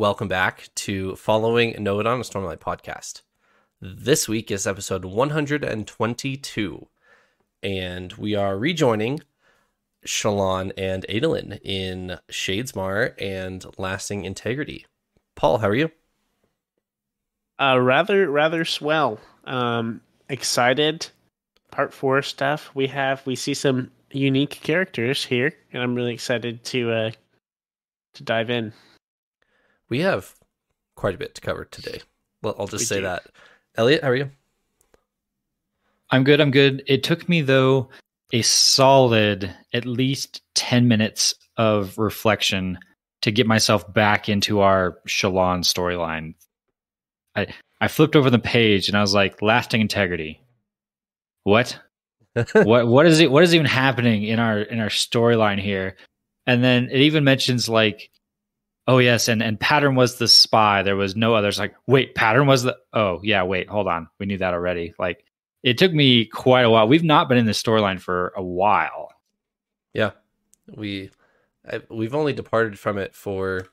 welcome 0.00 0.28
back 0.28 0.70
to 0.74 1.14
Following 1.14 1.76
Note 1.78 2.06
on 2.06 2.20
a 2.20 2.22
Stormlight 2.22 2.56
podcast. 2.56 3.20
This 3.82 4.26
week 4.26 4.50
is 4.50 4.66
episode 4.66 5.04
122, 5.04 6.88
and 7.62 8.12
we 8.14 8.34
are 8.34 8.56
rejoining 8.56 9.20
Shallan 10.06 10.72
and 10.78 11.04
Adolin 11.10 11.60
in 11.62 12.18
Shadesmar 12.30 13.12
and 13.20 13.66
Lasting 13.76 14.24
Integrity. 14.24 14.86
Paul, 15.36 15.58
how 15.58 15.68
are 15.68 15.74
you? 15.74 15.90
Uh, 17.60 17.78
rather, 17.78 18.30
rather 18.30 18.64
swell. 18.64 19.20
Um, 19.44 20.00
excited. 20.30 21.08
Part 21.70 21.92
four 21.92 22.22
stuff. 22.22 22.70
We 22.72 22.86
have 22.86 23.26
we 23.26 23.36
see 23.36 23.52
some 23.52 23.90
unique 24.10 24.62
characters 24.62 25.26
here, 25.26 25.52
and 25.74 25.82
I'm 25.82 25.94
really 25.94 26.14
excited 26.14 26.64
to 26.64 26.90
uh 26.90 27.10
to 28.14 28.22
dive 28.22 28.48
in. 28.48 28.72
We 29.90 30.00
have 30.00 30.34
quite 30.94 31.14
a 31.14 31.18
bit 31.18 31.34
to 31.34 31.40
cover 31.40 31.64
today. 31.66 32.00
Well, 32.42 32.54
I'll 32.58 32.66
just 32.66 32.82
We 32.82 32.86
say 32.86 32.96
do. 32.96 33.02
that. 33.02 33.24
Elliot, 33.76 34.02
how 34.02 34.10
are 34.10 34.16
you? 34.16 34.30
I'm 36.10 36.24
good. 36.24 36.40
I'm 36.40 36.50
good. 36.50 36.82
It 36.86 37.02
took 37.02 37.28
me 37.28 37.42
though 37.42 37.90
a 38.32 38.42
solid 38.42 39.54
at 39.74 39.84
least 39.86 40.42
10 40.54 40.88
minutes 40.88 41.34
of 41.56 41.98
reflection 41.98 42.78
to 43.22 43.30
get 43.30 43.46
myself 43.46 43.92
back 43.92 44.28
into 44.28 44.60
our 44.60 44.98
Shallan 45.06 45.60
storyline. 45.60 46.34
I 47.36 47.48
I 47.80 47.88
flipped 47.88 48.16
over 48.16 48.30
the 48.30 48.38
page 48.38 48.88
and 48.88 48.96
I 48.96 49.00
was 49.00 49.14
like, 49.14 49.42
lasting 49.42 49.80
integrity. 49.80 50.40
What? 51.44 51.78
what 52.52 52.86
what 52.86 53.06
is 53.06 53.20
it 53.20 53.30
what 53.30 53.42
is 53.42 53.54
even 53.54 53.66
happening 53.66 54.22
in 54.22 54.38
our 54.38 54.60
in 54.60 54.78
our 54.80 54.88
storyline 54.88 55.60
here? 55.60 55.96
And 56.46 56.62
then 56.62 56.88
it 56.90 57.00
even 57.00 57.24
mentions 57.24 57.68
like 57.68 58.10
Oh 58.86 58.98
yes, 58.98 59.28
and 59.28 59.42
and 59.42 59.58
pattern 59.60 59.94
was 59.94 60.18
the 60.18 60.28
spy. 60.28 60.82
There 60.82 60.96
was 60.96 61.14
no 61.14 61.34
others. 61.34 61.58
Like, 61.58 61.74
wait, 61.86 62.14
pattern 62.14 62.46
was 62.46 62.62
the. 62.62 62.76
Oh 62.92 63.20
yeah, 63.22 63.42
wait, 63.42 63.68
hold 63.68 63.86
on. 63.86 64.08
We 64.18 64.26
knew 64.26 64.38
that 64.38 64.54
already. 64.54 64.94
Like, 64.98 65.24
it 65.62 65.78
took 65.78 65.92
me 65.92 66.24
quite 66.24 66.64
a 66.64 66.70
while. 66.70 66.88
We've 66.88 67.04
not 67.04 67.28
been 67.28 67.38
in 67.38 67.46
this 67.46 67.62
storyline 67.62 68.00
for 68.00 68.32
a 68.36 68.42
while. 68.42 69.12
Yeah, 69.94 70.12
we 70.74 71.10
I, 71.70 71.82
we've 71.90 72.14
only 72.14 72.32
departed 72.32 72.78
from 72.78 72.98
it 72.98 73.14
for 73.14 73.66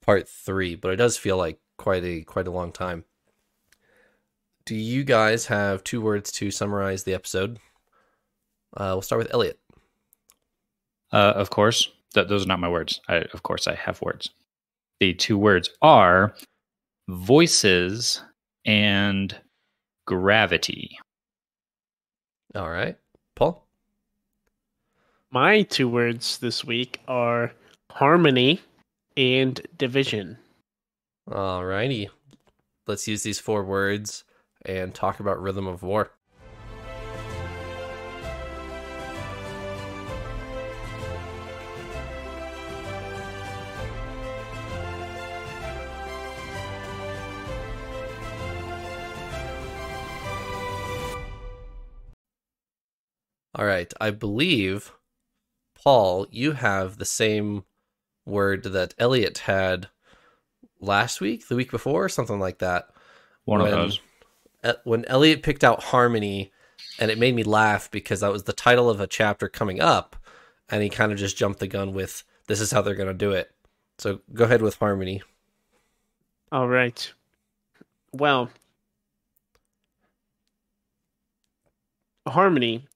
part 0.00 0.28
three, 0.28 0.74
but 0.74 0.92
it 0.92 0.96
does 0.96 1.16
feel 1.16 1.36
like 1.36 1.60
quite 1.76 2.04
a 2.04 2.22
quite 2.22 2.48
a 2.48 2.52
long 2.52 2.72
time. 2.72 3.04
Do 4.64 4.74
you 4.74 5.04
guys 5.04 5.46
have 5.46 5.84
two 5.84 6.00
words 6.00 6.30
to 6.32 6.50
summarize 6.50 7.04
the 7.04 7.14
episode? 7.14 7.58
Uh, 8.76 8.92
we'll 8.92 9.02
start 9.02 9.22
with 9.22 9.32
Elliot. 9.32 9.58
Uh, 11.10 11.32
of 11.36 11.48
course, 11.48 11.90
th- 12.14 12.28
those 12.28 12.44
are 12.44 12.48
not 12.48 12.60
my 12.60 12.68
words. 12.68 13.00
I, 13.08 13.24
of 13.32 13.42
course, 13.42 13.66
I 13.66 13.74
have 13.74 14.00
words. 14.02 14.30
The 15.00 15.14
two 15.14 15.38
words 15.38 15.70
are 15.82 16.34
voices 17.08 18.22
and 18.64 19.34
gravity. 20.06 20.98
All 22.54 22.70
right, 22.70 22.96
Paul. 23.36 23.66
My 25.30 25.62
two 25.62 25.88
words 25.88 26.38
this 26.38 26.64
week 26.64 27.00
are 27.06 27.52
harmony 27.90 28.60
and 29.16 29.60
division. 29.76 30.38
All 31.30 31.64
righty, 31.64 32.08
let's 32.86 33.06
use 33.06 33.22
these 33.22 33.38
four 33.38 33.62
words 33.64 34.24
and 34.64 34.94
talk 34.94 35.20
about 35.20 35.40
Rhythm 35.40 35.66
of 35.66 35.82
War. 35.82 36.10
All 53.58 53.66
right, 53.66 53.92
I 54.00 54.10
believe, 54.10 54.92
Paul, 55.74 56.28
you 56.30 56.52
have 56.52 56.98
the 56.98 57.04
same 57.04 57.64
word 58.24 58.62
that 58.62 58.94
Elliot 58.98 59.38
had 59.38 59.88
last 60.80 61.20
week, 61.20 61.48
the 61.48 61.56
week 61.56 61.72
before, 61.72 62.08
something 62.08 62.38
like 62.38 62.58
that. 62.58 62.88
One 63.44 63.60
When- 63.60 63.72
of 63.72 63.78
those. 63.78 64.00
When 64.84 65.04
Elliot 65.06 65.42
picked 65.42 65.64
out 65.64 65.82
Harmony, 65.84 66.52
and 67.00 67.10
it 67.10 67.18
made 67.18 67.34
me 67.34 67.42
laugh 67.42 67.90
because 67.90 68.20
that 68.20 68.30
was 68.30 68.44
the 68.44 68.52
title 68.52 68.88
of 68.88 69.00
a 69.00 69.06
chapter 69.08 69.48
coming 69.48 69.80
up, 69.80 70.14
and 70.68 70.82
he 70.82 70.88
kind 70.88 71.10
of 71.10 71.18
just 71.18 71.36
jumped 71.36 71.58
the 71.58 71.66
gun 71.66 71.94
with, 71.94 72.24
"This 72.46 72.60
is 72.60 72.70
how 72.70 72.82
they're 72.82 72.94
going 72.94 73.08
to 73.08 73.14
do 73.14 73.32
it." 73.32 73.52
So 73.98 74.20
go 74.32 74.44
ahead 74.44 74.62
with 74.62 74.76
Harmony. 74.76 75.22
All 76.52 76.68
right. 76.68 77.12
Well, 78.12 78.50
harmony 82.26 82.86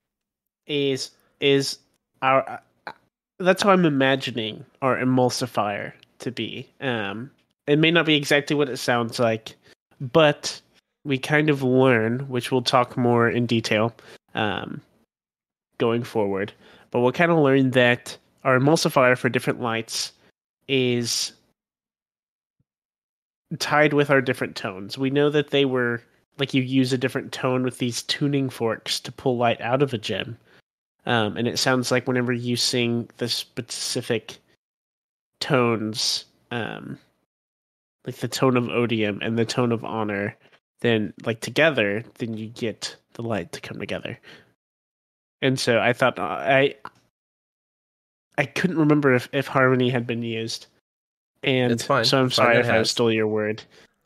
is 0.67 1.11
is 1.41 1.78
our 2.21 2.61
uh, 2.87 2.93
that's 3.39 3.62
how 3.62 3.71
I'm 3.71 3.84
imagining 3.84 4.65
our 4.81 4.97
emulsifier 4.97 5.93
to 6.21 6.31
be. 6.31 6.69
Um, 6.81 7.31
it 7.67 7.78
may 7.78 7.91
not 7.91 8.06
be 8.06 8.15
exactly 8.15 8.56
what 8.56 8.69
it 8.69 8.77
sounds 8.77 9.19
like, 9.19 9.56
but 10.00 10.61
we 11.05 11.19
kind 11.19 11.50
of 11.50 11.62
learn, 11.62 12.21
which 12.28 12.53
we'll 12.53 12.62
talk 12.62 12.97
more 12.97 13.28
in 13.28 13.47
detail 13.47 13.93
um, 14.34 14.81
going 15.78 16.05
forward. 16.05 16.53
But 16.91 17.00
we'll 17.00 17.12
kind 17.12 17.33
of 17.33 17.39
learn 17.39 17.71
that 17.73 18.17
our 18.44 18.59
emulsifier 18.59 19.17
for 19.17 19.29
different 19.29 19.61
lights 19.61 20.12
is 20.69 21.33
tied 23.59 23.93
with 23.93 24.11
our 24.11 24.21
different 24.21 24.56
tones. 24.56 24.97
We 24.97 25.11
know 25.11 25.31
that 25.31 25.50
they 25.50 25.65
were 25.65 26.03
like 26.39 26.55
you 26.55 26.62
use 26.62 26.93
a 26.93 26.99
different 26.99 27.33
tone 27.33 27.62
with 27.62 27.79
these 27.79 28.03
tuning 28.03 28.49
forks 28.49 28.99
to 29.00 29.12
pull 29.12 29.37
light 29.37 29.61
out 29.61 29.83
of 29.83 29.93
a 29.93 29.99
gem. 29.99 30.39
Um, 31.04 31.36
and 31.36 31.48
it 31.48 31.58
sounds 31.58 31.90
like 31.90 32.06
whenever 32.06 32.32
you 32.32 32.56
sing 32.56 33.08
the 33.16 33.28
specific 33.28 34.38
tones, 35.40 36.26
um, 36.50 36.98
like 38.06 38.16
the 38.16 38.28
tone 38.28 38.56
of 38.56 38.68
odium 38.68 39.18
and 39.22 39.38
the 39.38 39.44
tone 39.44 39.72
of 39.72 39.84
honor, 39.84 40.36
then 40.80 41.12
like 41.24 41.40
together, 41.40 42.04
then 42.18 42.34
you 42.34 42.48
get 42.48 42.96
the 43.14 43.22
light 43.22 43.52
to 43.52 43.60
come 43.60 43.78
together. 43.78 44.18
And 45.40 45.58
so 45.58 45.80
I 45.80 45.92
thought 45.92 46.18
uh, 46.18 46.22
I 46.22 46.76
I 48.38 48.46
couldn't 48.46 48.78
remember 48.78 49.14
if, 49.14 49.28
if 49.32 49.46
harmony 49.46 49.90
had 49.90 50.06
been 50.06 50.22
used. 50.22 50.66
And 51.42 51.72
It's 51.72 51.84
fine. 51.84 52.04
so 52.04 52.20
I'm 52.20 52.30
sorry 52.30 52.58
if 52.58 52.69
I 52.69 52.82
stole 52.84 53.10
your 53.12 53.26
word, 53.26 53.62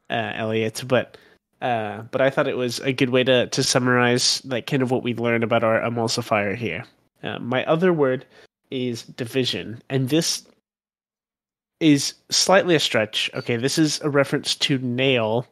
uh, 0.08 0.32
Elliot, 0.34 0.82
but 0.86 1.18
uh, 1.60 2.02
but 2.10 2.20
I 2.20 2.30
thought 2.30 2.48
it 2.48 2.56
was 2.56 2.80
a 2.80 2.92
good 2.92 3.10
way 3.10 3.24
to 3.24 3.46
to 3.46 3.62
summarize 3.62 4.44
like 4.44 4.66
kind 4.66 4.82
of 4.82 4.90
what 4.90 5.02
we 5.02 5.14
learned 5.14 5.44
about 5.44 5.64
our 5.64 5.80
emulsifier 5.80 6.54
here. 6.54 6.84
Uh, 7.22 7.38
my 7.38 7.64
other 7.64 7.92
word 7.92 8.26
is 8.70 9.02
division, 9.02 9.82
and 9.88 10.08
this 10.08 10.46
is 11.80 12.14
slightly 12.30 12.74
a 12.74 12.80
stretch. 12.80 13.30
Okay, 13.34 13.56
this 13.56 13.78
is 13.78 14.00
a 14.00 14.10
reference 14.10 14.54
to 14.56 14.78
Nale 14.78 15.46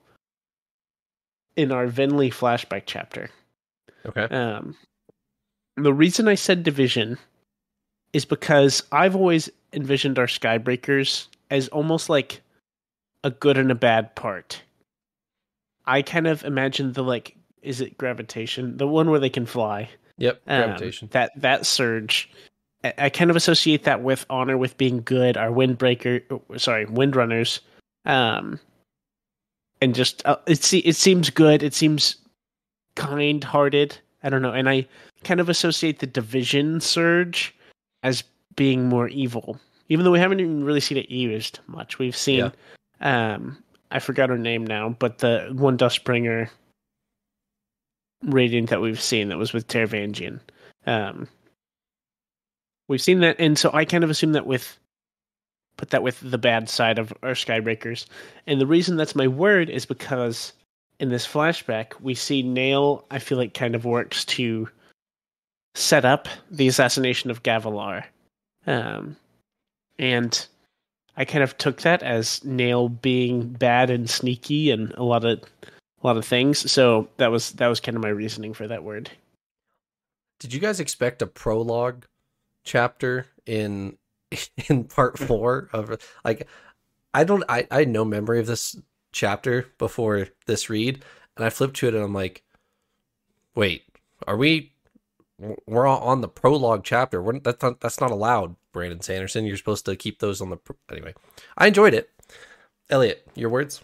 in 1.57 1.73
our 1.73 1.87
Venli 1.87 2.33
flashback 2.33 2.83
chapter. 2.87 3.31
Okay. 4.07 4.25
Um, 4.35 4.77
the 5.77 5.93
reason 5.93 6.29
I 6.29 6.35
said 6.35 6.63
division 6.63 7.19
is 8.13 8.25
because 8.25 8.83
I've 8.93 9.17
always 9.17 9.51
envisioned 9.73 10.19
our 10.19 10.27
Skybreakers 10.27 11.27
as 11.51 11.69
almost 11.69 12.09
like 12.09 12.43
a 13.25 13.31
good 13.31 13.59
and 13.59 13.71
a 13.71 13.75
bad 13.75 14.15
part. 14.15 14.63
I 15.87 16.03
kind 16.03 16.27
of 16.27 16.45
imagine 16.45 16.93
the 16.93 17.03
like, 17.03 17.37
is 17.63 17.81
it 17.81 17.99
gravitation? 17.99 18.77
The 18.77 18.87
one 18.87 19.11
where 19.11 19.21
they 19.21 19.31
can 19.31 19.47
fly. 19.47 19.89
Yep. 20.19 20.43
Um, 20.47 20.63
Gravitation. 20.63 21.09
That 21.13 21.33
that 21.37 21.67
surge. 21.67 22.31
I, 22.85 22.95
I 22.99 23.09
kind 23.09 23.31
of 23.31 23.37
associate 23.37 23.85
that 23.85 24.03
with 24.03 24.25
honor, 24.31 24.57
with 24.57 24.77
being 24.79 25.03
good. 25.03 25.37
Our 25.37 25.51
windbreaker, 25.51 26.23
oh, 26.31 26.57
sorry, 26.57 26.87
windrunners, 26.87 27.61
um, 28.05 28.61
and 29.81 29.95
just 29.95 30.25
uh, 30.25 30.37
it 30.47 30.63
se- 30.63 30.79
it 30.79 30.97
seems 30.97 31.31
good. 31.31 31.63
It 31.63 31.75
seems 31.75 32.17
kind-hearted. 32.95 33.99
I 34.23 34.31
don't 34.31 34.43
know, 34.43 34.53
and 34.53 34.69
I 34.69 34.87
kind 35.25 35.41
of 35.41 35.49
associate 35.49 35.99
the 35.99 36.07
division 36.07 36.81
surge 36.81 37.55
as 38.03 38.23
being 38.57 38.89
more 38.89 39.09
evil, 39.09 39.59
even 39.89 40.05
though 40.05 40.13
we 40.13 40.19
haven't 40.21 40.41
even 40.41 40.65
really 40.65 40.81
seen 40.81 40.97
it 40.97 41.11
used 41.11 41.59
much. 41.67 41.99
We've 41.99 42.17
seen, 42.17 42.53
um, 43.01 43.59
I 43.95 44.01
forgot 44.01 44.29
her 44.29 44.37
name 44.37 44.67
now, 44.67 44.91
but 44.99 45.19
the 45.19 45.53
one 45.57 45.79
Dustbringer 45.79 46.51
radiant 48.25 48.71
that 48.71 48.81
we've 48.81 49.01
seen 49.01 49.29
that 49.29 49.39
was 49.39 49.53
with 49.53 49.69
Taravangian. 49.69 50.41
Um, 50.85 51.29
we've 52.89 53.01
seen 53.01 53.21
that, 53.21 53.37
and 53.39 53.57
so 53.57 53.71
I 53.73 53.85
kind 53.85 54.03
of 54.03 54.11
assume 54.11 54.33
that 54.33 54.47
with 54.47 54.77
put 55.77 55.91
that 55.91 56.03
with 56.03 56.19
the 56.29 56.39
bad 56.39 56.69
side 56.69 56.99
of 56.99 57.13
our 57.23 57.33
Skybreakers. 57.33 58.07
And 58.47 58.61
the 58.61 58.67
reason 58.67 58.97
that's 58.97 59.15
my 59.15 59.29
word 59.29 59.71
is 59.71 59.87
because 59.87 60.53
in 60.99 61.09
this 61.09 61.27
flashback 61.27 62.01
we 62.01 62.15
see 62.15 62.43
Nale. 62.43 63.05
I 63.13 63.21
feel 63.21 63.39
like 63.39 63.55
kind 63.55 63.77
of 63.77 63.85
works 63.85 64.25
to 64.25 64.69
set 65.77 66.05
up 66.05 66.29
the 66.51 66.67
assassination 66.67 67.31
of 67.31 67.45
Gavilar, 67.45 68.05
um, 68.67 69.17
and 70.01 70.47
I 71.17 71.25
kind 71.25 71.45
of 71.45 71.57
took 71.59 71.83
that 71.83 72.03
as 72.03 72.45
Nale 72.45 72.89
being 72.89 73.49
bad 73.49 73.91
and 73.91 74.09
sneaky 74.11 74.71
and 74.71 74.93
a 74.95 75.05
lot 75.05 75.25
of 75.25 75.41
a 75.41 76.07
lot 76.07 76.17
of 76.17 76.25
things. 76.25 76.71
So 76.71 77.09
that 77.17 77.31
was 77.31 77.53
that 77.53 77.69
was 77.69 77.81
kind 77.81 77.97
of 77.97 78.03
my 78.03 78.09
reasoning 78.09 78.55
for 78.55 78.67
that 78.67 78.85
word. 78.85 79.11
Did 80.41 80.53
you 80.53 80.61
guys 80.61 80.81
expect 80.81 81.23
a 81.23 81.27
prologue 81.27 82.05
chapter 82.65 83.27
in 83.47 83.97
in 84.69 84.85
part 84.85 85.19
four 85.19 85.69
of 85.73 85.97
like 86.25 86.49
I 87.13 87.25
don't 87.25 87.45
I, 87.49 87.67
I 87.71 87.81
had 87.81 87.89
no 87.89 88.05
memory 88.05 88.41
of 88.41 88.47
this 88.47 88.77
chapter 89.13 89.67
before 89.79 90.29
this 90.47 90.69
read 90.69 91.05
and 91.37 91.45
I 91.45 91.51
flipped 91.51 91.77
to 91.77 91.89
it 91.89 91.95
and 91.95 92.03
I'm 92.03 92.15
like 92.15 92.43
wait 93.55 93.85
are 94.27 94.37
we 94.37 94.73
we're 95.67 95.87
all 95.87 96.01
on 96.01 96.21
the 96.21 96.29
prologue 96.29 96.85
chapter 96.85 97.21
we're, 97.23 97.39
that's 97.41 97.63
not 97.63 97.81
that's 97.81 98.01
not 98.01 98.11
allowed 98.11 98.55
Brandon 98.73 99.01
Sanderson 99.01 99.45
you're 99.45 99.57
supposed 99.57 99.85
to 99.87 99.97
keep 99.97 100.21
those 100.21 100.41
on 100.41 100.51
the 100.51 100.59
anyway 100.91 101.15
I 101.57 101.67
enjoyed 101.67 101.95
it 101.95 102.11
Elliot 102.91 103.27
your 103.35 103.51
words 103.51 103.83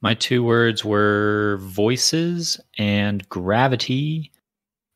my 0.00 0.14
two 0.14 0.44
words 0.44 0.84
were 0.84 1.58
voices 1.60 2.60
and 2.78 3.28
gravity 3.28 4.30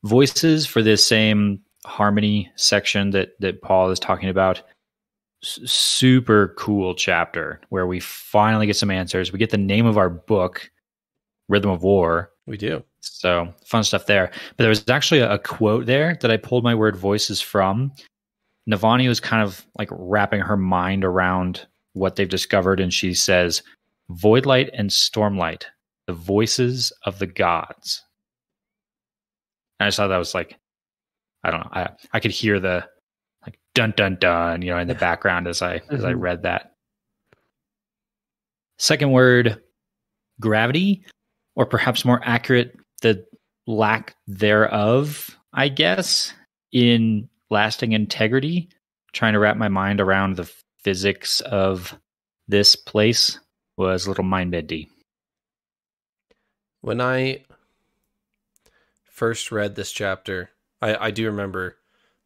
voices 0.04 0.66
for 0.66 0.82
this 0.82 1.06
same 1.06 1.60
harmony 1.84 2.50
section 2.56 3.10
that 3.10 3.38
that 3.40 3.62
Paul 3.62 3.90
is 3.90 3.98
talking 3.98 4.28
about. 4.28 4.62
S- 5.42 5.58
super 5.64 6.54
cool 6.56 6.94
chapter 6.94 7.60
where 7.70 7.86
we 7.86 8.00
finally 8.00 8.66
get 8.66 8.76
some 8.76 8.90
answers. 8.90 9.32
We 9.32 9.38
get 9.38 9.50
the 9.50 9.58
name 9.58 9.86
of 9.86 9.98
our 9.98 10.10
book, 10.10 10.70
Rhythm 11.48 11.70
of 11.70 11.82
War. 11.82 12.30
We 12.46 12.56
do. 12.56 12.82
So 13.00 13.52
fun 13.64 13.84
stuff 13.84 14.06
there. 14.06 14.30
But 14.56 14.64
there 14.64 14.68
was 14.68 14.88
actually 14.88 15.20
a, 15.20 15.32
a 15.32 15.38
quote 15.38 15.86
there 15.86 16.16
that 16.20 16.30
I 16.30 16.36
pulled 16.36 16.64
my 16.64 16.74
word 16.74 16.96
voices 16.96 17.40
from. 17.40 17.92
Navani 18.68 19.08
was 19.08 19.20
kind 19.20 19.42
of 19.42 19.64
like 19.78 19.88
wrapping 19.90 20.40
her 20.40 20.56
mind 20.56 21.04
around 21.04 21.66
what 21.94 22.16
they've 22.16 22.28
discovered, 22.28 22.80
and 22.80 22.92
she 22.92 23.12
says, 23.14 23.62
Voidlight 24.10 24.70
and 24.72 24.90
Stormlight, 24.90 25.64
the 26.06 26.12
voices 26.12 26.92
of 27.04 27.18
the 27.18 27.26
gods. 27.26 28.02
And 29.78 29.86
I 29.86 29.90
saw 29.90 30.08
that 30.08 30.16
was 30.16 30.34
like 30.34 30.58
I 31.44 31.50
don't 31.50 31.60
know. 31.60 31.70
I 31.72 31.88
I 32.12 32.20
could 32.20 32.30
hear 32.30 32.60
the 32.60 32.86
like 33.44 33.58
dun 33.74 33.94
dun 33.96 34.16
dun, 34.20 34.62
you 34.62 34.70
know, 34.70 34.78
in 34.78 34.88
the 34.88 34.94
background 35.06 35.46
as 35.46 35.62
I 35.62 35.80
as 35.90 36.04
I 36.04 36.12
mm-hmm. 36.12 36.20
read 36.20 36.42
that. 36.42 36.72
Second 38.78 39.12
word, 39.12 39.60
gravity, 40.40 41.04
or 41.54 41.66
perhaps 41.66 42.04
more 42.04 42.20
accurate, 42.24 42.76
the 43.02 43.26
lack 43.66 44.16
thereof, 44.26 45.36
I 45.52 45.68
guess, 45.68 46.32
in 46.72 47.28
lasting 47.50 47.92
integrity. 47.92 48.68
Trying 49.12 49.34
to 49.34 49.38
wrap 49.38 49.56
my 49.56 49.68
mind 49.68 50.00
around 50.00 50.36
the 50.36 50.50
physics 50.78 51.40
of 51.42 51.98
this 52.48 52.76
place 52.76 53.38
was 53.76 54.06
a 54.06 54.08
little 54.08 54.24
mind 54.24 54.50
bendy. 54.50 54.88
When 56.80 57.00
I 57.00 57.44
first 59.04 59.52
read 59.52 59.74
this 59.74 59.92
chapter, 59.92 60.50
I, 60.80 61.06
I 61.06 61.10
do 61.10 61.26
remember 61.26 61.76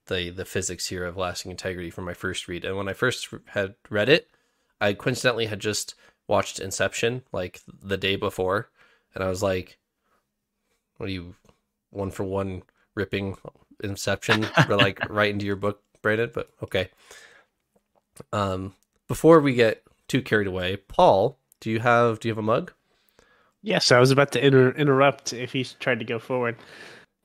the 0.07 0.31
the 0.31 0.45
physics 0.45 0.87
here 0.87 1.05
of 1.05 1.17
lasting 1.17 1.51
integrity 1.51 1.91
from 1.91 2.05
my 2.05 2.15
first 2.15 2.49
read. 2.49 2.65
And 2.65 2.77
when 2.77 2.89
I 2.89 2.93
first 2.93 3.29
had 3.47 3.75
read 3.91 4.09
it, 4.09 4.29
I 4.81 4.95
coincidentally 4.95 5.47
had 5.47 5.61
just 5.61 5.95
watched 6.29 6.61
Inception 6.61 7.23
like 7.33 7.61
the 7.67 7.97
day 7.97 8.17
before, 8.17 8.71
and 9.17 9.25
I 9.25 9.29
was 9.29 9.43
like, 9.43 9.79
"What 10.99 11.09
are 11.09 11.13
you 11.13 11.35
one 11.91 12.11
for 12.11 12.23
one 12.23 12.63
ripping 12.95 13.37
Inception 13.83 14.45
for 14.45 14.77
like 14.77 15.01
right 15.11 15.31
into 15.31 15.47
your 15.47 15.57
book, 15.57 15.83
Brandon?" 16.03 16.31
But 16.33 16.51
okay. 16.63 16.91
Um, 18.33 18.75
before 19.09 19.41
we 19.41 19.55
get 19.55 19.83
too 20.07 20.23
carried 20.23 20.47
away, 20.47 20.77
Paul, 20.77 21.39
do 21.61 21.71
you 21.71 21.81
have 21.81 22.21
do 22.21 22.29
you 22.29 22.33
have 22.33 22.39
a 22.39 22.43
mug? 22.43 22.73
Yes, 23.63 23.91
I 23.91 23.99
was 23.99 24.11
about 24.11 24.33
to 24.33 24.47
inter- 24.47 24.71
interrupt 24.73 25.33
if 25.33 25.53
he 25.53 25.65
tried 25.65 25.99
to 25.99 26.05
go 26.05 26.19
forward. 26.19 26.57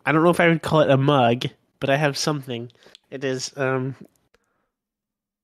I 0.05 0.11
don't 0.11 0.23
know 0.23 0.29
if 0.29 0.39
I 0.39 0.47
would 0.47 0.63
call 0.63 0.79
it 0.79 0.89
a 0.89 0.97
mug, 0.97 1.43
but 1.79 1.89
I 1.89 1.97
have 1.97 2.17
something. 2.17 2.71
It 3.09 3.25
is 3.25 3.51
um 3.57 3.95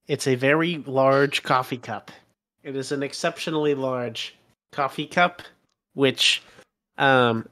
it's 0.07 0.27
a 0.27 0.35
very 0.35 0.77
large 0.87 1.43
coffee 1.43 1.77
cup. 1.77 2.09
It 2.63 2.77
is 2.77 2.93
an 2.93 3.03
exceptionally 3.03 3.75
large 3.75 4.35
coffee 4.71 5.07
cup 5.07 5.41
which 5.97 6.43
um 6.97 7.47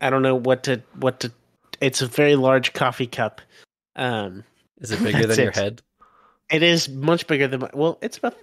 I 0.00 0.10
don't 0.10 0.22
know 0.22 0.34
what 0.34 0.64
to 0.64 0.82
what 0.98 1.20
to 1.20 1.32
it's 1.80 2.00
a 2.02 2.06
very 2.06 2.34
large 2.34 2.72
coffee 2.72 3.06
cup. 3.06 3.40
Um 3.94 4.44
is 4.80 4.90
it 4.90 5.02
bigger 5.02 5.26
than 5.28 5.38
your 5.38 5.52
head? 5.52 5.82
It 6.50 6.62
is 6.62 6.88
much 6.88 7.26
bigger 7.26 7.46
than 7.46 7.60
my 7.60 7.70
well, 7.74 7.98
it's 8.00 8.18
about 8.18 8.36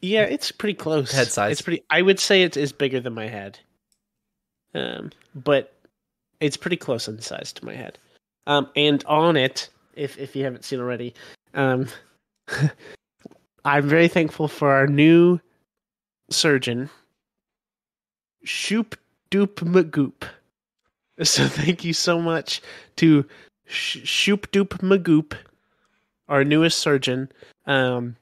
yeah, 0.00 0.22
it's 0.22 0.50
pretty 0.50 0.74
close. 0.74 1.12
Head 1.12 1.28
size. 1.28 1.52
It's 1.52 1.62
pretty 1.62 1.82
I 1.90 2.02
would 2.02 2.20
say 2.20 2.42
it 2.42 2.56
is 2.56 2.72
bigger 2.72 3.00
than 3.00 3.14
my 3.14 3.26
head. 3.26 3.58
Um 4.74 5.10
but 5.34 5.74
it's 6.38 6.56
pretty 6.56 6.76
close 6.76 7.08
in 7.08 7.20
size 7.20 7.52
to 7.54 7.64
my 7.64 7.74
head. 7.74 7.98
Um, 8.46 8.70
and 8.74 9.04
on 9.04 9.36
it, 9.36 9.68
if 9.94 10.18
if 10.18 10.34
you 10.34 10.44
haven't 10.44 10.64
seen 10.64 10.80
already, 10.80 11.14
um, 11.54 11.86
I'm 13.64 13.88
very 13.88 14.08
thankful 14.08 14.48
for 14.48 14.70
our 14.70 14.86
new 14.86 15.38
surgeon, 16.30 16.88
Shoop 18.44 18.96
Doop 19.30 19.54
Magoop. 19.56 20.24
So 21.22 21.46
thank 21.46 21.84
you 21.84 21.92
so 21.92 22.18
much 22.18 22.62
to 22.96 23.26
Shoop 23.66 24.50
Doop 24.52 24.78
Magoop, 24.78 25.34
our 26.30 26.44
newest 26.44 26.78
surgeon. 26.78 27.30
Um, 27.66 28.16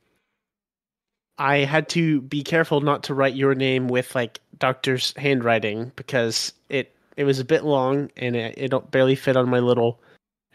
I 1.38 1.59
had 1.59 1.88
to 1.91 2.20
be 2.23 2.43
careful 2.43 2.81
not 2.81 3.05
to 3.05 3.15
write 3.15 3.37
your 3.37 3.55
name 3.55 3.87
with 3.87 4.17
like 4.17 4.41
doctor's 4.59 5.15
handwriting 5.17 5.93
because 5.94 6.53
it 6.69 6.93
it 7.17 7.23
was 7.23 7.38
a 7.38 7.44
bit 7.44 7.65
long 7.65 8.11
and 8.17 8.35
it, 8.35 8.55
it 8.59 8.91
barely 8.91 9.15
fit 9.15 9.37
on 9.37 9.49
my 9.49 9.61
little 9.61 10.00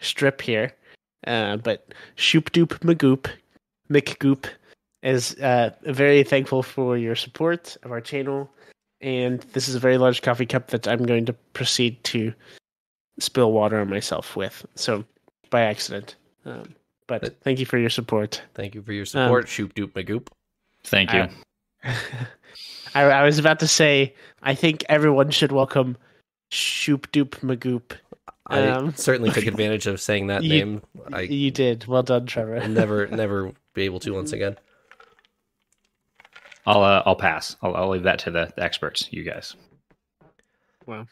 strip 0.01 0.41
here. 0.41 0.73
Uh, 1.25 1.57
but 1.57 1.93
Shoop 2.15 2.51
Doop 2.51 2.79
Magoop, 2.79 3.29
McGoop, 3.89 4.45
is 5.01 5.35
uh, 5.35 5.69
very 5.83 6.23
thankful 6.23 6.63
for 6.63 6.97
your 6.97 7.15
support 7.15 7.77
of 7.83 7.91
our 7.91 8.01
channel. 8.01 8.49
And 9.03 9.41
this 9.53 9.67
is 9.67 9.75
a 9.75 9.79
very 9.79 9.97
large 9.97 10.21
coffee 10.21 10.45
cup 10.45 10.67
that 10.67 10.87
I'm 10.87 11.05
going 11.05 11.25
to 11.25 11.33
proceed 11.53 12.01
to 12.05 12.33
spill 13.19 13.51
water 13.51 13.79
on 13.79 13.89
myself 13.89 14.35
with. 14.35 14.65
So, 14.75 15.03
by 15.49 15.61
accident. 15.61 16.15
Um, 16.45 16.73
but 17.05 17.41
thank 17.41 17.59
you 17.59 17.65
for 17.65 17.77
your 17.77 17.89
support. 17.89 18.41
Thank 18.55 18.75
you 18.75 18.81
for 18.81 18.93
your 18.93 19.05
support, 19.05 19.43
um, 19.43 19.47
Shoop 19.47 19.75
Doop 19.75 19.91
Magoop. 19.91 20.27
Thank 20.85 21.13
you. 21.13 21.27
I, 21.83 21.95
I, 22.95 23.03
I 23.03 23.23
was 23.23 23.39
about 23.39 23.59
to 23.59 23.67
say, 23.67 24.15
I 24.41 24.55
think 24.55 24.85
everyone 24.87 25.31
should 25.31 25.51
welcome 25.51 25.97
Shoop 26.49 27.11
Doop 27.11 27.39
Magoop. 27.41 27.97
I 28.47 28.67
um, 28.67 28.93
certainly 28.95 29.31
took 29.31 29.45
advantage 29.47 29.85
of 29.85 29.99
saying 29.99 30.27
that 30.27 30.43
you, 30.43 30.49
name. 30.49 30.81
I 31.11 31.21
you 31.21 31.51
did. 31.51 31.85
Well 31.87 32.03
done, 32.03 32.25
Trevor. 32.25 32.57
I'll 32.57 32.69
never, 32.69 33.07
never 33.11 33.51
be 33.73 33.83
able 33.83 33.99
to 34.01 34.13
once 34.13 34.31
again. 34.31 34.57
I'll 36.65 36.83
uh, 36.83 37.03
I'll 37.05 37.15
pass. 37.15 37.55
I'll, 37.61 37.75
I'll 37.75 37.89
leave 37.89 38.03
that 38.03 38.19
to 38.19 38.31
the, 38.31 38.51
the 38.55 38.63
experts. 38.63 39.07
You 39.11 39.23
guys. 39.23 39.55
Wow. 40.85 41.07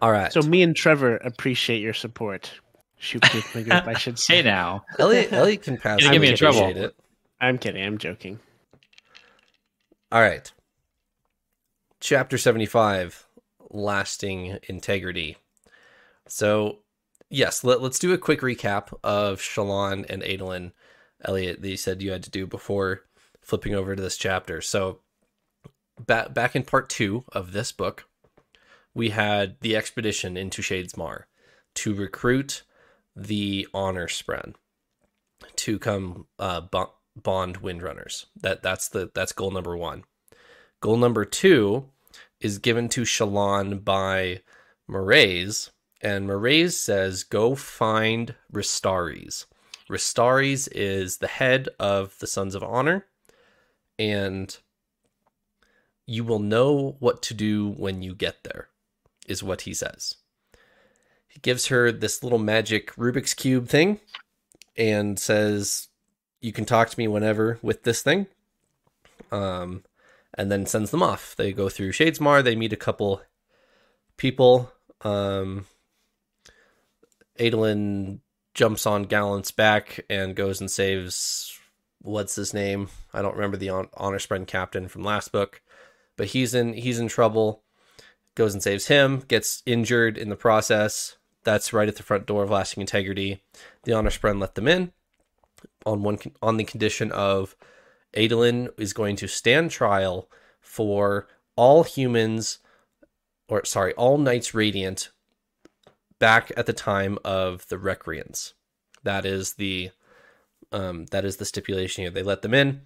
All 0.00 0.10
right. 0.10 0.32
So 0.32 0.42
me 0.42 0.62
and 0.62 0.74
Trevor 0.74 1.16
appreciate 1.18 1.80
your 1.80 1.94
support. 1.94 2.50
Shoop 2.98 3.22
Doop 3.22 3.64
Magoop. 3.64 3.86
I 3.86 3.94
should 3.94 4.18
say 4.18 4.36
hey 4.36 4.42
now. 4.42 4.84
Elliot, 4.98 5.32
Elliot 5.32 5.62
can 5.62 5.76
pass. 5.76 6.00
Give 6.00 6.20
me 6.20 6.28
in 6.28 6.36
trouble. 6.36 6.68
It. 6.76 6.96
I'm 7.40 7.58
kidding. 7.58 7.84
I'm 7.84 7.98
joking. 7.98 8.38
All 10.10 10.20
right. 10.20 10.50
Chapter 12.00 12.38
seventy-five 12.38 13.26
lasting 13.70 14.58
integrity. 14.68 15.36
So, 16.28 16.78
yes, 17.30 17.64
let, 17.64 17.80
us 17.80 17.98
do 17.98 18.12
a 18.12 18.18
quick 18.18 18.40
recap 18.40 18.92
of 19.02 19.40
Shallan 19.40 20.08
and 20.08 20.22
Adolin, 20.22 20.72
Elliot, 21.24 21.60
that 21.60 21.68
you 21.68 21.76
said 21.76 22.02
you 22.02 22.12
had 22.12 22.22
to 22.24 22.30
do 22.30 22.46
before 22.46 23.02
flipping 23.42 23.74
over 23.74 23.94
to 23.94 24.02
this 24.02 24.16
chapter. 24.16 24.60
So, 24.60 25.00
back, 26.00 26.32
back 26.32 26.56
in 26.56 26.62
part 26.62 26.88
two 26.88 27.24
of 27.32 27.52
this 27.52 27.72
book, 27.72 28.08
we 28.94 29.10
had 29.10 29.56
the 29.60 29.76
expedition 29.76 30.36
into 30.36 30.62
Shadesmar 30.62 31.24
to 31.74 31.94
recruit 31.94 32.62
the 33.14 33.66
honor 33.74 34.06
spren 34.06 34.54
to 35.56 35.78
come 35.78 36.26
uh, 36.38 36.62
bond 37.16 37.56
windrunners. 37.58 38.26
That 38.40 38.62
that's 38.62 38.88
the 38.88 39.10
that's 39.14 39.32
goal 39.32 39.50
number 39.50 39.76
one. 39.76 40.04
Goal 40.80 40.96
number 40.96 41.24
two 41.24 41.86
is 42.40 42.58
given 42.58 42.88
to 42.90 43.02
Shallan 43.02 43.84
by 43.84 44.40
Mraize, 44.90 45.70
and 46.00 46.28
Mraize 46.28 46.72
says, 46.72 47.24
"Go 47.24 47.54
find 47.54 48.34
Restares." 48.52 49.46
Restares 49.90 50.68
is 50.72 51.18
the 51.18 51.28
head 51.28 51.68
of 51.78 52.18
the 52.18 52.26
Sons 52.26 52.54
of 52.54 52.62
Honor, 52.62 53.06
and 53.98 54.56
you 56.06 56.24
will 56.24 56.38
know 56.38 56.96
what 56.98 57.22
to 57.22 57.34
do 57.34 57.68
when 57.68 58.02
you 58.02 58.14
get 58.14 58.44
there, 58.44 58.68
is 59.26 59.42
what 59.42 59.62
he 59.62 59.74
says. 59.74 60.16
He 61.28 61.40
gives 61.40 61.66
her 61.66 61.90
this 61.90 62.22
little 62.22 62.38
magic 62.38 62.94
Rubik's 62.96 63.34
Cube 63.34 63.68
thing 63.68 64.00
and 64.76 65.18
says, 65.18 65.88
you 66.40 66.52
can 66.52 66.64
talk 66.64 66.90
to 66.90 66.98
me 66.98 67.08
whenever 67.08 67.58
with 67.62 67.84
this 67.84 68.02
thing. 68.02 68.26
Um, 69.30 69.84
and 70.34 70.50
then 70.50 70.66
sends 70.66 70.90
them 70.90 71.02
off. 71.02 71.36
They 71.36 71.52
go 71.52 71.68
through 71.68 71.92
Shadesmar. 71.92 72.42
They 72.42 72.56
meet 72.56 72.72
a 72.72 72.76
couple 72.76 73.22
people. 74.16 74.72
Um, 75.02 75.66
Adolin 77.38 78.20
jumps 78.54 78.86
on 78.86 79.04
Gallant's 79.04 79.50
back 79.50 80.04
and 80.10 80.36
goes 80.36 80.60
and 80.60 80.70
saves 80.70 81.58
what's 82.02 82.36
his 82.36 82.52
name? 82.52 82.88
I 83.12 83.22
don't 83.22 83.34
remember 83.34 83.56
the 83.56 83.70
honor 83.70 84.18
spren 84.18 84.46
captain 84.46 84.88
from 84.88 85.02
last 85.02 85.32
book, 85.32 85.62
but 86.16 86.28
he's 86.28 86.54
in 86.54 86.74
he's 86.74 86.98
in 86.98 87.08
trouble. 87.08 87.62
Goes 88.34 88.54
and 88.54 88.62
saves 88.62 88.86
him, 88.86 89.20
gets 89.28 89.62
injured 89.66 90.16
in 90.16 90.30
the 90.30 90.36
process. 90.36 91.16
That's 91.44 91.72
right 91.72 91.88
at 91.88 91.96
the 91.96 92.02
front 92.02 92.24
door 92.26 92.44
of 92.44 92.50
lasting 92.50 92.80
integrity. 92.80 93.42
The 93.84 93.92
honor 93.92 94.10
spren 94.10 94.40
let 94.40 94.54
them 94.54 94.68
in 94.68 94.92
on 95.84 96.02
one 96.02 96.18
on 96.40 96.56
the 96.56 96.64
condition 96.64 97.12
of 97.12 97.56
Adolin 98.14 98.68
is 98.78 98.92
going 98.92 99.16
to 99.16 99.26
stand 99.26 99.70
trial 99.70 100.28
for 100.60 101.26
all 101.56 101.84
humans 101.84 102.58
or 103.48 103.64
sorry, 103.64 103.92
all 103.94 104.16
knights 104.16 104.54
radiant 104.54 105.10
back 106.18 106.50
at 106.56 106.66
the 106.66 106.72
time 106.72 107.18
of 107.24 107.68
the 107.68 107.76
Recreants. 107.76 108.54
That 109.02 109.26
is 109.26 109.54
the 109.54 109.90
um, 110.72 111.06
that 111.06 111.24
is 111.24 111.36
the 111.36 111.44
stipulation 111.44 112.02
here. 112.02 112.10
They 112.10 112.22
let 112.22 112.42
them 112.42 112.54
in, 112.54 112.82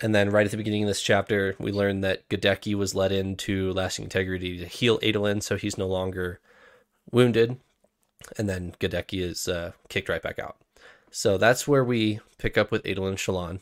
and 0.00 0.14
then 0.14 0.30
right 0.30 0.44
at 0.44 0.50
the 0.50 0.56
beginning 0.56 0.84
of 0.84 0.88
this 0.88 1.02
chapter, 1.02 1.56
we 1.58 1.72
learn 1.72 2.02
that 2.02 2.28
Godeke 2.28 2.74
was 2.74 2.94
let 2.94 3.12
into 3.12 3.72
lasting 3.72 4.04
integrity 4.04 4.58
to 4.58 4.66
heal 4.66 4.98
Adolin, 5.00 5.42
so 5.42 5.56
he's 5.56 5.78
no 5.78 5.86
longer 5.86 6.40
wounded, 7.10 7.58
and 8.36 8.48
then 8.48 8.74
Godeke 8.80 9.20
is 9.20 9.48
uh, 9.48 9.72
kicked 9.88 10.08
right 10.08 10.22
back 10.22 10.38
out. 10.38 10.56
So 11.10 11.38
that's 11.38 11.66
where 11.66 11.84
we 11.84 12.20
pick 12.38 12.58
up 12.58 12.70
with 12.70 12.84
Adolin 12.84 13.14
Shallan. 13.14 13.60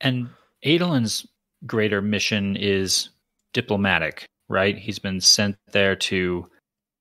And 0.00 0.28
Adolin's 0.64 1.26
greater 1.66 2.02
mission 2.02 2.56
is 2.56 3.10
diplomatic, 3.52 4.26
right? 4.48 4.76
He's 4.76 4.98
been 4.98 5.20
sent 5.20 5.56
there 5.72 5.96
to 5.96 6.50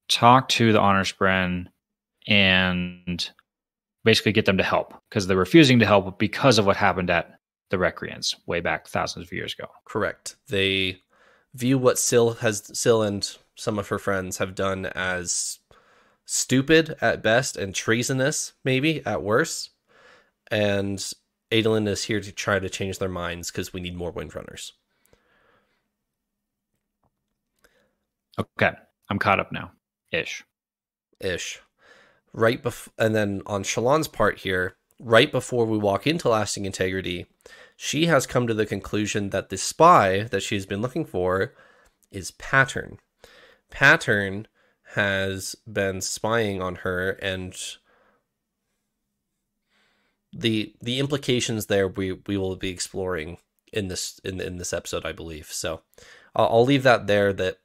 talk 0.08 0.48
to 0.50 0.72
the 0.72 0.80
honor 0.80 1.04
spren 1.04 1.68
and 2.28 3.30
basically 4.04 4.32
get 4.32 4.46
them 4.46 4.58
to 4.58 4.64
help 4.64 4.94
because 5.10 5.28
they're 5.28 5.38
refusing 5.38 5.80
to 5.80 5.86
help 5.86 6.20
because 6.20 6.58
of 6.58 6.66
what 6.66 6.78
happened 6.78 7.10
at 7.10 7.40
the 7.70 7.78
Recreants 7.78 8.36
way 8.46 8.60
back 8.60 8.88
thousands 8.88 9.26
of 9.26 9.32
years 9.32 9.54
ago. 9.54 9.68
Correct. 9.86 10.36
They 10.50 11.00
view 11.54 11.78
what 11.78 12.00
Syl 12.00 12.34
has 12.36 12.70
Syl 12.78 13.04
and 13.04 13.38
some 13.56 13.80
of 13.80 13.88
her 13.88 14.00
friends 14.00 14.38
have 14.38 14.56
done 14.56 14.88
as 14.88 15.60
stupid 16.26 16.96
at 17.02 17.22
best 17.22 17.58
and 17.58 17.74
treasonous 17.76 18.54
maybe 18.64 19.06
at 19.06 19.24
worst. 19.24 19.72
And 20.52 21.00
Adolin 21.52 21.88
is 21.88 22.04
here 22.04 22.20
to 22.20 22.32
try 22.32 22.60
to 22.60 22.70
change 22.70 23.00
their 23.00 23.10
minds 23.10 23.52
because 23.52 23.74
we 23.74 23.82
need 23.82 23.96
more 23.96 24.12
Windrunners. 24.12 24.72
Okay, 28.40 28.72
I'm 29.10 29.20
caught 29.20 29.40
up 29.40 29.52
now, 29.52 29.72
ish, 30.12 30.44
ish. 31.20 31.62
Right 32.34 32.62
before, 32.62 32.94
and 32.98 33.16
then 33.16 33.42
on 33.46 33.64
Shallan's 33.64 34.08
part 34.08 34.40
here, 34.40 34.76
right 35.00 35.32
before 35.32 35.66
we 35.66 35.78
walk 35.78 36.08
into 36.08 36.30
lasting 36.30 36.66
integrity, 36.66 37.28
she 37.76 38.08
has 38.08 38.26
come 38.26 38.48
to 38.48 38.54
the 38.54 38.66
conclusion 38.66 39.30
that 39.30 39.50
the 39.50 39.58
spy 39.58 40.24
that 40.24 40.42
she's 40.42 40.66
been 40.66 40.82
looking 40.82 41.06
for 41.06 41.54
is 42.12 42.32
Pattern. 42.32 43.00
Pattern 43.70 44.48
has 44.94 45.56
been 45.72 46.02
spying 46.02 46.62
on 46.62 46.76
her 46.76 47.12
and 47.22 47.56
the 50.32 50.74
the 50.82 51.00
implications 51.00 51.68
there 51.68 51.88
we 51.88 52.12
we 52.28 52.38
will 52.38 52.56
be 52.56 52.70
exploring 52.70 53.38
in 53.72 53.88
this 53.88 54.20
in 54.24 54.40
in 54.40 54.58
this 54.58 54.74
episode 54.74 55.06
I 55.06 55.12
believe. 55.12 55.52
So 55.52 55.82
I'll, 56.36 56.48
I'll 56.48 56.66
leave 56.66 56.84
that 56.84 57.08
there 57.08 57.34
that 57.34 57.58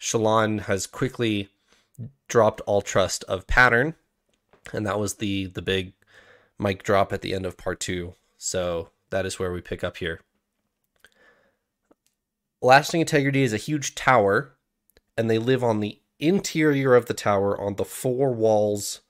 Shallan 0.00 0.62
has 0.62 0.86
quickly 0.86 1.48
dropped 2.28 2.60
all 2.62 2.82
trust 2.82 3.24
of 3.24 3.46
pattern 3.46 3.94
and 4.72 4.86
that 4.86 4.98
was 4.98 5.14
the 5.14 5.46
the 5.46 5.62
big 5.62 5.92
mic 6.58 6.82
drop 6.82 7.12
at 7.12 7.22
the 7.22 7.34
end 7.34 7.46
of 7.46 7.56
part 7.56 7.80
2. 7.80 8.14
So 8.38 8.90
that 9.10 9.26
is 9.26 9.38
where 9.38 9.52
we 9.52 9.60
pick 9.60 9.84
up 9.84 9.98
here. 9.98 10.20
Lasting 12.62 13.00
Integrity 13.00 13.42
is 13.42 13.52
a 13.52 13.58
huge 13.58 13.94
tower 13.94 14.56
and 15.16 15.30
they 15.30 15.38
live 15.38 15.62
on 15.62 15.80
the 15.80 16.00
interior 16.18 16.94
of 16.94 17.06
the 17.06 17.14
tower 17.14 17.60
on 17.60 17.76
the 17.76 17.84
four 17.84 18.32
walls 18.32 19.02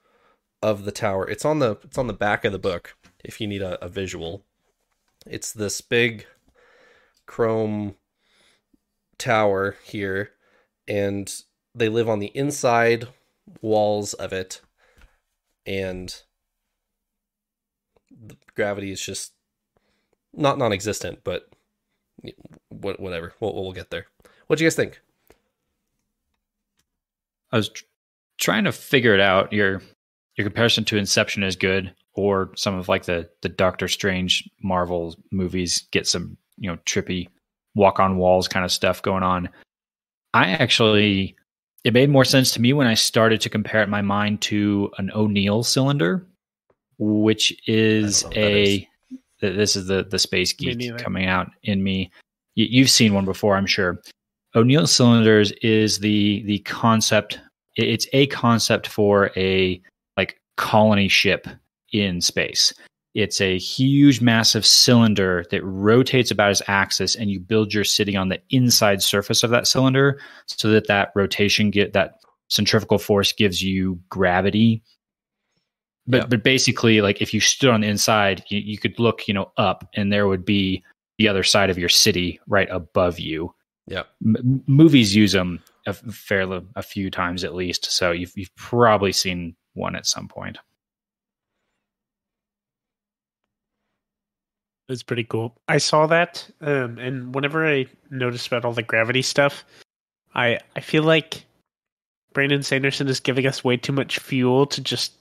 of 0.62 0.84
the 0.84 0.92
tower. 0.92 1.28
It's 1.28 1.44
on 1.44 1.58
the 1.58 1.78
it's 1.84 1.98
on 1.98 2.06
the 2.06 2.12
back 2.12 2.44
of 2.44 2.52
the 2.52 2.58
book 2.58 2.96
if 3.24 3.40
you 3.40 3.46
need 3.46 3.62
a, 3.62 3.82
a 3.84 3.88
visual. 3.88 4.44
It's 5.26 5.52
this 5.52 5.80
big 5.80 6.26
chrome 7.26 7.96
tower 9.18 9.76
here, 9.84 10.30
and 10.86 11.32
they 11.74 11.88
live 11.88 12.08
on 12.08 12.20
the 12.20 12.36
inside 12.36 13.08
walls 13.60 14.14
of 14.14 14.32
it, 14.32 14.60
and 15.66 16.14
the 18.10 18.36
gravity 18.54 18.92
is 18.92 19.00
just 19.00 19.32
not 20.32 20.58
non-existent, 20.58 21.20
but 21.24 21.48
whatever. 22.68 23.32
We'll, 23.40 23.54
we'll 23.54 23.72
get 23.72 23.90
there. 23.90 24.06
What 24.46 24.58
do 24.58 24.64
you 24.64 24.70
guys 24.70 24.76
think? 24.76 25.00
I 27.52 27.56
was 27.56 27.68
tr- 27.70 27.84
trying 28.38 28.64
to 28.64 28.72
figure 28.72 29.14
it 29.14 29.20
out. 29.20 29.52
Your 29.52 29.82
your 30.36 30.46
comparison 30.46 30.84
to 30.84 30.96
Inception 30.96 31.42
is 31.42 31.56
good, 31.56 31.94
or 32.14 32.50
some 32.56 32.74
of 32.78 32.88
like 32.88 33.04
the 33.04 33.28
the 33.42 33.48
Doctor 33.48 33.88
Strange 33.88 34.48
Marvel 34.62 35.16
movies 35.30 35.86
get 35.90 36.06
some 36.06 36.36
you 36.58 36.70
know 36.70 36.76
trippy 36.84 37.28
walk 37.74 38.00
on 38.00 38.16
walls 38.16 38.48
kind 38.48 38.64
of 38.64 38.72
stuff 38.72 39.02
going 39.02 39.22
on. 39.22 39.48
I 40.34 40.50
actually 40.50 41.36
it 41.86 41.94
made 41.94 42.10
more 42.10 42.24
sense 42.24 42.50
to 42.50 42.60
me 42.60 42.72
when 42.72 42.88
I 42.88 42.94
started 42.94 43.40
to 43.42 43.48
compare 43.48 43.80
it 43.80 43.84
in 43.84 43.90
my 43.90 44.02
mind 44.02 44.40
to 44.42 44.90
an 44.98 45.08
O'Neill 45.14 45.62
cylinder, 45.62 46.26
which 46.98 47.56
is 47.68 48.24
a 48.34 48.88
is. 49.08 49.18
this 49.40 49.76
is 49.76 49.86
the 49.86 50.02
the 50.02 50.18
space 50.18 50.52
geek 50.52 50.98
coming 50.98 51.26
out 51.26 51.48
in 51.62 51.84
me. 51.84 52.10
You've 52.56 52.90
seen 52.90 53.14
one 53.14 53.24
before, 53.24 53.56
I'm 53.56 53.66
sure. 53.66 54.02
O'Neill 54.56 54.88
cylinders 54.88 55.52
is 55.62 56.00
the 56.00 56.42
the 56.46 56.58
concept. 56.60 57.38
It's 57.76 58.08
a 58.12 58.26
concept 58.26 58.88
for 58.88 59.30
a 59.36 59.80
like 60.16 60.40
colony 60.56 61.06
ship 61.06 61.46
in 61.92 62.20
space. 62.20 62.74
It's 63.16 63.40
a 63.40 63.56
huge, 63.56 64.20
massive 64.20 64.66
cylinder 64.66 65.46
that 65.50 65.64
rotates 65.64 66.30
about 66.30 66.50
its 66.50 66.60
axis, 66.68 67.16
and 67.16 67.30
you 67.30 67.40
build 67.40 67.72
your 67.72 67.82
city 67.82 68.14
on 68.14 68.28
the 68.28 68.42
inside 68.50 69.00
surface 69.00 69.42
of 69.42 69.48
that 69.52 69.66
cylinder, 69.66 70.20
so 70.44 70.68
that 70.68 70.86
that 70.88 71.12
rotation 71.14 71.70
get 71.70 71.94
that 71.94 72.18
centrifugal 72.48 72.98
force 72.98 73.32
gives 73.32 73.62
you 73.62 73.98
gravity. 74.10 74.82
But 76.06 76.28
but 76.28 76.44
basically, 76.44 77.00
like 77.00 77.22
if 77.22 77.32
you 77.32 77.40
stood 77.40 77.70
on 77.70 77.80
the 77.80 77.88
inside, 77.88 78.44
you, 78.50 78.58
you 78.58 78.76
could 78.76 78.98
look, 78.98 79.26
you 79.26 79.32
know, 79.32 79.50
up, 79.56 79.88
and 79.94 80.12
there 80.12 80.28
would 80.28 80.44
be 80.44 80.84
the 81.16 81.26
other 81.26 81.42
side 81.42 81.70
of 81.70 81.78
your 81.78 81.88
city 81.88 82.38
right 82.46 82.68
above 82.70 83.18
you. 83.18 83.54
Yeah, 83.86 84.02
M- 84.22 84.62
movies 84.66 85.16
use 85.16 85.32
them 85.32 85.62
a 85.86 85.94
fairly 85.94 86.60
a 86.74 86.82
few 86.82 87.10
times 87.10 87.44
at 87.44 87.54
least, 87.54 87.90
so 87.90 88.12
you've 88.12 88.34
you've 88.36 88.54
probably 88.56 89.12
seen 89.12 89.56
one 89.72 89.96
at 89.96 90.04
some 90.04 90.28
point. 90.28 90.58
It's 94.88 95.02
pretty 95.02 95.24
cool. 95.24 95.54
I 95.68 95.78
saw 95.78 96.06
that, 96.06 96.48
um, 96.60 96.98
and 96.98 97.34
whenever 97.34 97.66
I 97.66 97.86
noticed 98.10 98.46
about 98.46 98.64
all 98.64 98.72
the 98.72 98.82
gravity 98.82 99.22
stuff, 99.22 99.64
I 100.34 100.60
I 100.76 100.80
feel 100.80 101.02
like 101.02 101.44
Brandon 102.32 102.62
Sanderson 102.62 103.08
is 103.08 103.18
giving 103.18 103.46
us 103.46 103.64
way 103.64 103.76
too 103.76 103.92
much 103.92 104.18
fuel 104.18 104.66
to 104.66 104.80
just 104.80 105.12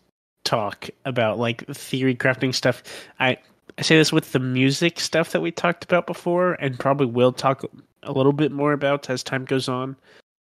talk 0.43 0.89
about 1.05 1.39
like 1.39 1.65
theory 1.67 2.15
crafting 2.15 2.53
stuff. 2.53 2.83
I 3.19 3.37
I 3.77 3.81
say 3.81 3.97
this 3.97 4.13
with 4.13 4.31
the 4.31 4.39
music 4.39 4.99
stuff 4.99 5.31
that 5.31 5.41
we 5.41 5.51
talked 5.51 5.83
about 5.83 6.07
before, 6.07 6.53
and 6.53 6.79
probably 6.79 7.07
will 7.07 7.33
talk 7.33 7.63
a 8.03 8.11
little 8.11 8.33
bit 8.33 8.51
more 8.51 8.73
about 8.73 9.09
as 9.09 9.23
time 9.23 9.45
goes 9.45 9.67
on. 9.67 9.95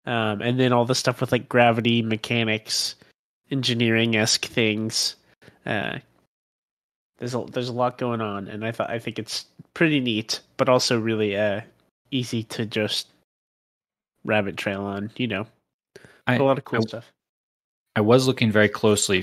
Um, 0.05 0.43
and 0.43 0.59
then 0.59 0.73
all 0.73 0.85
the 0.85 0.97
stuff 0.97 1.21
with 1.21 1.31
like 1.31 1.49
gravity 1.49 2.03
mechanics, 2.03 2.97
engineering 3.51 4.17
esque 4.17 4.47
things. 4.47 5.15
Uh, 5.65 5.99
there's 7.23 7.37
a 7.37 7.45
there's 7.53 7.69
a 7.69 7.73
lot 7.73 7.99
going 7.99 8.21
on, 8.21 8.49
and 8.49 8.65
I 8.65 8.73
thought 8.73 8.91
I 8.91 8.99
think 8.99 9.17
it's 9.17 9.47
pretty 9.75 10.01
neat, 10.01 10.41
but 10.57 10.69
also 10.69 10.99
really 10.99 11.37
uh 11.37 11.61
easy 12.11 12.43
to 12.45 12.67
just 12.67 13.07
rabbit 14.25 14.57
trail 14.57 14.83
on. 14.83 15.13
You 15.17 15.29
know, 15.29 15.47
I, 16.27 16.35
a 16.35 16.43
lot 16.43 16.59
of 16.59 16.65
cool 16.65 16.81
I, 16.81 16.89
stuff. 16.89 17.13
I 17.95 18.01
was 18.01 18.27
looking 18.27 18.51
very 18.51 18.69
closely 18.69 19.23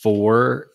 for 0.00 0.68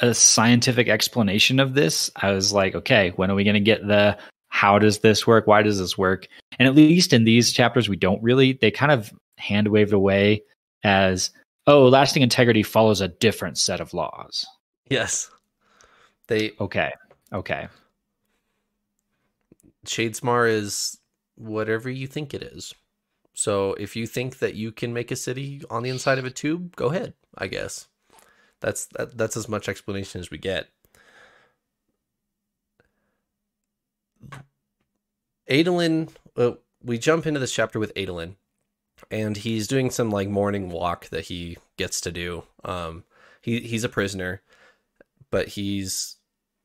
a 0.00 0.12
scientific 0.12 0.88
explanation 0.88 1.60
of 1.60 1.74
this. 1.74 2.10
I 2.16 2.32
was 2.32 2.52
like, 2.52 2.74
okay, 2.74 3.12
when 3.14 3.30
are 3.30 3.36
we 3.36 3.44
going 3.44 3.54
to 3.54 3.60
get 3.60 3.86
the 3.86 4.18
how 4.48 4.80
does 4.80 4.98
this 4.98 5.28
work? 5.28 5.46
Why 5.46 5.62
does 5.62 5.78
this 5.78 5.96
work? 5.96 6.26
And 6.58 6.66
at 6.66 6.74
least 6.74 7.12
in 7.12 7.22
these 7.22 7.52
chapters, 7.52 7.88
we 7.88 7.94
don't 7.94 8.20
really. 8.20 8.54
They 8.54 8.72
kind 8.72 8.90
of 8.90 9.12
hand 9.38 9.68
waved 9.68 9.92
away 9.92 10.42
as, 10.82 11.30
oh, 11.68 11.86
lasting 11.86 12.24
integrity 12.24 12.64
follows 12.64 13.00
a 13.00 13.06
different 13.06 13.58
set 13.58 13.80
of 13.80 13.94
laws. 13.94 14.44
Yes 14.88 15.30
They 16.30 16.52
Okay. 16.60 16.92
Okay. 17.32 17.66
Shadesmar 19.84 20.48
is 20.48 20.98
whatever 21.34 21.90
you 21.90 22.06
think 22.06 22.32
it 22.32 22.42
is. 22.42 22.72
So 23.34 23.74
if 23.74 23.96
you 23.96 24.06
think 24.06 24.38
that 24.38 24.54
you 24.54 24.70
can 24.70 24.92
make 24.92 25.10
a 25.10 25.16
city 25.16 25.62
on 25.68 25.82
the 25.82 25.90
inside 25.90 26.18
of 26.18 26.24
a 26.24 26.30
tube, 26.30 26.76
go 26.76 26.86
ahead. 26.90 27.14
I 27.36 27.48
guess 27.48 27.88
that's 28.60 28.86
that, 28.94 29.18
that's 29.18 29.36
as 29.36 29.48
much 29.48 29.68
explanation 29.68 30.20
as 30.20 30.30
we 30.30 30.38
get. 30.38 30.68
Adolin, 35.48 36.10
uh, 36.36 36.52
we 36.80 36.96
jump 36.96 37.26
into 37.26 37.40
this 37.40 37.52
chapter 37.52 37.80
with 37.80 37.92
Adolin, 37.94 38.36
and 39.10 39.36
he's 39.36 39.66
doing 39.66 39.90
some 39.90 40.12
like 40.12 40.28
morning 40.28 40.70
walk 40.70 41.08
that 41.08 41.24
he 41.24 41.58
gets 41.76 42.00
to 42.02 42.12
do. 42.12 42.44
Um, 42.64 43.02
he 43.42 43.58
he's 43.60 43.82
a 43.82 43.88
prisoner, 43.88 44.42
but 45.32 45.48
he's 45.48 46.19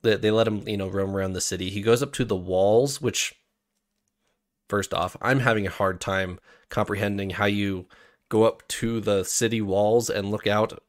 they, 0.05 0.15
they 0.15 0.31
let 0.31 0.47
him 0.47 0.67
you 0.67 0.77
know 0.77 0.87
roam 0.87 1.15
around 1.15 1.33
the 1.33 1.41
city. 1.41 1.69
He 1.69 1.81
goes 1.81 2.01
up 2.01 2.13
to 2.13 2.25
the 2.25 2.35
walls, 2.35 3.01
which 3.01 3.35
first 4.69 4.93
off, 4.93 5.17
I'm 5.21 5.39
having 5.39 5.67
a 5.67 5.71
hard 5.71 5.99
time 5.99 6.39
comprehending 6.69 7.31
how 7.31 7.45
you 7.45 7.87
go 8.29 8.43
up 8.43 8.67
to 8.67 8.99
the 8.99 9.23
city 9.23 9.61
walls 9.61 10.09
and 10.09 10.31
look 10.31 10.47
out 10.47 10.81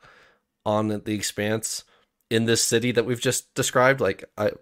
on 0.64 0.88
the 0.88 1.14
expanse 1.14 1.84
in 2.30 2.44
this 2.44 2.62
city 2.62 2.92
that 2.92 3.06
we've 3.06 3.20
just 3.20 3.54
described. 3.54 4.00
Like 4.00 4.24
I 4.36 4.52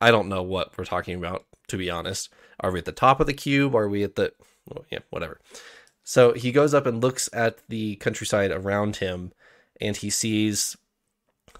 I 0.00 0.10
don't 0.10 0.28
know 0.28 0.42
what 0.42 0.76
we're 0.76 0.84
talking 0.84 1.16
about 1.16 1.44
to 1.68 1.76
be 1.76 1.90
honest. 1.90 2.28
Are 2.60 2.70
we 2.72 2.78
at 2.78 2.84
the 2.84 2.92
top 2.92 3.20
of 3.20 3.26
the 3.26 3.34
cube? 3.34 3.74
Are 3.74 3.88
we 3.88 4.02
at 4.02 4.16
the 4.16 4.32
well, 4.66 4.84
yeah, 4.90 5.00
whatever. 5.10 5.40
So 6.04 6.32
he 6.32 6.52
goes 6.52 6.74
up 6.74 6.86
and 6.86 7.02
looks 7.02 7.28
at 7.32 7.58
the 7.68 7.96
countryside 7.96 8.50
around 8.50 8.96
him 8.96 9.32
and 9.80 9.96
he 9.96 10.10
sees 10.10 10.76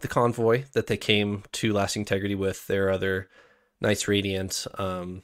the 0.04 0.08
convoy 0.08 0.64
that 0.75 0.87
they 0.87 0.99
came 0.99 1.44
to 1.52 1.73
Lasting 1.73 2.02
Integrity 2.02 2.34
with 2.34 2.66
their 2.66 2.90
other 2.90 3.30
Knights 3.80 4.06
Radiant 4.06 4.66
um, 4.78 5.23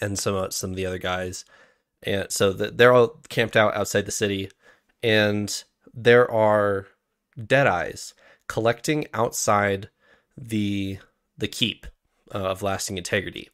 and 0.00 0.16
some 0.16 0.50
some 0.52 0.70
of 0.70 0.76
the 0.76 0.86
other 0.86 0.98
guys. 0.98 1.44
And 2.04 2.30
so 2.30 2.52
the, 2.52 2.70
they're 2.70 2.92
all 2.92 3.20
camped 3.28 3.56
out 3.56 3.76
outside 3.76 4.06
the 4.06 4.12
city 4.12 4.50
and 5.02 5.64
there 5.92 6.30
are 6.30 6.86
dead 7.44 7.66
eyes 7.66 8.14
collecting 8.48 9.08
outside 9.12 9.90
the 10.36 10.98
the 11.36 11.48
keep 11.48 11.86
uh, 12.32 12.38
of 12.38 12.62
lasting 12.62 12.98
integrity 12.98 13.50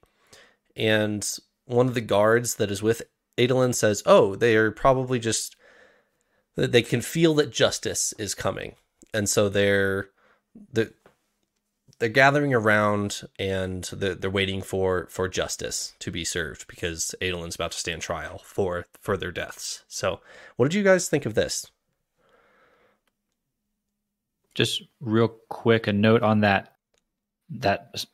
and 0.76 1.38
one 1.64 1.88
of 1.88 1.94
the 1.94 2.00
guards 2.00 2.56
that 2.56 2.70
is 2.70 2.82
with 2.82 3.02
Adolin 3.38 3.74
says, 3.74 4.02
"Oh, 4.04 4.34
they 4.34 4.56
are 4.56 4.70
probably 4.70 5.18
just 5.18 5.56
that 6.56 6.72
they 6.72 6.82
can 6.82 7.00
feel 7.00 7.34
that 7.34 7.52
justice 7.52 8.12
is 8.18 8.34
coming, 8.34 8.74
and 9.14 9.28
so 9.28 9.48
they're 9.48 10.10
the 10.72 10.92
they're 11.98 12.08
gathering 12.08 12.54
around 12.54 13.22
and 13.38 13.84
they're, 13.92 14.14
they're 14.14 14.30
waiting 14.30 14.62
for 14.62 15.06
for 15.10 15.28
justice 15.28 15.94
to 15.98 16.10
be 16.10 16.24
served 16.24 16.66
because 16.68 17.14
Adolin's 17.20 17.56
about 17.56 17.72
to 17.72 17.78
stand 17.78 18.02
trial 18.02 18.40
for 18.44 18.86
for 19.00 19.16
their 19.16 19.32
deaths. 19.32 19.82
So, 19.88 20.20
what 20.56 20.70
did 20.70 20.76
you 20.76 20.84
guys 20.84 21.08
think 21.08 21.26
of 21.26 21.34
this? 21.34 21.70
Just 24.54 24.82
real 25.00 25.28
quick, 25.48 25.86
a 25.86 25.92
note 25.92 26.22
on 26.22 26.40
that 26.40 26.74
that 27.50 28.04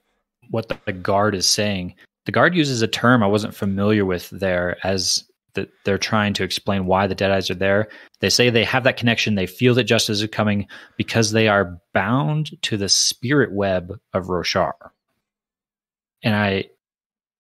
what 0.50 0.68
the, 0.68 0.78
the 0.84 0.92
guard 0.92 1.34
is 1.34 1.46
saying. 1.46 1.94
The 2.26 2.32
guard 2.32 2.54
uses 2.54 2.80
a 2.80 2.88
term 2.88 3.22
I 3.22 3.26
wasn't 3.26 3.54
familiar 3.54 4.06
with 4.06 4.30
there 4.30 4.78
as 4.82 5.24
that 5.54 5.68
they're 5.84 5.98
trying 5.98 6.34
to 6.34 6.44
explain 6.44 6.86
why 6.86 7.06
the 7.06 7.14
dead 7.14 7.30
eyes 7.30 7.50
are 7.50 7.54
there. 7.54 7.88
They 8.20 8.30
say 8.30 8.50
they 8.50 8.64
have 8.64 8.84
that 8.84 8.96
connection. 8.96 9.34
They 9.34 9.46
feel 9.46 9.74
that 9.74 9.84
justice 9.84 10.20
is 10.20 10.28
coming 10.30 10.66
because 10.96 11.32
they 11.32 11.48
are 11.48 11.78
bound 11.92 12.50
to 12.62 12.76
the 12.76 12.88
spirit 12.88 13.52
web 13.52 13.98
of 14.12 14.26
Roshar. 14.26 14.72
And 16.22 16.34
I, 16.34 16.64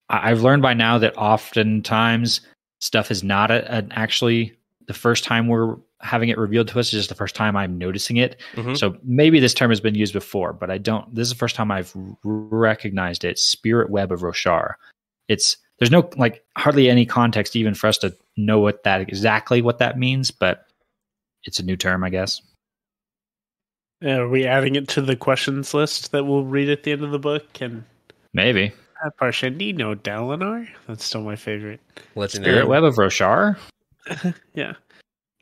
I've 0.08 0.42
learned 0.42 0.62
by 0.62 0.74
now 0.74 0.98
that 0.98 1.16
oftentimes 1.16 2.40
stuff 2.80 3.10
is 3.10 3.24
not 3.24 3.50
a, 3.50 3.70
an 3.72 3.90
actually 3.92 4.54
the 4.86 4.94
first 4.94 5.24
time 5.24 5.48
we're 5.48 5.76
having 6.00 6.28
it 6.28 6.36
revealed 6.36 6.68
to 6.68 6.78
us 6.78 6.88
is 6.88 6.92
just 6.92 7.08
the 7.08 7.14
first 7.14 7.34
time 7.34 7.56
I'm 7.56 7.78
noticing 7.78 8.18
it. 8.18 8.38
Mhm. 8.54 8.76
So 8.76 8.98
maybe 9.02 9.40
this 9.40 9.54
term 9.54 9.70
has 9.70 9.80
been 9.80 9.94
used 9.94 10.12
before, 10.12 10.52
but 10.52 10.70
I 10.70 10.76
don't. 10.76 11.12
This 11.14 11.28
is 11.28 11.32
the 11.32 11.38
first 11.38 11.56
time 11.56 11.70
I've 11.70 11.92
recognized 12.22 13.24
it. 13.24 13.38
Spirit 13.38 13.88
web 13.88 14.12
of 14.12 14.20
Roshar. 14.20 14.74
It's 15.28 15.56
there's 15.84 15.90
no 15.90 16.08
like 16.16 16.42
hardly 16.56 16.88
any 16.88 17.04
context 17.04 17.56
even 17.56 17.74
for 17.74 17.88
us 17.88 17.98
to 17.98 18.14
know 18.38 18.58
what 18.58 18.84
that 18.84 19.02
exactly 19.02 19.60
what 19.60 19.78
that 19.78 19.98
means, 19.98 20.30
but 20.30 20.66
it's 21.42 21.58
a 21.58 21.62
new 21.62 21.76
term, 21.76 22.02
I 22.02 22.08
guess. 22.08 22.40
Are 24.02 24.28
we 24.28 24.46
adding 24.46 24.76
it 24.76 24.88
to 24.88 25.02
the 25.02 25.14
questions 25.14 25.74
list 25.74 26.12
that 26.12 26.24
we'll 26.24 26.44
read 26.44 26.70
at 26.70 26.82
the 26.82 26.92
end 26.92 27.04
of 27.04 27.10
the 27.10 27.18
book? 27.18 27.60
And 27.60 27.84
Maybe 28.32 28.72
uh, 29.04 29.10
Parshendi, 29.20 29.74
no 29.76 29.94
Dalinar? 29.94 30.66
That's 30.86 31.04
still 31.04 31.22
my 31.22 31.36
favorite. 31.36 31.80
Legendary. 32.14 32.54
Spirit 32.54 32.68
web 32.68 32.84
of 32.84 32.94
Roshar. 32.94 33.58
yeah. 34.54 34.72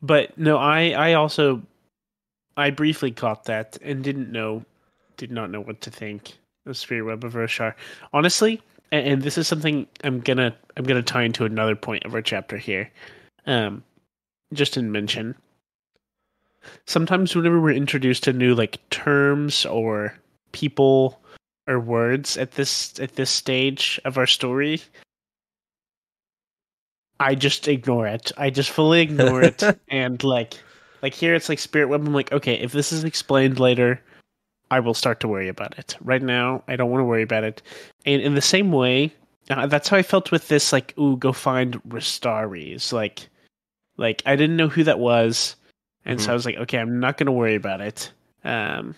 But 0.02 0.36
no, 0.36 0.58
I 0.58 0.90
I 0.90 1.12
also 1.14 1.62
I 2.56 2.70
briefly 2.70 3.12
caught 3.12 3.44
that 3.44 3.78
and 3.80 4.02
didn't 4.02 4.32
know 4.32 4.64
did 5.16 5.30
not 5.30 5.50
know 5.50 5.60
what 5.60 5.80
to 5.82 5.90
think 5.90 6.36
of 6.66 6.76
Spirit 6.76 7.04
Web 7.04 7.22
of 7.22 7.34
Roshar. 7.34 7.74
Honestly, 8.12 8.60
and, 8.92 9.06
and 9.06 9.22
this 9.22 9.36
is 9.38 9.48
something 9.48 9.86
I'm 10.04 10.20
gonna 10.20 10.54
I'm 10.76 10.84
gonna 10.84 11.02
tie 11.02 11.24
into 11.24 11.44
another 11.44 11.74
point 11.74 12.04
of 12.04 12.14
our 12.14 12.22
chapter 12.22 12.58
here. 12.58 12.90
Um 13.46 13.82
just 14.52 14.76
in 14.76 14.92
mention. 14.92 15.34
Sometimes 16.86 17.34
whenever 17.34 17.60
we're 17.60 17.72
introduced 17.72 18.22
to 18.24 18.32
new 18.32 18.54
like 18.54 18.78
terms 18.90 19.66
or 19.66 20.14
people 20.52 21.18
or 21.66 21.80
words 21.80 22.36
at 22.36 22.52
this 22.52 23.00
at 23.00 23.16
this 23.16 23.30
stage 23.30 23.98
of 24.04 24.18
our 24.18 24.26
story, 24.26 24.80
I 27.18 27.34
just 27.34 27.66
ignore 27.66 28.06
it. 28.06 28.30
I 28.36 28.50
just 28.50 28.70
fully 28.70 29.00
ignore 29.00 29.42
it 29.42 29.62
and 29.88 30.22
like 30.22 30.54
like 31.00 31.14
here 31.14 31.34
it's 31.34 31.48
like 31.48 31.58
spirit 31.58 31.88
web 31.88 32.06
I'm 32.06 32.12
like 32.12 32.30
okay, 32.30 32.54
if 32.54 32.72
this 32.72 32.92
is 32.92 33.04
explained 33.04 33.58
later, 33.58 34.00
I 34.72 34.80
will 34.80 34.94
start 34.94 35.20
to 35.20 35.28
worry 35.28 35.48
about 35.48 35.78
it. 35.78 35.96
Right 36.00 36.22
now, 36.22 36.64
I 36.66 36.76
don't 36.76 36.90
want 36.90 37.00
to 37.02 37.04
worry 37.04 37.22
about 37.22 37.44
it. 37.44 37.60
And 38.06 38.22
in 38.22 38.34
the 38.34 38.40
same 38.40 38.72
way, 38.72 39.12
uh, 39.50 39.66
that's 39.66 39.88
how 39.90 39.98
I 39.98 40.02
felt 40.02 40.32
with 40.32 40.48
this 40.48 40.72
like 40.72 40.94
ooh, 40.98 41.18
go 41.18 41.32
find 41.32 41.74
Restares. 41.84 42.90
Like 42.90 43.28
like 43.98 44.22
I 44.24 44.34
didn't 44.34 44.56
know 44.56 44.68
who 44.68 44.82
that 44.84 44.98
was 44.98 45.56
and 46.06 46.20
so 46.20 46.28
Mhm. 46.28 46.30
I 46.30 46.34
was 46.34 46.46
like 46.46 46.56
okay, 46.56 46.78
I'm 46.78 46.98
not 47.00 47.18
going 47.18 47.26
to 47.26 47.32
worry 47.32 47.54
about 47.54 47.82
it. 47.82 48.10
Um 48.44 48.94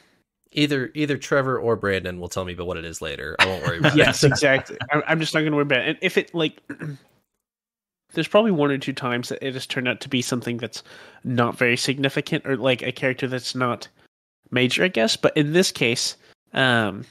Either 0.52 0.92
either 0.94 1.18
Trevor 1.18 1.58
or 1.58 1.74
Brandon 1.74 2.20
will 2.20 2.28
tell 2.28 2.44
me 2.44 2.52
about 2.52 2.68
what 2.68 2.76
it 2.76 2.84
is 2.84 3.02
later. 3.02 3.34
I 3.40 3.46
won't 3.46 3.64
worry 3.66 3.78
about 3.78 3.96
yes, 3.96 4.22
it. 4.22 4.28
Yes, 4.28 4.32
exactly. 4.38 4.76
I'm, 4.92 5.02
I'm 5.08 5.18
just 5.18 5.34
not 5.34 5.40
going 5.40 5.50
to 5.50 5.56
worry 5.56 5.64
about 5.64 5.80
it. 5.80 5.88
And 5.88 5.98
if 6.00 6.16
it 6.16 6.32
like, 6.32 6.62
there's 8.14 8.28
probably 8.28 8.52
one 8.52 8.70
or 8.70 8.78
two 8.78 8.92
times 8.92 9.30
that 9.30 9.44
it 9.44 9.54
has 9.54 9.66
turned 9.66 9.88
out 9.88 10.00
to 10.02 10.08
be 10.08 10.22
something 10.22 10.58
that's 10.58 10.84
not 11.24 11.58
very 11.58 11.76
significant, 11.76 12.46
or 12.46 12.56
like 12.56 12.82
a 12.82 12.92
character 12.92 13.26
that's 13.26 13.56
not 13.56 13.88
major, 14.54 14.84
I 14.84 14.88
guess. 14.88 15.16
But 15.16 15.36
in 15.36 15.52
this 15.52 15.70
case, 15.70 16.16
um, 16.54 17.04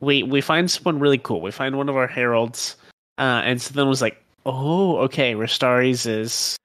we 0.00 0.22
we 0.22 0.40
find 0.40 0.70
someone 0.70 1.00
really 1.00 1.18
cool. 1.18 1.40
We 1.40 1.50
find 1.50 1.76
one 1.76 1.88
of 1.88 1.96
our 1.96 2.06
heralds, 2.06 2.76
uh, 3.18 3.42
and 3.44 3.60
so 3.60 3.74
then 3.74 3.86
it 3.86 3.90
was 3.90 4.02
like, 4.02 4.22
oh, 4.44 4.98
okay, 4.98 5.34
Restares 5.34 6.06
is 6.06 6.56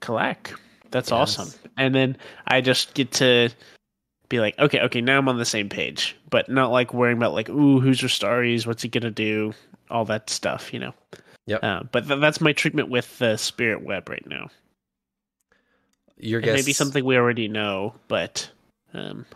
Kalak. 0.00 0.58
That's 0.90 1.10
Yes. 1.10 1.38
awesome. 1.38 1.52
And 1.76 1.94
then 1.94 2.16
I 2.48 2.60
just 2.60 2.94
get 2.94 3.12
to 3.12 3.50
be 4.28 4.40
like, 4.40 4.58
okay, 4.58 4.80
okay, 4.80 5.00
now 5.00 5.18
I'm 5.18 5.28
on 5.28 5.38
the 5.38 5.44
same 5.44 5.68
page, 5.68 6.16
but 6.30 6.48
not 6.48 6.70
like 6.72 6.92
worrying 6.94 7.16
about 7.18 7.34
like, 7.34 7.48
ooh, 7.50 7.78
who's 7.80 8.00
Restares? 8.00 8.66
What's 8.66 8.82
he 8.82 8.88
gonna 8.88 9.10
do? 9.10 9.52
All 9.90 10.04
that 10.06 10.28
stuff, 10.30 10.72
you 10.72 10.80
know. 10.80 10.94
Yep. 11.46 11.60
Uh, 11.62 11.82
but 11.92 12.06
th- 12.08 12.20
that's 12.20 12.40
my 12.40 12.52
treatment 12.52 12.88
with 12.90 13.18
the 13.18 13.36
spirit 13.36 13.82
web 13.82 14.08
right 14.08 14.26
now. 14.26 14.48
Your 16.18 16.40
guess 16.40 16.56
may 16.58 16.62
be 16.64 16.72
something 16.72 17.04
we 17.04 17.16
already 17.16 17.48
know, 17.48 17.94
but 18.08 18.50
um, 18.94 19.26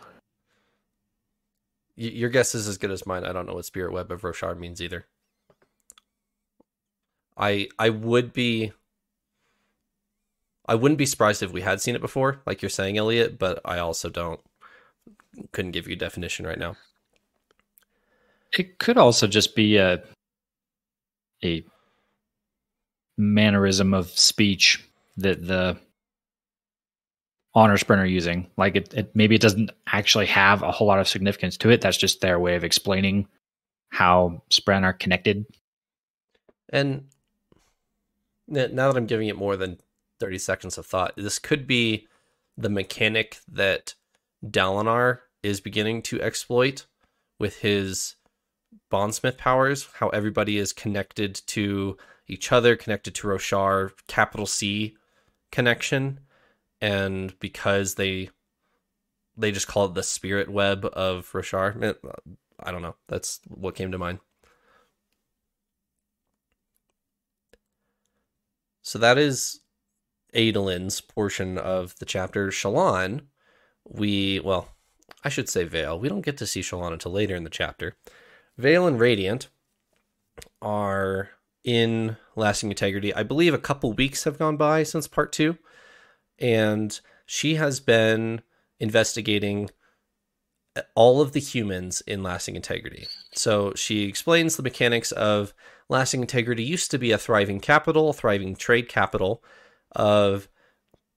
y- 1.97 2.05
your 2.05 2.29
guess 2.29 2.55
is 2.55 2.67
as 2.67 2.77
good 2.77 2.91
as 2.91 3.05
mine. 3.05 3.25
I 3.25 3.33
don't 3.33 3.45
know 3.45 3.55
what 3.55 3.65
Spirit 3.65 3.93
Web 3.93 4.11
of 4.11 4.21
Roshar 4.21 4.57
means 4.57 4.81
either. 4.81 5.05
I 7.37 7.69
I 7.79 7.89
would 7.89 8.33
be 8.33 8.71
I 10.65 10.75
wouldn't 10.75 10.97
be 10.97 11.05
surprised 11.05 11.43
if 11.43 11.51
we 11.51 11.61
had 11.61 11.81
seen 11.81 11.95
it 11.95 12.01
before, 12.01 12.41
like 12.45 12.61
you're 12.61 12.69
saying, 12.69 12.97
Elliot, 12.97 13.37
but 13.37 13.59
I 13.65 13.79
also 13.79 14.09
don't 14.09 14.39
couldn't 15.51 15.71
give 15.71 15.87
you 15.87 15.93
a 15.93 15.97
definition 15.97 16.45
right 16.45 16.59
now. 16.59 16.75
It 18.57 18.77
could 18.79 18.97
also 18.97 19.27
just 19.27 19.55
be 19.55 19.77
a 19.77 20.03
a 21.43 21.63
mannerism 23.17 23.93
of 23.93 24.09
speech 24.09 24.87
that 25.17 25.45
the 25.45 25.77
honor 27.55 27.77
spren 27.77 27.99
are 27.99 28.05
using. 28.05 28.47
Like 28.57 28.75
it, 28.75 28.93
it 28.93 29.15
maybe 29.15 29.35
it 29.35 29.41
doesn't 29.41 29.71
actually 29.87 30.25
have 30.27 30.61
a 30.63 30.71
whole 30.71 30.87
lot 30.87 30.99
of 30.99 31.07
significance 31.07 31.57
to 31.57 31.69
it. 31.69 31.81
That's 31.81 31.97
just 31.97 32.21
their 32.21 32.39
way 32.39 32.55
of 32.55 32.63
explaining 32.63 33.27
how 33.89 34.41
Spren 34.49 34.83
are 34.83 34.93
connected. 34.93 35.45
And 36.69 37.05
now 38.47 38.67
that 38.67 38.97
I'm 38.97 39.05
giving 39.05 39.27
it 39.27 39.37
more 39.37 39.55
than 39.55 39.77
30 40.19 40.39
seconds 40.39 40.77
of 40.77 40.85
thought, 40.87 41.13
this 41.15 41.37
could 41.37 41.67
be 41.67 42.07
the 42.57 42.69
mechanic 42.69 43.37
that 43.47 43.93
Dalinar 44.43 45.19
is 45.43 45.61
beginning 45.61 46.01
to 46.03 46.21
exploit 46.21 46.87
with 47.39 47.59
his 47.59 48.15
bondsmith 48.89 49.37
powers, 49.37 49.87
how 49.99 50.09
everybody 50.09 50.57
is 50.57 50.73
connected 50.73 51.35
to 51.47 51.97
each 52.27 52.51
other, 52.51 52.75
connected 52.75 53.13
to 53.15 53.27
Roshar, 53.27 53.91
capital 54.07 54.47
C 54.47 54.95
connection, 55.51 56.19
and 56.83 57.39
because 57.39 57.95
they 57.95 58.29
they 59.37 59.53
just 59.53 59.69
call 59.69 59.85
it 59.85 59.93
the 59.93 60.03
spirit 60.03 60.49
web 60.49 60.85
of 60.91 61.31
Roshar. 61.31 61.81
Eh, 61.81 61.93
I 62.59 62.71
don't 62.71 62.81
know. 62.81 62.95
That's 63.07 63.39
what 63.47 63.75
came 63.75 63.93
to 63.93 63.97
mind. 63.97 64.19
So 68.81 68.99
that 68.99 69.17
is 69.17 69.61
Adolin's 70.35 70.99
portion 70.99 71.57
of 71.57 71.97
the 71.99 72.05
chapter. 72.05 72.49
Shallan, 72.49 73.21
we 73.85 74.41
well, 74.41 74.67
I 75.23 75.29
should 75.29 75.47
say 75.47 75.63
Vale. 75.63 75.97
We 75.97 76.09
don't 76.09 76.25
get 76.25 76.35
to 76.39 76.45
see 76.45 76.59
Shallan 76.59 76.91
until 76.91 77.13
later 77.13 77.33
in 77.33 77.45
the 77.45 77.49
chapter. 77.49 77.95
Vale 78.57 78.87
and 78.87 78.99
Radiant 78.99 79.47
are 80.61 81.29
in 81.63 82.17
lasting 82.35 82.71
integrity. 82.71 83.15
I 83.15 83.23
believe 83.23 83.53
a 83.53 83.57
couple 83.57 83.93
weeks 83.93 84.25
have 84.25 84.37
gone 84.37 84.57
by 84.57 84.83
since 84.83 85.07
part 85.07 85.31
two, 85.31 85.57
and 86.39 86.99
she 87.25 87.55
has 87.55 87.79
been 87.79 88.41
investigating 88.79 89.69
all 90.95 91.21
of 91.21 91.33
the 91.33 91.39
humans 91.39 92.01
in 92.01 92.23
lasting 92.23 92.55
integrity. 92.55 93.07
So 93.33 93.73
she 93.75 94.03
explains 94.03 94.55
the 94.55 94.63
mechanics 94.63 95.11
of 95.11 95.53
lasting 95.89 96.21
integrity 96.21 96.63
used 96.63 96.91
to 96.91 96.97
be 96.97 97.11
a 97.11 97.17
thriving 97.17 97.59
capital, 97.59 98.13
thriving 98.13 98.55
trade 98.55 98.89
capital 98.89 99.43
of 99.95 100.47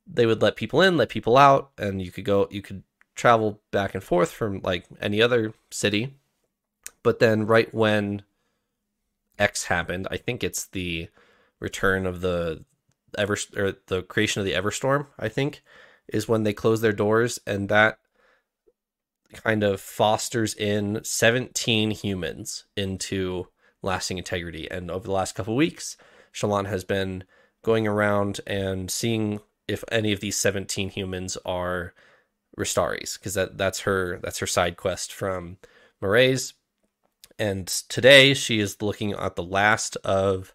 they 0.07 0.27
would 0.27 0.43
let 0.43 0.57
people 0.57 0.81
in, 0.83 0.97
let 0.97 1.09
people 1.09 1.37
out, 1.37 1.71
and 1.79 2.01
you 2.01 2.13
could 2.13 2.25
go 2.25 2.47
you 2.51 2.63
could 2.63 2.83
travel 3.15 3.61
back 3.71 3.95
and 3.95 4.05
forth 4.05 4.31
from 4.31 4.61
like 4.63 4.85
any 5.01 5.23
other 5.23 5.55
city. 5.71 6.15
But 7.03 7.19
then 7.19 7.47
right 7.47 7.73
when 7.75 8.23
X 9.39 9.65
happened, 9.65 10.07
I 10.11 10.17
think 10.17 10.45
it's 10.45 10.67
the 10.67 11.09
return 11.59 12.07
of 12.07 12.21
the 12.21 12.65
ever 13.17 13.37
or 13.57 13.75
the 13.87 14.03
creation 14.03 14.41
of 14.41 14.47
the 14.47 14.53
Everstorm, 14.53 15.07
I 15.19 15.29
think, 15.29 15.63
is 16.09 16.29
when 16.29 16.43
they 16.43 16.53
close 16.53 16.81
their 16.81 16.93
doors 16.93 17.39
and 17.47 17.69
that 17.69 17.99
kind 19.33 19.63
of 19.63 19.81
fosters 19.81 20.55
in 20.55 21.01
17 21.03 21.91
humans 21.91 22.65
into 22.77 23.49
lasting 23.83 24.19
integrity. 24.19 24.71
And 24.71 24.91
over 24.91 25.07
the 25.07 25.13
last 25.13 25.35
couple 25.35 25.57
weeks, 25.57 25.97
shallan 26.33 26.67
has 26.67 26.85
been 26.85 27.25
going 27.65 27.87
around 27.87 28.41
and 28.47 28.91
seeing 28.91 29.41
if 29.67 29.83
any 29.91 30.13
of 30.13 30.21
these 30.21 30.37
17 30.37 30.91
humans 30.91 31.37
are 31.45 31.93
Restares, 32.59 33.19
because 33.19 33.35
that, 33.35 33.59
that's 33.59 33.81
her 33.81 34.19
that's 34.23 34.39
her 34.39 34.47
side 34.47 34.77
quest 34.77 35.13
from 35.13 35.59
Mraize. 36.03 36.55
And 37.39 37.67
today 37.67 38.33
she 38.33 38.61
is 38.61 38.81
looking 38.81 39.13
at 39.13 39.37
the 39.37 39.43
last 39.43 39.97
of 39.97 40.55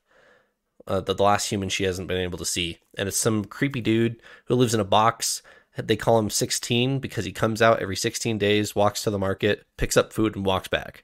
uh, 0.87 1.01
the, 1.01 1.13
the 1.13 1.23
last 1.23 1.49
human 1.49 1.69
she 1.69 1.83
hasn't 1.83 2.07
been 2.07 2.21
able 2.21 2.37
to 2.37 2.45
see, 2.45 2.79
and 2.97 3.07
it's 3.07 3.17
some 3.17 3.45
creepy 3.45 3.81
dude 3.81 4.21
who 4.45 4.55
lives 4.55 4.73
in 4.73 4.79
a 4.79 4.85
box 4.85 5.41
they 5.77 5.95
call 5.95 6.19
him 6.19 6.29
16 6.29 6.99
because 6.99 7.25
he 7.25 7.31
comes 7.31 7.61
out 7.61 7.81
every 7.81 7.95
16 7.95 8.37
days, 8.37 8.75
walks 8.75 9.03
to 9.03 9.09
the 9.09 9.19
market, 9.19 9.65
picks 9.77 9.95
up 9.95 10.11
food, 10.11 10.35
and 10.35 10.45
walks 10.45 10.67
back. 10.67 11.03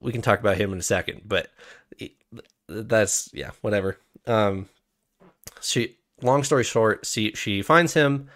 We 0.00 0.12
can 0.12 0.22
talk 0.22 0.40
about 0.40 0.56
him 0.56 0.72
in 0.72 0.78
a 0.78 0.82
second, 0.82 1.22
but 1.24 1.48
that's 2.68 3.28
yeah, 3.32 3.50
whatever. 3.60 3.98
Um, 4.26 4.68
she 5.60 5.96
long 6.22 6.42
story 6.42 6.64
short, 6.64 7.04
she 7.04 7.32
she 7.32 7.60
finds 7.60 7.94
him, 7.94 8.30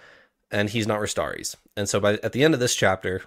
and 0.50 0.68
he's 0.68 0.87
not 0.87 1.00
Restares. 1.00 1.57
And 1.76 1.88
so 1.88 2.00
by 2.00 2.14
at 2.14 2.33
the 2.33 2.44
end 2.44 2.52
of 2.52 2.61
this 2.61 2.74
chapter, 2.74 3.22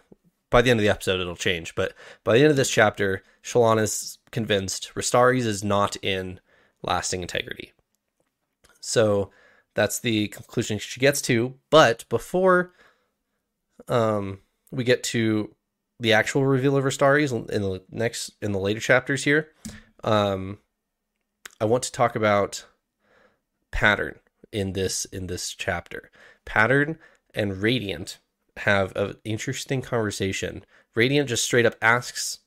by 0.51 0.61
the 0.61 0.69
end 0.69 0.79
of 0.79 0.83
the 0.83 0.89
episode, 0.89 1.19
it'll 1.19 1.35
change. 1.35 1.73
But 1.73 1.93
by 2.23 2.33
the 2.33 2.41
end 2.41 2.51
of 2.51 2.57
this 2.57 2.69
chapter, 2.69 3.23
Shallan 3.43 3.81
is 3.81 4.16
convinced 4.31 4.91
Restares 4.95 5.45
is 5.45 5.63
not 5.63 5.95
in 6.01 6.39
lasting 6.83 7.21
integrity. 7.21 7.73
So 8.79 9.31
that's 9.75 9.99
the 9.99 10.27
conclusion 10.29 10.79
she 10.79 10.99
gets 10.99 11.21
to. 11.23 11.55
But 11.69 12.05
before 12.09 12.73
um, 13.87 14.39
we 14.71 14.83
get 14.83 15.03
to 15.03 15.53
the 15.99 16.13
actual 16.13 16.45
reveal 16.45 16.77
of 16.77 16.83
her 16.83 16.91
stories 16.91 17.31
in 17.31 17.45
the 17.45 17.83
next 17.89 18.31
in 18.41 18.51
the 18.51 18.59
later 18.59 18.79
chapters 18.79 19.23
here, 19.23 19.49
um, 20.03 20.59
I 21.59 21.65
want 21.65 21.83
to 21.83 21.91
talk 21.91 22.15
about 22.15 22.65
pattern 23.71 24.19
in 24.51 24.73
this 24.73 25.05
in 25.05 25.27
this 25.27 25.53
chapter. 25.53 26.11
Pattern 26.45 26.97
and 27.33 27.61
Radiant 27.61 28.19
have 28.57 28.95
an 28.95 29.15
interesting 29.23 29.81
conversation. 29.81 30.63
Radiant 30.95 31.29
just 31.29 31.43
straight 31.43 31.65
up 31.65 31.75
asks 31.81 32.39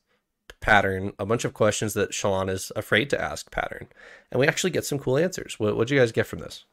Pattern 0.60 1.12
a 1.18 1.26
bunch 1.26 1.44
of 1.44 1.54
questions 1.54 1.94
that 1.94 2.10
Shallan 2.10 2.50
is 2.50 2.70
afraid 2.76 3.10
to 3.10 3.20
ask 3.20 3.50
Pattern, 3.50 3.88
and 4.30 4.38
we 4.38 4.46
actually 4.46 4.70
get 4.70 4.84
some 4.84 4.98
cool 4.98 5.16
answers. 5.16 5.58
What 5.58 5.76
did 5.78 5.90
you 5.90 5.98
guys 5.98 6.12
get 6.12 6.26
from 6.26 6.40
this? 6.40 6.64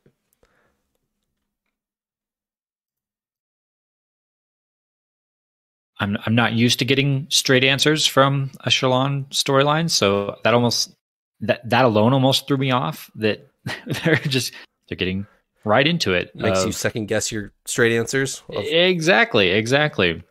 I'm 5.99 6.17
I'm 6.25 6.35
not 6.35 6.53
used 6.53 6.79
to 6.79 6.85
getting 6.85 7.27
straight 7.29 7.63
answers 7.63 8.05
from 8.05 8.51
a 8.61 8.69
Shallan 8.69 9.27
storyline, 9.29 9.89
so 9.89 10.37
that 10.43 10.53
almost 10.53 10.93
that 11.41 11.67
that 11.69 11.85
alone 11.85 12.13
almost 12.13 12.47
threw 12.47 12.57
me 12.57 12.71
off. 12.71 13.09
That 13.15 13.47
they're 14.03 14.15
just 14.15 14.53
they're 14.87 14.97
getting 14.97 15.25
right 15.63 15.87
into 15.87 16.13
it. 16.13 16.35
Makes 16.35 16.65
you 16.65 16.71
second 16.71 17.07
guess 17.07 17.31
your 17.31 17.51
straight 17.65 17.97
answers. 17.97 18.43
Of- 18.49 18.65
exactly, 18.65 19.49
exactly. 19.49 20.23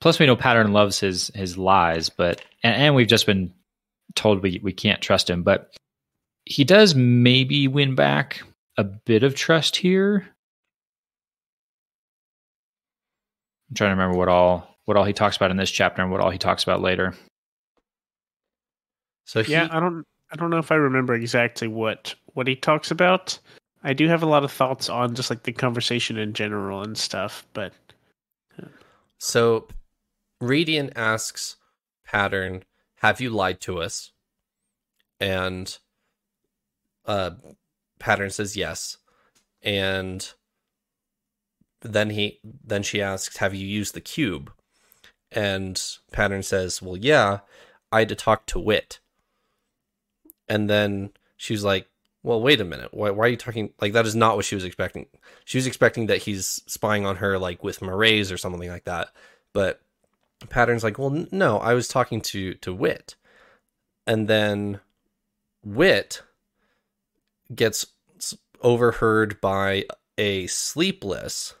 Plus, 0.00 0.18
we 0.18 0.26
know 0.26 0.36
Pattern 0.36 0.72
loves 0.72 1.00
his 1.00 1.30
his 1.34 1.56
lies, 1.56 2.08
but 2.08 2.42
and, 2.62 2.74
and 2.74 2.94
we've 2.94 3.08
just 3.08 3.26
been 3.26 3.52
told 4.14 4.42
we 4.42 4.60
we 4.62 4.72
can't 4.72 5.00
trust 5.00 5.30
him, 5.30 5.42
but 5.42 5.74
he 6.44 6.64
does 6.64 6.94
maybe 6.94 7.66
win 7.68 7.94
back 7.94 8.42
a 8.76 8.84
bit 8.84 9.22
of 9.22 9.34
trust 9.34 9.76
here. 9.76 10.26
I'm 13.68 13.74
trying 13.74 13.90
to 13.90 13.96
remember 13.96 14.18
what 14.18 14.28
all 14.28 14.76
what 14.84 14.96
all 14.96 15.04
he 15.04 15.12
talks 15.12 15.36
about 15.36 15.50
in 15.50 15.56
this 15.56 15.70
chapter 15.70 16.02
and 16.02 16.10
what 16.10 16.20
all 16.20 16.30
he 16.30 16.38
talks 16.38 16.62
about 16.62 16.80
later. 16.80 17.14
So 19.24 19.42
he, 19.42 19.52
yeah, 19.52 19.68
I 19.70 19.80
don't 19.80 20.04
I 20.30 20.36
don't 20.36 20.50
know 20.50 20.58
if 20.58 20.70
I 20.70 20.76
remember 20.76 21.14
exactly 21.14 21.68
what 21.68 22.14
what 22.34 22.46
he 22.46 22.54
talks 22.54 22.90
about. 22.90 23.38
I 23.82 23.92
do 23.92 24.08
have 24.08 24.22
a 24.22 24.26
lot 24.26 24.44
of 24.44 24.52
thoughts 24.52 24.88
on 24.88 25.14
just 25.14 25.30
like 25.30 25.44
the 25.44 25.52
conversation 25.52 26.16
in 26.16 26.32
general 26.32 26.82
and 26.82 26.96
stuff, 26.96 27.46
but 27.52 27.72
so 29.18 29.66
Radiant 30.40 30.92
asks 30.96 31.56
Pattern, 32.04 32.64
"Have 32.96 33.20
you 33.20 33.30
lied 33.30 33.60
to 33.62 33.80
us?" 33.80 34.12
And 35.20 35.76
uh 37.04 37.32
Pattern 37.98 38.30
says 38.30 38.56
yes. 38.56 38.98
And 39.62 40.32
then 41.82 42.10
he 42.10 42.40
then 42.42 42.82
she 42.82 43.00
asks, 43.00 43.38
"Have 43.38 43.54
you 43.54 43.66
used 43.66 43.94
the 43.94 44.00
cube?" 44.00 44.52
And 45.32 45.80
Pattern 46.12 46.42
says, 46.42 46.80
Well, 46.80 46.96
yeah, 46.96 47.40
I 47.92 48.00
had 48.00 48.08
to 48.08 48.14
talk 48.14 48.46
to 48.46 48.58
Wit. 48.58 49.00
And 50.48 50.70
then 50.70 51.10
she's 51.36 51.64
like, 51.64 51.88
Well, 52.22 52.40
wait 52.40 52.60
a 52.60 52.64
minute. 52.64 52.92
Why, 52.92 53.10
why 53.10 53.26
are 53.26 53.28
you 53.28 53.36
talking? 53.36 53.72
Like, 53.80 53.92
that 53.92 54.06
is 54.06 54.16
not 54.16 54.36
what 54.36 54.44
she 54.44 54.54
was 54.54 54.64
expecting. 54.64 55.06
She 55.44 55.58
was 55.58 55.66
expecting 55.66 56.06
that 56.06 56.22
he's 56.22 56.62
spying 56.66 57.04
on 57.04 57.16
her, 57.16 57.38
like 57.38 57.62
with 57.62 57.80
Mraize 57.80 58.32
or 58.32 58.36
something 58.36 58.68
like 58.68 58.84
that. 58.84 59.08
But 59.52 59.82
Pattern's 60.48 60.84
like, 60.84 60.98
Well, 60.98 61.26
no, 61.30 61.58
I 61.58 61.74
was 61.74 61.88
talking 61.88 62.20
to, 62.22 62.54
to 62.54 62.74
Wit. 62.74 63.16
And 64.06 64.28
then 64.28 64.80
Wit 65.64 66.22
gets 67.54 67.86
overheard 68.62 69.40
by 69.40 69.84
a 70.18 70.46
sleepless 70.46 71.54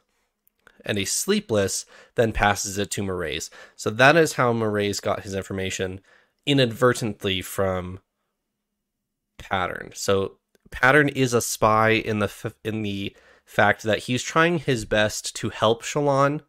and 0.86 0.98
a 0.98 1.04
sleepless 1.04 1.84
then 2.14 2.32
passes 2.32 2.78
it 2.78 2.90
to 2.92 3.02
Mraize. 3.02 3.50
So 3.74 3.90
that 3.90 4.16
is 4.16 4.34
how 4.34 4.52
Mraize 4.52 5.02
got 5.02 5.24
his 5.24 5.34
information 5.34 6.00
inadvertently 6.46 7.42
from 7.42 7.98
Pattern. 9.36 9.90
So 9.94 10.38
Pattern 10.70 11.08
is 11.08 11.34
a 11.34 11.42
spy 11.42 11.90
in 11.90 12.20
the 12.20 12.54
in 12.64 12.82
the 12.82 13.14
fact 13.44 13.82
that 13.82 14.00
he's 14.00 14.22
trying 14.22 14.58
his 14.58 14.84
best 14.84 15.34
to 15.36 15.50
help 15.50 15.82
Shallan, 15.82 16.40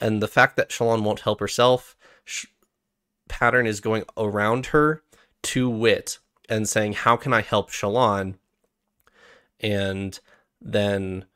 and 0.00 0.22
the 0.22 0.28
fact 0.28 0.56
that 0.56 0.70
Shallan 0.70 1.02
won't 1.02 1.20
help 1.20 1.40
herself, 1.40 1.96
Sh- 2.24 2.46
Pattern 3.28 3.66
is 3.66 3.80
going 3.80 4.04
around 4.16 4.66
her 4.66 5.02
to 5.42 5.68
Wit 5.68 6.18
and 6.48 6.68
saying, 6.68 6.94
"How 6.94 7.16
can 7.16 7.32
I 7.32 7.42
help 7.42 7.70
Shallan?" 7.70 8.36
And 9.60 10.18
then 10.60 11.26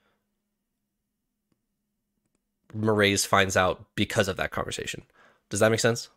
Mraize 2.74 3.26
finds 3.26 3.56
out 3.56 3.84
because 3.94 4.28
of 4.28 4.36
that 4.36 4.50
conversation. 4.50 5.04
Does 5.50 5.60
that 5.60 5.70
make 5.70 5.80
sense? 5.80 6.08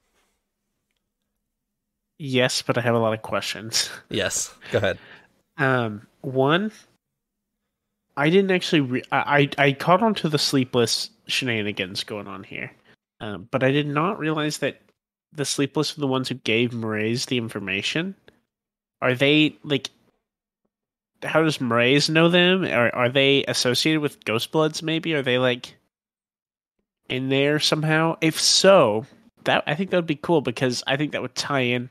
Yes, 2.18 2.64
but 2.64 2.78
I 2.78 2.82
have 2.82 2.96
a 2.96 3.00
lot 3.00 3.14
of 3.14 3.22
questions. 3.22 3.90
Yes, 4.10 4.56
go 4.72 4.80
ahead. 4.80 4.98
Um, 5.58 6.08
one, 6.22 6.72
I 8.18 8.30
didn't 8.30 8.52
actually. 8.52 8.82
Re- 8.82 9.04
I, 9.12 9.50
I 9.58 9.66
I 9.68 9.72
caught 9.74 10.02
on 10.02 10.14
to 10.16 10.30
the 10.30 10.40
sleepless 10.40 11.10
shenanigans 11.28 12.04
going 12.04 12.28
on 12.28 12.44
here. 12.44 12.72
Um, 13.20 13.48
but 13.50 13.64
I 13.64 13.72
did 13.72 13.88
not 13.88 14.20
realize 14.20 14.60
that 14.60 14.82
the 15.34 15.46
Sleepless 15.46 15.96
were 15.96 16.02
the 16.02 16.08
ones 16.08 16.30
who 16.30 16.36
gave 16.36 16.72
Mraize 16.72 17.28
the 17.28 17.38
information. 17.38 18.16
Are 19.02 19.14
they 19.16 19.58
like? 19.64 19.90
How 21.24 21.44
does 21.44 21.58
Mraize 21.58 22.10
know 22.10 22.30
them? 22.30 22.64
Are 22.64 22.94
are 22.94 23.10
they 23.10 23.44
associated 23.46 24.02
with 24.02 24.24
Ghostbloods? 24.24 24.84
Maybe 24.84 25.14
are 25.14 25.22
they 25.22 25.38
like 25.38 25.76
in 27.10 27.30
there 27.30 27.60
somehow? 27.60 28.18
If 28.22 28.40
so, 28.40 29.06
that 29.44 29.64
I 29.68 29.76
think 29.76 29.90
that 29.92 29.98
would 29.98 30.08
be 30.08 30.16
cool 30.16 30.42
because 30.42 30.84
I 30.88 30.98
think 30.98 31.12
that 31.12 31.22
would 31.22 31.36
tie 31.36 31.62
in. 31.62 31.90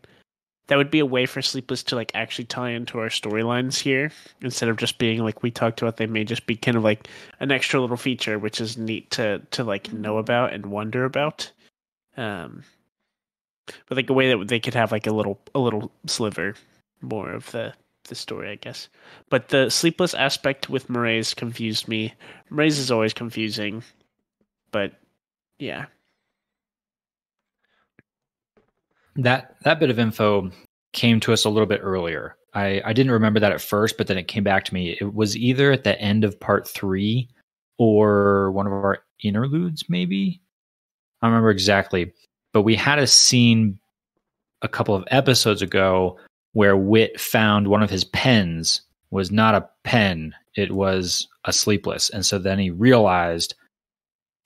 That 0.68 0.76
would 0.76 0.90
be 0.90 0.98
a 0.98 1.06
way 1.06 1.26
for 1.26 1.42
Sleepless 1.42 1.84
to 1.84 1.94
like 1.94 2.10
actually 2.14 2.46
tie 2.46 2.70
into 2.70 2.98
our 2.98 3.08
storylines 3.08 3.78
here 3.78 4.10
instead 4.40 4.68
of 4.68 4.76
just 4.76 4.98
being 4.98 5.20
like 5.20 5.42
we 5.42 5.50
talked 5.50 5.80
about. 5.80 5.96
They 5.96 6.06
may 6.06 6.24
just 6.24 6.46
be 6.46 6.56
kind 6.56 6.76
of 6.76 6.82
like 6.82 7.08
an 7.38 7.52
extra 7.52 7.80
little 7.80 7.96
feature, 7.96 8.38
which 8.38 8.60
is 8.60 8.76
neat 8.76 9.10
to 9.12 9.40
to 9.52 9.64
like 9.64 9.92
know 9.92 10.18
about 10.18 10.52
and 10.52 10.66
wonder 10.66 11.04
about. 11.04 11.50
Um, 12.16 12.64
but 13.88 13.96
like 13.96 14.10
a 14.10 14.14
way 14.14 14.32
that 14.32 14.48
they 14.48 14.60
could 14.60 14.74
have 14.74 14.92
like 14.92 15.06
a 15.06 15.12
little 15.12 15.38
a 15.54 15.60
little 15.60 15.92
sliver 16.06 16.54
more 17.00 17.30
of 17.30 17.50
the 17.52 17.72
the 18.08 18.14
story, 18.14 18.50
I 18.50 18.54
guess. 18.56 18.88
But 19.30 19.48
the 19.48 19.70
sleepless 19.70 20.14
aspect 20.14 20.68
with 20.68 20.88
Mraize 20.88 21.34
confused 21.34 21.88
me. 21.88 22.14
Mraize 22.50 22.78
is 22.78 22.90
always 22.90 23.12
confusing, 23.12 23.82
but 24.70 24.92
yeah, 25.58 25.86
That 29.16 29.56
that 29.62 29.80
bit 29.80 29.90
of 29.90 29.98
info 29.98 30.50
came 30.92 31.20
to 31.20 31.32
us 31.32 31.44
a 31.44 31.50
little 31.50 31.66
bit 31.66 31.80
earlier. 31.82 32.36
I, 32.54 32.80
I 32.84 32.92
didn't 32.94 33.12
remember 33.12 33.38
that 33.40 33.52
at 33.52 33.60
first, 33.60 33.98
but 33.98 34.06
then 34.06 34.16
it 34.16 34.28
came 34.28 34.42
back 34.42 34.64
to 34.64 34.74
me. 34.74 34.96
It 34.98 35.14
was 35.14 35.36
either 35.36 35.72
at 35.72 35.84
the 35.84 36.00
end 36.00 36.24
of 36.24 36.40
part 36.40 36.66
three 36.66 37.28
or 37.78 38.50
one 38.52 38.66
of 38.66 38.72
our 38.72 39.00
interludes, 39.22 39.84
maybe. 39.90 40.40
I 41.20 41.26
remember 41.26 41.50
exactly. 41.50 42.12
But 42.54 42.62
we 42.62 42.74
had 42.74 42.98
a 42.98 43.06
scene 43.06 43.78
a 44.62 44.68
couple 44.68 44.94
of 44.94 45.04
episodes 45.10 45.60
ago 45.60 46.18
where 46.52 46.76
Wit 46.76 47.20
found 47.20 47.68
one 47.68 47.82
of 47.82 47.90
his 47.90 48.04
pens 48.04 48.80
was 49.10 49.30
not 49.30 49.54
a 49.54 49.68
pen, 49.84 50.34
it 50.56 50.72
was 50.72 51.28
a 51.44 51.52
sleepless. 51.52 52.08
And 52.10 52.24
so 52.24 52.38
then 52.38 52.58
he 52.58 52.70
realized 52.70 53.54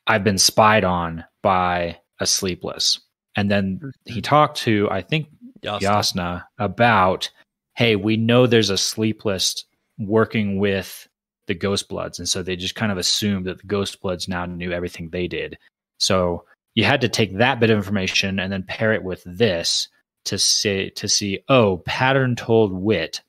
I've 0.08 0.24
been 0.24 0.38
spied 0.38 0.82
on 0.82 1.24
by 1.42 1.98
a 2.18 2.26
sleepless. 2.26 3.00
And 3.40 3.50
then 3.50 3.80
he 4.04 4.12
mm-hmm. 4.12 4.20
talked 4.20 4.58
to, 4.58 4.86
I 4.90 5.00
think, 5.00 5.28
Jasnah. 5.62 5.80
Jasnah 5.80 6.44
about, 6.58 7.30
hey, 7.74 7.96
we 7.96 8.18
know 8.18 8.46
there's 8.46 8.68
a 8.68 8.76
sleepless 8.76 9.64
working 9.98 10.58
with 10.58 11.08
the 11.46 11.54
Ghost 11.54 11.88
Bloods, 11.88 12.18
and 12.18 12.28
so 12.28 12.42
they 12.42 12.54
just 12.54 12.74
kind 12.74 12.92
of 12.92 12.98
assumed 12.98 13.46
that 13.46 13.56
the 13.56 13.66
Ghost 13.66 14.02
Bloods 14.02 14.28
now 14.28 14.44
knew 14.44 14.72
everything 14.72 15.08
they 15.08 15.26
did. 15.26 15.56
So 15.96 16.44
you 16.74 16.84
had 16.84 17.00
to 17.00 17.08
take 17.08 17.38
that 17.38 17.60
bit 17.60 17.70
of 17.70 17.78
information 17.78 18.38
and 18.38 18.52
then 18.52 18.62
pair 18.62 18.92
it 18.92 19.04
with 19.04 19.22
this 19.24 19.88
to 20.26 20.36
say 20.36 20.90
to 20.90 21.08
see, 21.08 21.40
oh, 21.48 21.78
pattern 21.86 22.36
told 22.36 22.74
Wit, 22.74 23.22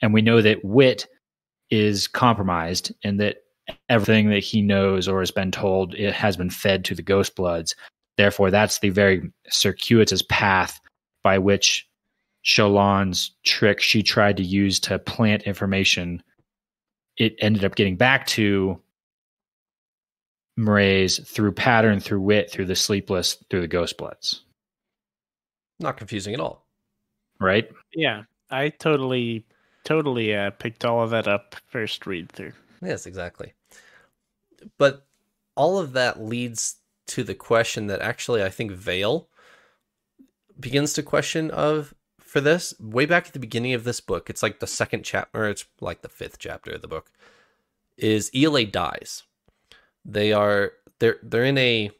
and 0.00 0.12
we 0.12 0.22
know 0.22 0.42
that 0.42 0.64
Wit 0.64 1.06
is 1.70 2.08
compromised 2.08 2.92
and 3.04 3.20
that 3.20 3.36
everything 3.88 4.30
that 4.30 4.40
he 4.40 4.60
knows 4.60 5.06
or 5.06 5.20
has 5.20 5.30
been 5.30 5.52
told 5.52 5.94
it 5.94 6.14
has 6.14 6.36
been 6.36 6.50
fed 6.50 6.84
to 6.86 6.96
the 6.96 7.02
Ghost 7.02 7.36
Bloods. 7.36 7.76
Therefore, 8.16 8.50
that's 8.50 8.78
the 8.78 8.90
very 8.90 9.32
circuitous 9.48 10.22
path 10.22 10.80
by 11.22 11.38
which 11.38 11.88
Shallan's 12.44 13.32
trick 13.44 13.80
she 13.80 14.02
tried 14.02 14.36
to 14.36 14.42
use 14.42 14.80
to 14.80 14.98
plant 14.98 15.42
information, 15.44 16.22
it 17.16 17.36
ended 17.40 17.64
up 17.64 17.74
getting 17.74 17.96
back 17.96 18.26
to 18.28 18.80
Mraize 20.58 21.26
through 21.26 21.52
pattern, 21.52 22.00
through 22.00 22.20
wit, 22.20 22.50
through 22.50 22.66
the 22.66 22.76
sleepless, 22.76 23.42
through 23.48 23.62
the 23.62 23.68
ghost 23.68 23.96
bloods. 23.96 24.42
Not 25.80 25.96
confusing 25.96 26.34
at 26.34 26.40
all. 26.40 26.66
Right? 27.40 27.68
yeah, 27.94 28.22
I 28.50 28.68
totally 28.68 29.44
totally 29.84 30.34
uh, 30.34 30.50
picked 30.50 30.84
all 30.84 31.02
of 31.02 31.10
that 31.10 31.26
up 31.26 31.56
first 31.66 32.06
read 32.06 32.30
through. 32.30 32.52
Yes, 32.82 33.06
exactly. 33.06 33.52
But 34.78 35.06
all 35.56 35.78
of 35.78 35.92
that 35.92 36.22
leads 36.22 36.76
to 37.12 37.22
the 37.22 37.34
question 37.34 37.88
that 37.88 38.00
actually 38.00 38.42
I 38.42 38.48
think 38.48 38.72
Vale 38.72 39.28
begins 40.58 40.94
to 40.94 41.02
question 41.02 41.50
of 41.50 41.92
for 42.18 42.40
this 42.40 42.72
way 42.80 43.04
back 43.04 43.26
at 43.26 43.32
the 43.34 43.38
beginning 43.38 43.74
of 43.74 43.84
this 43.84 44.00
book. 44.00 44.30
It's 44.30 44.42
like 44.42 44.60
the 44.60 44.66
second 44.66 45.04
chapter, 45.04 45.42
or 45.44 45.48
it's 45.50 45.66
like 45.78 46.00
the 46.00 46.08
fifth 46.08 46.38
chapter 46.38 46.72
of 46.72 46.80
the 46.80 46.88
book. 46.88 47.12
Is 47.98 48.30
Ialai 48.30 48.72
dies? 48.72 49.24
They 50.06 50.32
are 50.32 50.72
they're 51.00 51.18
they're 51.22 51.44
in 51.44 51.58
a 51.58 51.90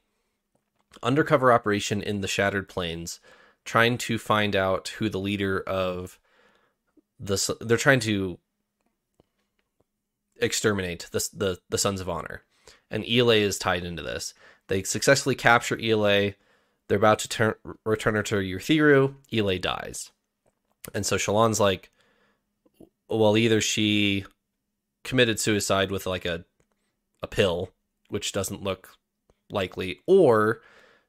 undercover 1.03 1.53
operation 1.53 2.01
in 2.01 2.23
the 2.23 2.29
Shattered 2.29 2.71
Plains, 2.71 3.21
trying 3.67 3.99
to 3.99 4.17
find 4.17 4.57
out 4.57 4.89
who 4.89 5.11
the 5.11 5.21
leader 5.21 5.61
of 5.61 6.19
the. 7.21 7.55
They're 7.61 7.77
trying 7.77 8.01
to 8.01 8.39
exterminate 10.37 11.09
the 11.13 11.29
the, 11.35 11.59
the 11.69 11.79
Sons 11.79 12.01
of 12.01 12.09
Honor, 12.09 12.45
and 12.91 13.05
Ialai 13.05 13.41
is 13.41 13.59
tied 13.59 13.85
into 13.85 14.03
this. 14.03 14.33
They 14.73 14.85
successfully 14.85 15.35
capture 15.35 15.77
Ialai. 15.77 16.35
They're 16.89 16.97
about 16.97 17.19
to 17.19 17.29
turn, 17.29 17.55
return 17.85 18.15
her 18.15 18.23
to 18.23 18.37
Urithiru. 18.37 19.17
Ialai 19.31 19.61
dies, 19.61 20.13
and 20.95 21.05
so 21.05 21.17
Shallan's 21.17 21.61
like, 21.61 21.91
well, 23.07 23.37
either 23.37 23.61
she 23.61 24.25
committed 25.05 25.39
suicide 25.39 25.91
with 25.91 26.07
like 26.07 26.25
a 26.25 26.47
a 27.21 27.27
pill, 27.27 27.69
which 28.09 28.33
doesn't 28.33 28.63
look 28.63 28.97
likely, 29.51 30.01
or 30.07 30.63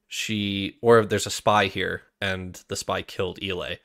she 0.08 0.78
or 0.82 1.06
there's 1.06 1.26
a 1.26 1.30
spy 1.30 1.68
here 1.68 2.02
and 2.20 2.66
the 2.68 2.76
spy 2.76 3.02
killed 3.02 3.40
Ialai. 3.40 3.78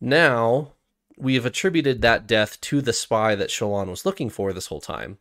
Now 0.00 0.72
we 1.16 1.36
have 1.36 1.46
attributed 1.46 2.02
that 2.02 2.26
death 2.26 2.60
to 2.62 2.80
the 2.80 2.92
spy 2.92 3.36
that 3.36 3.50
Shallan 3.50 3.86
was 3.86 4.04
looking 4.04 4.30
for 4.30 4.52
this 4.52 4.66
whole 4.66 4.80
time. 4.80 5.18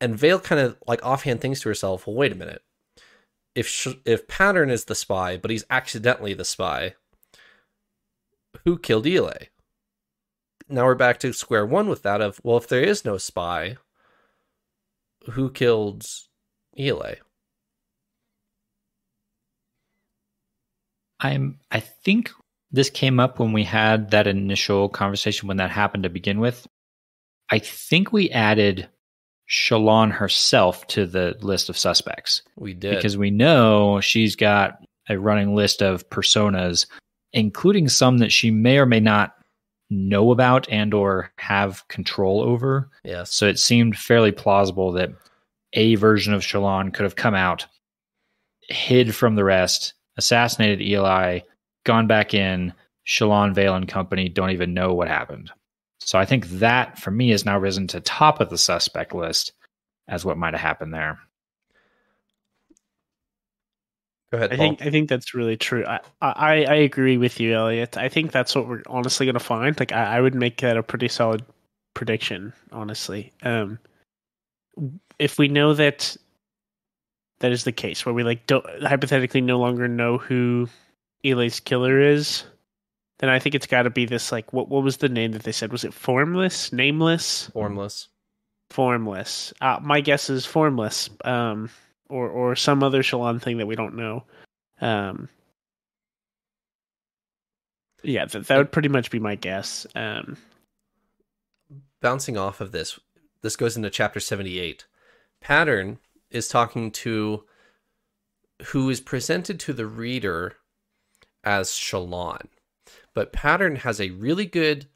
And 0.00 0.16
Vale 0.16 0.40
kind 0.40 0.60
of 0.60 0.76
like 0.86 1.04
offhand 1.04 1.40
thinks 1.40 1.60
to 1.60 1.68
herself, 1.68 2.06
"Well, 2.06 2.16
wait 2.16 2.32
a 2.32 2.36
minute. 2.36 2.62
If 3.54 3.66
Sh- 3.68 3.98
if 4.04 4.28
Pattern 4.28 4.70
is 4.70 4.84
the 4.84 4.94
spy, 4.94 5.36
but 5.36 5.50
he's 5.50 5.64
accidentally 5.70 6.34
the 6.34 6.44
spy, 6.44 6.94
who 8.64 8.78
killed 8.78 9.06
Ialai?" 9.06 9.48
Now 10.68 10.84
we're 10.84 10.94
back 10.94 11.18
to 11.20 11.32
square 11.32 11.64
one 11.66 11.88
with 11.88 12.02
that 12.02 12.20
of, 12.20 12.40
well, 12.44 12.58
if 12.58 12.68
there 12.68 12.82
is 12.82 13.04
no 13.04 13.16
spy, 13.18 13.78
who 15.30 15.50
killed 15.50 16.06
Ialai? 16.78 17.18
I'm 21.20 21.58
I 21.70 21.80
think 21.80 22.30
this 22.70 22.90
came 22.90 23.18
up 23.18 23.38
when 23.38 23.52
we 23.52 23.64
had 23.64 24.10
that 24.10 24.26
initial 24.26 24.88
conversation 24.88 25.48
when 25.48 25.56
that 25.56 25.70
happened 25.70 26.04
to 26.04 26.10
begin 26.10 26.38
with. 26.38 26.66
I 27.50 27.58
think 27.58 28.12
we 28.12 28.30
added 28.30 28.88
Shallan 29.48 30.10
herself 30.12 30.86
to 30.88 31.06
the 31.06 31.36
list 31.40 31.68
of 31.68 31.78
suspects 31.78 32.42
We 32.56 32.74
did. 32.74 32.96
because 32.96 33.16
we 33.16 33.30
know 33.30 34.00
she's 34.00 34.36
got 34.36 34.82
a 35.08 35.18
running 35.18 35.54
list 35.54 35.82
of 35.82 36.08
personas, 36.10 36.86
including 37.32 37.88
some 37.88 38.18
that 38.18 38.32
she 38.32 38.50
may 38.50 38.78
or 38.78 38.86
may 38.86 39.00
not 39.00 39.34
know 39.90 40.32
about 40.32 40.68
and 40.68 40.92
or 40.92 41.32
have 41.38 41.86
control 41.88 42.42
over. 42.42 42.90
yes. 43.04 43.32
So 43.32 43.46
it 43.46 43.58
seemed 43.58 43.96
fairly 43.96 44.32
plausible 44.32 44.92
that 44.92 45.10
a 45.72 45.94
version 45.94 46.34
of 46.34 46.42
Shallan 46.42 46.92
could 46.92 47.04
have 47.04 47.16
come 47.16 47.34
out, 47.34 47.66
hid 48.68 49.14
from 49.14 49.34
the 49.34 49.44
rest, 49.44 49.94
assassinated 50.18 50.80
Ialai, 50.86 51.42
gone 51.84 52.06
back 52.06 52.34
in. 52.34 52.74
Shallan, 53.06 53.54
Vale, 53.54 53.74
and 53.74 53.88
company 53.88 54.28
don't 54.28 54.50
even 54.50 54.74
know 54.74 54.92
what 54.92 55.08
happened. 55.08 55.50
So 56.00 56.18
I 56.18 56.24
think 56.24 56.46
that, 56.48 56.98
for 56.98 57.10
me, 57.10 57.30
has 57.30 57.44
now 57.44 57.58
risen 57.58 57.86
to 57.88 58.00
top 58.00 58.40
of 58.40 58.50
the 58.50 58.58
suspect 58.58 59.14
list 59.14 59.52
as 60.08 60.24
what 60.24 60.38
might 60.38 60.54
have 60.54 60.60
happened 60.60 60.94
there. 60.94 61.18
Go 64.32 64.38
ahead. 64.38 64.52
I 64.52 64.56
Paul. 64.56 64.76
think 64.76 64.82
I 64.82 64.90
think 64.90 65.08
that's 65.08 65.34
really 65.34 65.56
true. 65.56 65.84
I, 65.86 66.00
I 66.20 66.64
I 66.64 66.74
agree 66.74 67.16
with 67.16 67.40
you, 67.40 67.54
Elliot. 67.54 67.96
I 67.96 68.08
think 68.08 68.30
that's 68.30 68.54
what 68.54 68.68
we're 68.68 68.82
honestly 68.86 69.26
gonna 69.26 69.38
find. 69.38 69.78
Like 69.78 69.92
I, 69.92 70.18
I 70.18 70.20
would 70.20 70.34
make 70.34 70.60
that 70.60 70.76
a 70.76 70.82
pretty 70.82 71.08
solid 71.08 71.44
prediction, 71.94 72.52
honestly. 72.70 73.32
Um, 73.42 73.78
if 75.18 75.38
we 75.38 75.48
know 75.48 75.72
that 75.74 76.16
that 77.40 77.52
is 77.52 77.64
the 77.64 77.72
case, 77.72 78.04
where 78.04 78.14
we 78.14 78.22
like 78.22 78.46
don't 78.46 78.66
hypothetically 78.82 79.40
no 79.40 79.58
longer 79.58 79.88
know 79.88 80.18
who 80.18 80.68
Ialai's 81.24 81.60
killer 81.60 82.00
is, 82.00 82.44
then 83.18 83.30
I 83.30 83.38
think 83.38 83.54
it's 83.54 83.66
got 83.66 83.82
to 83.82 83.90
be 83.90 84.06
this 84.06 84.32
like 84.32 84.52
what 84.52 84.68
what 84.68 84.82
was 84.82 84.98
the 84.98 85.08
name 85.08 85.32
that 85.32 85.42
they 85.42 85.52
said? 85.52 85.72
Was 85.72 85.84
it 85.84 85.94
formless, 85.94 86.72
nameless? 86.72 87.50
formless. 87.52 88.08
formless. 88.70 89.52
Uh, 89.60 89.78
my 89.82 90.00
guess 90.00 90.30
is 90.30 90.46
formless, 90.46 91.10
um, 91.24 91.70
or 92.08 92.28
or 92.28 92.56
some 92.56 92.82
other 92.82 93.02
Shallan 93.02 93.42
thing 93.42 93.58
that 93.58 93.66
we 93.66 93.76
don't 93.76 93.96
know. 93.96 94.24
Um, 94.80 95.28
yeah, 98.02 98.26
that 98.26 98.46
that 98.46 98.56
would 98.56 98.72
pretty 98.72 98.88
much 98.88 99.10
be 99.10 99.18
my 99.18 99.34
guess. 99.34 99.86
Um, 99.94 100.36
bouncing 102.00 102.36
off 102.36 102.60
of 102.60 102.72
this, 102.72 103.00
this 103.42 103.56
goes 103.56 103.76
into 103.76 103.90
chapter 103.90 104.20
78. 104.20 104.86
Pattern 105.40 105.98
is 106.30 106.48
talking 106.48 106.90
to 106.90 107.44
who 108.66 108.90
is 108.90 109.00
presented 109.00 109.58
to 109.60 109.72
the 109.72 109.86
reader 109.86 110.56
as 111.44 111.70
Shallan. 111.70 112.46
But 113.18 113.32
Pattern 113.32 113.74
has 113.74 114.00
a 114.00 114.10
really 114.10 114.46
good 114.46 114.86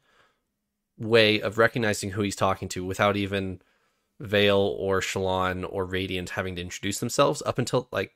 way 0.97 1.41
of 1.41 1.57
recognizing 1.57 2.11
who 2.11 2.21
he's 2.21 2.37
talking 2.37 2.69
to 2.69 2.85
without 2.85 3.17
even 3.17 3.61
Vale 4.17 4.77
or 4.79 5.01
Shallan 5.01 5.67
or 5.69 5.83
Radiant 5.83 6.29
having 6.29 6.55
to 6.55 6.61
introduce 6.61 6.99
themselves 6.99 7.43
up 7.45 7.59
until 7.59 7.89
like 7.91 8.15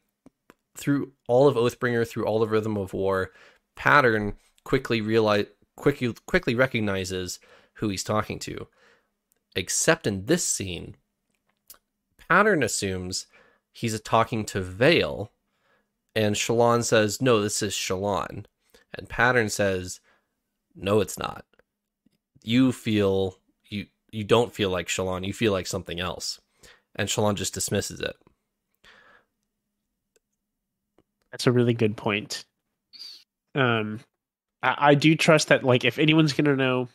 through 0.78 1.12
all 1.28 1.46
of 1.50 1.58
Oathbringer, 1.58 2.08
through 2.08 2.26
all 2.26 2.42
of 2.42 2.52
Rhythm 2.52 2.78
of 2.78 2.94
War, 2.94 3.32
Pattern 3.76 4.38
quickly 4.64 5.02
realize 5.02 5.48
quickly 5.76 6.14
quickly 6.26 6.56
recognizes 6.56 7.42
who 7.74 7.90
he's 7.90 8.06
talking 8.06 8.40
to. 8.40 8.70
Except 9.58 10.08
in 10.08 10.28
this 10.28 10.48
scene, 10.48 10.96
Pattern 12.30 12.64
assumes 12.64 13.28
he's 13.74 14.00
talking 14.00 14.46
to 14.46 14.62
Vale, 14.62 15.34
and 16.16 16.38
Shallan 16.38 16.86
says, 16.86 17.22
"No, 17.22 17.42
this 17.42 17.62
is 17.62 17.74
Shallan," 17.74 18.46
and 18.98 19.10
Pattern 19.10 19.50
says, 19.50 20.00
"No, 20.76 21.00
it's 21.02 21.18
not. 21.20 21.46
You 22.44 22.72
feel 22.72 23.38
you 23.70 23.88
you 24.12 24.24
don't 24.24 24.54
feel 24.54 24.70
like 24.70 24.88
Shallan. 24.88 25.26
You 25.26 25.34
feel 25.34 25.52
like 25.52 25.68
something 25.68 26.00
else," 26.00 26.40
and 26.96 27.10
Shallan 27.10 27.36
just 27.36 27.54
dismisses 27.54 28.00
it. 28.02 28.16
That's 31.32 31.48
a 31.48 31.52
really 31.52 31.74
good 31.74 31.98
point. 31.98 32.46
Um, 33.56 34.00
I, 34.64 34.76
I 34.92 34.96
do 34.96 35.16
trust 35.16 35.50
that. 35.50 35.64
Like, 35.64 35.86
if 35.86 36.00
anyone's 36.00 36.34
gonna 36.34 36.56
know, 36.56 36.88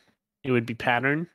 it 0.44 0.50
would 0.50 0.66
be 0.66 0.74
Pattern. 0.74 1.28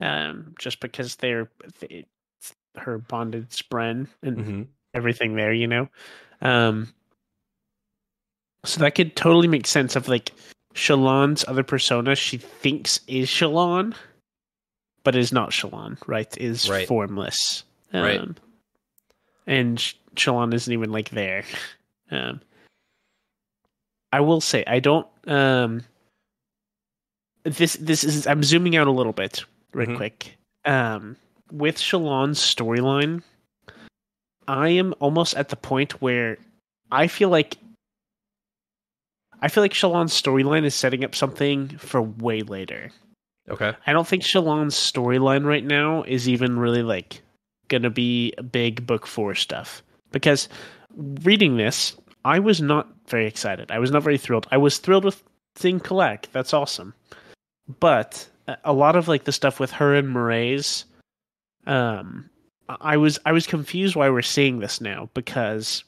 Um, 0.00 0.54
just 0.58 0.80
because 0.80 1.16
they're 1.16 1.50
it's 1.82 2.54
her 2.76 2.98
bonded 2.98 3.50
spren 3.50 4.08
and 4.22 4.46
hmm 4.46 4.62
everything 4.94 5.34
there, 5.34 5.52
you 5.52 5.66
know. 5.66 5.88
Um, 6.40 6.92
so 8.64 8.80
that 8.80 8.94
could 8.94 9.16
totally 9.16 9.48
make 9.48 9.66
sense 9.66 9.96
of 9.96 10.08
like 10.08 10.32
Shallan's 10.74 11.44
other 11.48 11.62
persona. 11.62 12.14
She 12.14 12.36
thinks 12.36 13.00
is 13.06 13.28
Shallan, 13.28 13.94
but 15.04 15.16
is 15.16 15.32
not 15.32 15.50
Shallan, 15.50 15.98
Right? 16.06 16.36
Is 16.38 16.68
Right. 16.68 16.86
formless. 16.86 17.64
Um, 17.92 18.02
Right. 18.02 18.28
And 19.46 19.78
Shallan 20.14 20.52
isn't 20.54 20.72
even 20.72 20.92
like 20.92 21.10
there. 21.10 21.44
Um, 22.12 22.40
I 24.12 24.18
will 24.18 24.40
say 24.40 24.64
I 24.66 24.80
don't. 24.80 25.06
Um, 25.28 25.84
this 27.44 27.74
this 27.74 28.02
is 28.02 28.26
I'm 28.26 28.42
zooming 28.42 28.74
out 28.76 28.88
a 28.88 28.90
little 28.90 29.12
bit, 29.12 29.44
real 29.72 29.90
Mhm. 29.90 29.96
quick. 29.96 30.36
Um, 30.64 31.16
with 31.52 31.76
Shallan's 31.78 32.40
storyline, 32.40 33.22
I 34.48 34.70
am 34.70 34.92
almost 34.98 35.36
at 35.36 35.50
the 35.50 35.56
point 35.56 36.02
where 36.02 36.36
I 36.90 37.06
feel 37.06 37.28
like 37.28 37.56
I 39.42 39.48
feel 39.48 39.62
like 39.62 39.72
Shallan's 39.72 40.20
storyline 40.20 40.64
is 40.64 40.74
setting 40.74 41.04
up 41.04 41.14
something 41.14 41.68
for 41.78 42.02
way 42.02 42.42
later. 42.42 42.90
Okay. 43.48 43.72
I 43.86 43.92
don't 43.92 44.06
think 44.06 44.22
Shallan's 44.22 44.74
storyline 44.74 45.44
right 45.44 45.64
now 45.64 46.02
is 46.02 46.28
even 46.28 46.58
really 46.58 46.82
like 46.82 47.22
gonna 47.68 47.90
be 47.90 48.32
big 48.52 48.86
book 48.86 49.06
four 49.06 49.34
stuff. 49.34 49.82
Because 50.12 50.48
reading 50.96 51.56
this, 51.56 51.96
I 52.24 52.38
was 52.38 52.60
not 52.60 52.88
very 53.08 53.26
excited. 53.26 53.70
I 53.70 53.78
was 53.78 53.90
not 53.90 54.02
very 54.02 54.18
thrilled. 54.18 54.46
I 54.50 54.56
was 54.56 54.78
thrilled 54.78 55.04
with 55.04 55.22
seeing 55.56 55.80
Kalak. 55.80 56.26
That's 56.32 56.52
awesome. 56.52 56.94
But 57.80 58.28
a- 58.46 58.58
a 58.64 58.72
lot 58.72 58.96
of 58.96 59.08
like 59.08 59.24
the 59.24 59.32
stuff 59.32 59.58
with 59.60 59.70
her 59.72 59.94
and 59.94 60.08
Mraize, 60.14 60.84
um, 61.66 62.28
I 62.68 62.96
was 62.96 63.18
I 63.24 63.32
was 63.32 63.46
confused 63.46 63.96
why 63.96 64.10
we're 64.10 64.22
seeing 64.22 64.60
this 64.60 64.80
now 64.80 65.08
because 65.14 65.82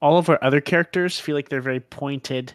all 0.00 0.18
of 0.18 0.28
our 0.28 0.38
other 0.42 0.60
characters 0.60 1.18
feel 1.18 1.34
like 1.34 1.48
they're 1.48 1.60
very 1.60 1.80
pointed 1.80 2.52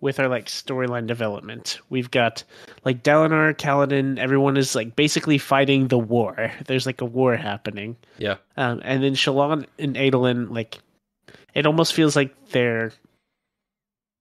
with 0.00 0.20
our 0.20 0.28
like 0.28 0.46
storyline 0.46 1.06
development. 1.06 1.80
We've 1.90 2.10
got 2.10 2.44
like 2.84 3.02
Dalinar, 3.02 3.54
Kaladin, 3.56 4.18
everyone 4.18 4.56
is 4.56 4.74
like 4.74 4.94
basically 4.94 5.38
fighting 5.38 5.88
the 5.88 5.98
war. 5.98 6.52
There's 6.66 6.86
like 6.86 7.00
a 7.00 7.04
war 7.04 7.36
happening. 7.36 7.96
Yeah. 8.18 8.36
Um, 8.56 8.80
and 8.84 9.02
then 9.02 9.14
Shallan 9.14 9.66
and 9.78 9.96
Adolin, 9.96 10.50
like, 10.50 10.78
it 11.54 11.66
almost 11.66 11.94
feels 11.94 12.14
like 12.14 12.50
they're 12.50 12.92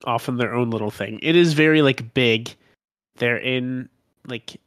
off 0.06 0.28
in 0.28 0.38
their 0.38 0.54
own 0.54 0.70
little 0.72 0.91
thing. 0.91 1.20
It 1.22 1.36
is 1.36 1.54
very 1.54 1.82
like 1.82 2.13
big. 2.13 2.56
They're 3.17 3.38
in 3.38 3.89
like 4.26 4.60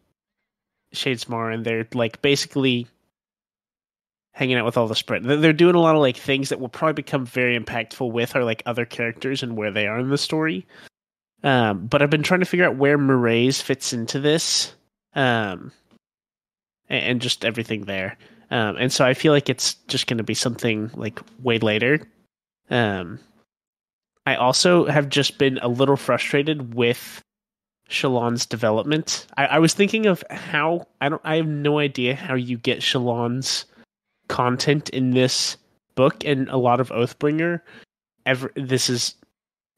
Shadesmar, 0.94 1.52
and 1.52 1.64
they're 1.64 1.86
like 1.94 2.22
basically 2.22 2.86
hanging 4.32 4.56
out 4.56 4.64
with 4.64 4.76
all 4.76 4.86
the 4.86 4.94
spren. 4.94 5.40
They're 5.40 5.52
doing 5.52 5.74
a 5.74 5.80
lot 5.80 5.96
of 5.96 6.00
like 6.00 6.16
things 6.16 6.48
that 6.48 6.60
will 6.60 6.68
probably 6.68 6.94
become 6.94 7.26
very 7.26 7.58
impactful 7.58 8.10
with 8.10 8.36
our 8.36 8.44
like 8.44 8.62
other 8.66 8.84
characters 8.84 9.42
and 9.42 9.56
where 9.56 9.70
they 9.70 9.86
are 9.86 9.98
in 9.98 10.10
the 10.10 10.18
story. 10.18 10.66
Um, 11.42 11.86
but 11.86 12.02
I've 12.02 12.10
been 12.10 12.22
trying 12.22 12.40
to 12.40 12.46
figure 12.46 12.66
out 12.66 12.76
where 12.76 12.98
Mraize 12.98 13.62
fits 13.62 13.92
into 13.92 14.20
this, 14.20 14.74
um, 15.14 15.72
and, 16.88 17.04
and 17.04 17.20
just 17.20 17.44
everything 17.44 17.86
there. 17.86 18.16
Um, 18.50 18.76
and 18.76 18.92
so 18.92 19.04
I 19.04 19.14
feel 19.14 19.32
like 19.32 19.48
it's 19.48 19.74
just 19.88 20.06
going 20.06 20.18
to 20.18 20.24
be 20.24 20.34
something 20.34 20.90
like 20.94 21.20
way 21.42 21.58
later. 21.58 22.00
Um, 22.68 23.18
I 24.26 24.36
also 24.36 24.86
have 24.86 25.08
just 25.08 25.38
been 25.38 25.58
a 25.58 25.68
little 25.68 25.96
frustrated 25.96 26.74
with 26.74 27.22
Shallan's 27.88 28.46
development. 28.46 29.26
I, 29.36 29.46
I 29.46 29.58
was 29.58 29.74
thinking 29.74 30.06
of 30.06 30.22
how 30.30 30.86
I 31.00 31.08
don't. 31.08 31.22
I 31.24 31.36
have 31.36 31.48
no 31.48 31.78
idea 31.78 32.14
how 32.14 32.34
you 32.34 32.58
get 32.58 32.80
Shallan's 32.80 33.64
content 34.30 34.88
in 34.90 35.10
this 35.10 35.56
book 35.96 36.24
and 36.24 36.48
a 36.48 36.56
lot 36.56 36.80
of 36.80 36.88
Oathbringer. 36.90 37.60
Ever 38.26 38.52
this 38.54 38.88
is 38.88 39.14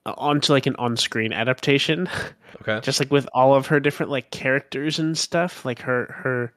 onto 0.05 0.53
like 0.53 0.67
an 0.67 0.77
on-screen 0.77 1.33
adaptation 1.33 2.09
Okay. 2.61 2.81
just 2.81 3.01
like 3.01 3.11
with 3.11 3.27
all 3.33 3.55
of 3.55 3.67
her 3.69 3.81
different 3.81 4.11
like 4.11 4.31
characters 4.31 4.99
and 4.99 5.17
stuff 5.17 5.65
like 5.65 5.79
her 5.81 6.07
her 6.23 6.53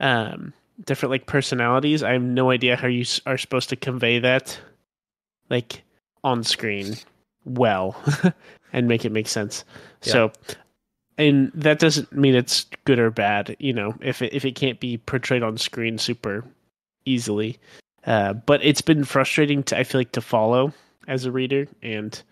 um 0.00 0.52
different 0.84 1.10
like 1.12 1.26
personalities 1.26 2.02
i 2.02 2.12
have 2.12 2.22
no 2.22 2.50
idea 2.50 2.74
how 2.76 2.88
you 2.88 3.04
are 3.24 3.38
supposed 3.38 3.68
to 3.70 3.76
convey 3.76 4.18
that 4.18 4.58
like 5.48 5.84
on 6.24 6.42
screen 6.44 6.96
well 7.44 7.96
and 8.72 8.88
make 8.88 9.04
it 9.04 9.12
make 9.12 9.28
sense 9.28 9.64
Yeah. 10.02 10.12
so 10.12 10.32
and 11.16 11.50
that 11.54 11.78
doesn't 11.78 12.12
mean 12.12 12.34
it's 12.34 12.66
good 12.84 12.98
or 12.98 13.10
bad 13.12 13.56
you 13.60 13.72
know 13.72 13.94
if 14.00 14.22
it 14.22 14.34
if 14.34 14.44
it 14.44 14.56
can't 14.56 14.80
be 14.80 14.98
portrayed 14.98 15.42
on 15.44 15.56
screen 15.56 15.98
super 15.98 16.44
easily 17.08 17.58
uh 18.06 18.32
but 18.32 18.62
it's 18.64 18.82
been 18.82 19.04
frustrating 19.04 19.62
to 19.62 19.78
i 19.78 19.82
feel 19.84 20.00
like 20.00 20.12
to 20.12 20.20
follow 20.20 20.72
as 21.08 21.24
a 21.24 21.32
reader 21.32 21.66
and 21.82 22.22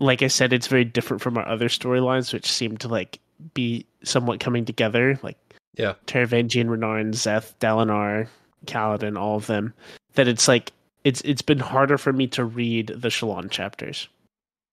like 0.00 0.22
I 0.22 0.26
said, 0.26 0.52
it's 0.52 0.66
very 0.66 0.84
different 0.84 1.22
from 1.22 1.38
our 1.38 1.46
other 1.46 1.68
storylines, 1.68 2.32
which 2.32 2.50
seem 2.50 2.76
to 2.78 2.88
like 2.88 3.20
be 3.54 3.86
somewhat 4.02 4.40
coming 4.40 4.64
together, 4.64 5.16
like 5.22 5.38
Yeah. 5.76 5.94
Taravangian, 6.08 6.66
Renarin, 6.66 7.14
Szeth, 7.14 7.54
Dalinar, 7.60 8.26
Kaladin, 8.66 9.16
all 9.16 9.36
of 9.36 9.46
them. 9.46 9.72
That 10.14 10.26
it's 10.26 10.48
like 10.48 10.72
it's 11.04 11.20
it's 11.20 11.42
been 11.42 11.60
harder 11.60 11.96
for 11.96 12.12
me 12.12 12.26
to 12.28 12.44
read 12.44 12.88
the 12.88 13.08
Shallan 13.08 13.52
chapters. 13.52 14.08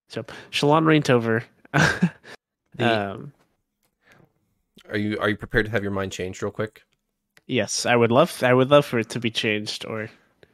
So 0.10 0.26
Shallan 0.52 0.88
reigned 0.88 1.12
over. 1.12 1.44
The- 2.76 3.12
um, 3.12 3.32
Are 4.90 4.98
you 4.98 5.20
are 5.20 5.30
you 5.30 5.38
prepared 5.38 5.66
to 5.68 5.72
have 5.72 5.84
your 5.84 5.92
mind 5.92 6.12
changed 6.12 6.42
real 6.42 6.52
quick? 6.52 6.82
Yes, 7.48 7.86
I 7.86 7.96
would 7.96 8.12
love 8.12 8.42
I 8.44 8.54
would 8.54 8.70
love 8.72 8.86
for 8.86 9.00
it 9.00 9.10
to 9.10 9.20
be 9.20 9.32
changed. 9.32 9.86
Or 9.86 10.10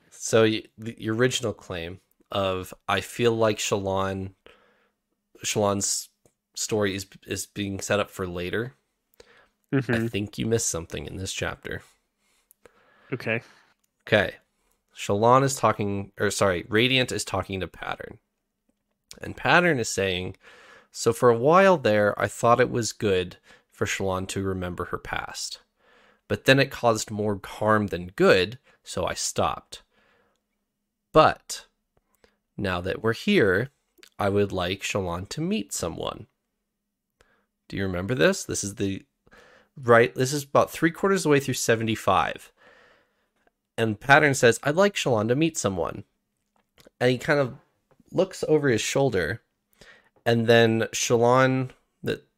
So 0.10 0.44
the, 0.78 0.96
your 0.98 1.16
original 1.16 1.54
claim 1.54 2.00
of 2.32 2.74
I 2.88 3.02
feel 3.02 3.34
like 3.34 3.58
Shallan 3.58 4.34
Shallan's 5.46 6.10
story 6.56 6.96
is 6.96 7.06
is 7.26 7.46
being 7.46 7.80
set 7.80 8.00
up 8.00 8.10
for 8.10 8.28
later. 8.28 8.74
I 9.74 9.76
Mhm. 9.78 10.10
think 10.10 10.38
you 10.38 10.46
missed 10.46 10.70
something 10.70 11.06
in 11.06 11.18
this 11.18 11.34
chapter. 11.34 11.84
okay, 13.14 13.42
Okay. 14.08 14.36
Shallan 14.96 15.44
is 15.44 15.56
talking 15.56 16.12
or 16.20 16.32
sorry, 16.32 16.66
Radiant 16.70 17.12
is 17.12 17.24
talking 17.26 17.60
to 17.60 17.68
Pattern. 17.68 18.20
And 19.22 19.38
Pattern 19.38 19.80
is 19.80 19.90
saying, 19.90 20.38
"So 20.92 21.14
for 21.14 21.30
a 21.30 21.38
while 21.38 21.78
there, 21.78 22.20
I 22.20 22.28
thought 22.28 22.60
it 22.62 22.70
was 22.72 22.94
good 22.94 23.38
for 23.72 23.86
Shallan 23.86 24.28
to 24.30 24.42
remember 24.44 24.86
her 24.86 24.98
past. 24.98 25.60
But 26.28 26.46
then 26.46 26.60
it 26.60 26.72
caused 26.72 27.12
more 27.12 27.40
harm 27.44 27.88
than 27.88 28.08
good, 28.16 28.60
so 28.84 29.06
I 29.06 29.14
stopped. 29.14 29.84
But 31.14 31.66
now 32.58 32.82
that 32.82 33.02
we're 33.02 33.14
here, 33.14 33.70
I 34.20 34.30
would 34.30 34.52
like 34.52 34.82
Shallan 34.82 35.30
to 35.30 35.42
meet 35.42 35.74
someone." 35.74 36.28
Do 37.70 37.78
you 37.78 37.84
remember 37.84 38.16
this? 38.16 38.44
This 38.44 38.64
is 38.64 38.76
the 38.76 39.04
right 39.76 40.14
this 40.16 40.34
is 40.34 40.44
about 40.44 40.72
three 40.72 40.92
quarters 40.92 41.20
of 41.20 41.24
the 41.24 41.30
way 41.30 41.40
through 41.40 41.54
75 41.54 42.52
and 43.78 44.00
Pattern 44.00 44.34
says, 44.34 44.60
I'd 44.64 44.76
like 44.76 44.96
Shallan 44.96 45.28
to 45.28 45.36
meet 45.36 45.58
someone. 45.58 46.04
And 47.00 47.12
he 47.12 47.18
kind 47.18 47.40
of 47.40 47.56
looks 48.12 48.44
over 48.48 48.70
his 48.70 48.82
shoulder, 48.82 49.42
and 50.26 50.48
then 50.48 50.88
Shallan, 50.94 51.70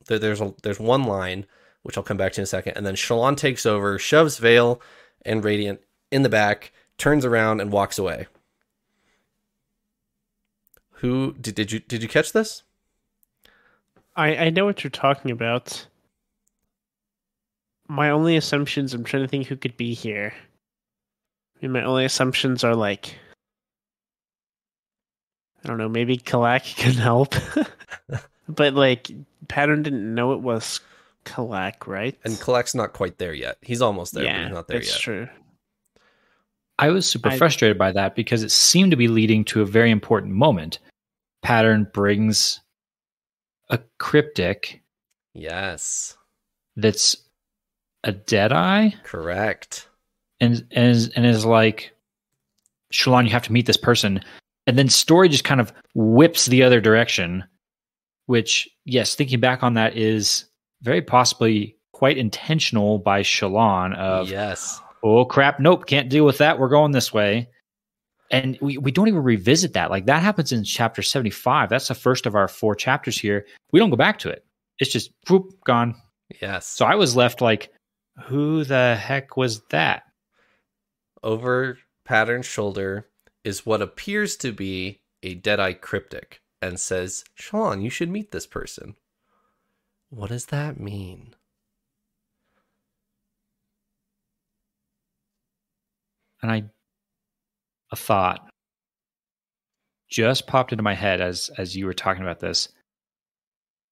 there's 0.05 0.41
a, 0.41 0.53
there's 0.63 0.79
one 0.79 1.03
line 1.03 1.45
which 1.89 1.97
I'll 1.97 2.03
come 2.03 2.17
back 2.17 2.33
to 2.33 2.41
in 2.41 2.43
a 2.43 2.45
second, 2.45 2.73
and 2.77 2.85
then 2.85 2.93
Shallan 2.93 3.35
takes 3.35 3.65
over, 3.65 3.97
shoves 3.97 4.37
Vale 4.37 4.79
and 5.25 5.43
Radiant 5.43 5.81
in 6.11 6.21
the 6.21 6.29
back, 6.29 6.71
turns 6.99 7.25
around 7.25 7.61
and 7.61 7.71
walks 7.71 7.97
away. 7.97 8.27
Who 10.97 11.33
did, 11.41 11.55
did 11.55 11.71
you 11.71 11.79
did 11.79 12.03
you 12.03 12.07
catch 12.07 12.31
this? 12.31 12.61
I 14.15 14.35
I 14.35 14.49
know 14.51 14.65
what 14.65 14.83
you're 14.83 14.91
talking 14.91 15.31
about. 15.31 15.87
My 17.87 18.11
only 18.11 18.35
assumptions. 18.35 18.93
I'm 18.93 19.03
trying 19.03 19.23
to 19.23 19.27
think 19.27 19.47
who 19.47 19.55
could 19.55 19.75
be 19.75 19.95
here. 19.95 20.31
I 20.35 21.65
mean, 21.65 21.71
my 21.71 21.83
only 21.83 22.05
assumptions 22.05 22.63
are 22.63 22.75
like, 22.75 23.15
I 25.63 25.67
don't 25.67 25.79
know, 25.79 25.89
maybe 25.89 26.17
Kalak 26.17 26.63
can 26.75 26.93
help, 26.93 27.33
but 28.47 28.75
like 28.75 29.09
Pattern 29.47 29.81
didn't 29.81 30.13
know 30.13 30.33
it 30.33 30.41
was 30.41 30.81
Kalak, 31.29 31.87
right? 31.87 32.17
And 32.23 32.35
Kalak's 32.35 32.73
not 32.75 32.93
quite 32.93 33.17
there 33.17 33.33
yet. 33.33 33.57
He's 33.61 33.81
almost 33.81 34.13
there, 34.13 34.25
but 34.25 34.43
he's 34.43 34.51
not 34.53 34.67
there 34.67 34.79
that's 34.79 34.91
yet. 34.91 34.99
true. 34.99 35.27
I 36.77 36.89
was 36.89 37.05
super 37.05 37.29
I- 37.29 37.37
frustrated 37.37 37.77
by 37.77 37.91
that 37.91 38.15
because 38.15 38.43
it 38.43 38.51
seemed 38.51 38.91
to 38.91 38.97
be 38.97 39.07
leading 39.07 39.43
to 39.45 39.61
a 39.61 39.65
very 39.65 39.91
important 39.91 40.33
moment. 40.33 40.79
Pattern 41.41 41.87
brings 41.93 42.59
a 43.69 43.79
cryptic 43.97 44.81
Yes, 45.33 46.17
that's 46.75 47.15
a 48.03 48.11
dead 48.11 48.51
eye 48.51 48.95
correct. 49.03 49.87
and 50.41 50.65
and 50.71 50.87
is, 50.89 51.09
and 51.09 51.25
is 51.25 51.45
like, 51.45 51.93
Shallan, 52.91 53.25
you 53.25 53.29
have 53.29 53.43
to 53.43 53.51
meet 53.53 53.65
this 53.67 53.77
person, 53.77 54.21
and 54.67 54.77
then 54.77 54.89
story 54.89 55.29
just 55.29 55.43
kind 55.43 55.61
of 55.61 55.71
whips 55.93 56.47
the 56.47 56.63
other 56.63 56.81
direction. 56.81 57.43
Which, 58.25 58.69
yes, 58.85 59.15
thinking 59.15 59.39
back 59.39 59.63
on 59.63 59.73
that 59.75 59.97
is 59.97 60.45
very 60.81 61.01
possibly 61.01 61.77
quite 61.91 62.17
intentional 62.17 62.99
by 62.99 63.21
Shallan. 63.21 63.95
Of 63.95 64.29
yes, 64.29 64.81
oh 65.03 65.25
crap, 65.25 65.59
nope, 65.59 65.85
can't 65.85 66.09
deal 66.09 66.25
with 66.25 66.37
that. 66.39 66.59
We're 66.59 66.69
going 66.69 66.91
this 66.91 67.13
way. 67.13 67.49
And 68.31 68.59
we, 68.61 68.77
we 68.77 68.91
don't 68.91 69.07
even 69.07 69.23
revisit 69.23 69.73
that. 69.73 69.89
Like 69.89 70.05
that 70.05 70.21
happens 70.21 70.51
in 70.51 70.63
chapter 70.63 71.01
75. 71.01 71.69
That's 71.69 71.87
the 71.87 71.95
first 71.95 72.27
of 72.27 72.35
our 72.35 72.47
four 72.47 72.75
chapters 72.75 73.17
here. 73.17 73.47
We 73.71 73.79
don't 73.79 73.89
go 73.89 73.95
back 73.95 74.19
to 74.19 74.29
it. 74.29 74.45
It's 74.77 74.91
just 74.91 75.11
whoop, 75.27 75.51
gone. 75.65 75.95
yes. 76.39 76.67
So 76.67 76.85
I 76.85 76.93
was 76.93 77.15
left 77.15 77.41
like, 77.41 77.73
who 78.25 78.63
the 78.63 78.95
heck 78.95 79.35
was 79.35 79.61
that? 79.71 80.03
over 81.23 81.77
Pattern's 82.05 82.45
shoulder 82.45 83.07
is 83.43 83.65
what 83.65 83.81
appears 83.81 84.35
to 84.37 84.51
be 84.51 85.01
a 85.23 85.35
Deadeye 85.35 85.73
cryptic 85.73 86.41
and 86.61 86.79
says, 86.79 87.23
Sean, 87.35 87.81
you 87.81 87.89
should 87.89 88.09
meet 88.09 88.31
this 88.31 88.47
person. 88.47 88.95
What 90.09 90.29
does 90.29 90.45
that 90.47 90.79
mean? 90.79 91.33
And 96.41 96.51
I 96.51 96.63
a 97.91 97.95
thought 97.95 98.49
just 100.09 100.47
popped 100.47 100.71
into 100.71 100.83
my 100.83 100.93
head 100.95 101.21
as 101.21 101.49
as 101.57 101.75
you 101.75 101.85
were 101.85 101.93
talking 101.93 102.23
about 102.23 102.39
this. 102.39 102.69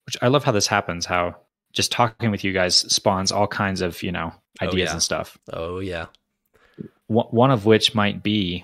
Which 0.06 0.18
I 0.22 0.28
love 0.28 0.44
how 0.46 0.54
this 0.54 0.68
happens, 0.68 1.06
how 1.06 1.36
just 1.74 1.92
talking 1.92 2.32
with 2.32 2.44
you 2.44 2.54
guys 2.54 2.76
spawns 2.78 3.32
all 3.32 3.48
kinds 3.48 3.82
of, 3.82 4.02
you 4.02 4.12
know, 4.12 4.34
Oh, 4.62 4.68
ideas 4.68 4.88
yeah. 4.88 4.94
and 4.94 5.04
stuff. 5.04 5.38
Oh, 5.52 5.80
yeah. 5.80 6.06
one 7.08 7.28
one 7.28 7.52
of 7.52 7.66
which 7.66 7.94
might 7.94 8.24
be 8.24 8.64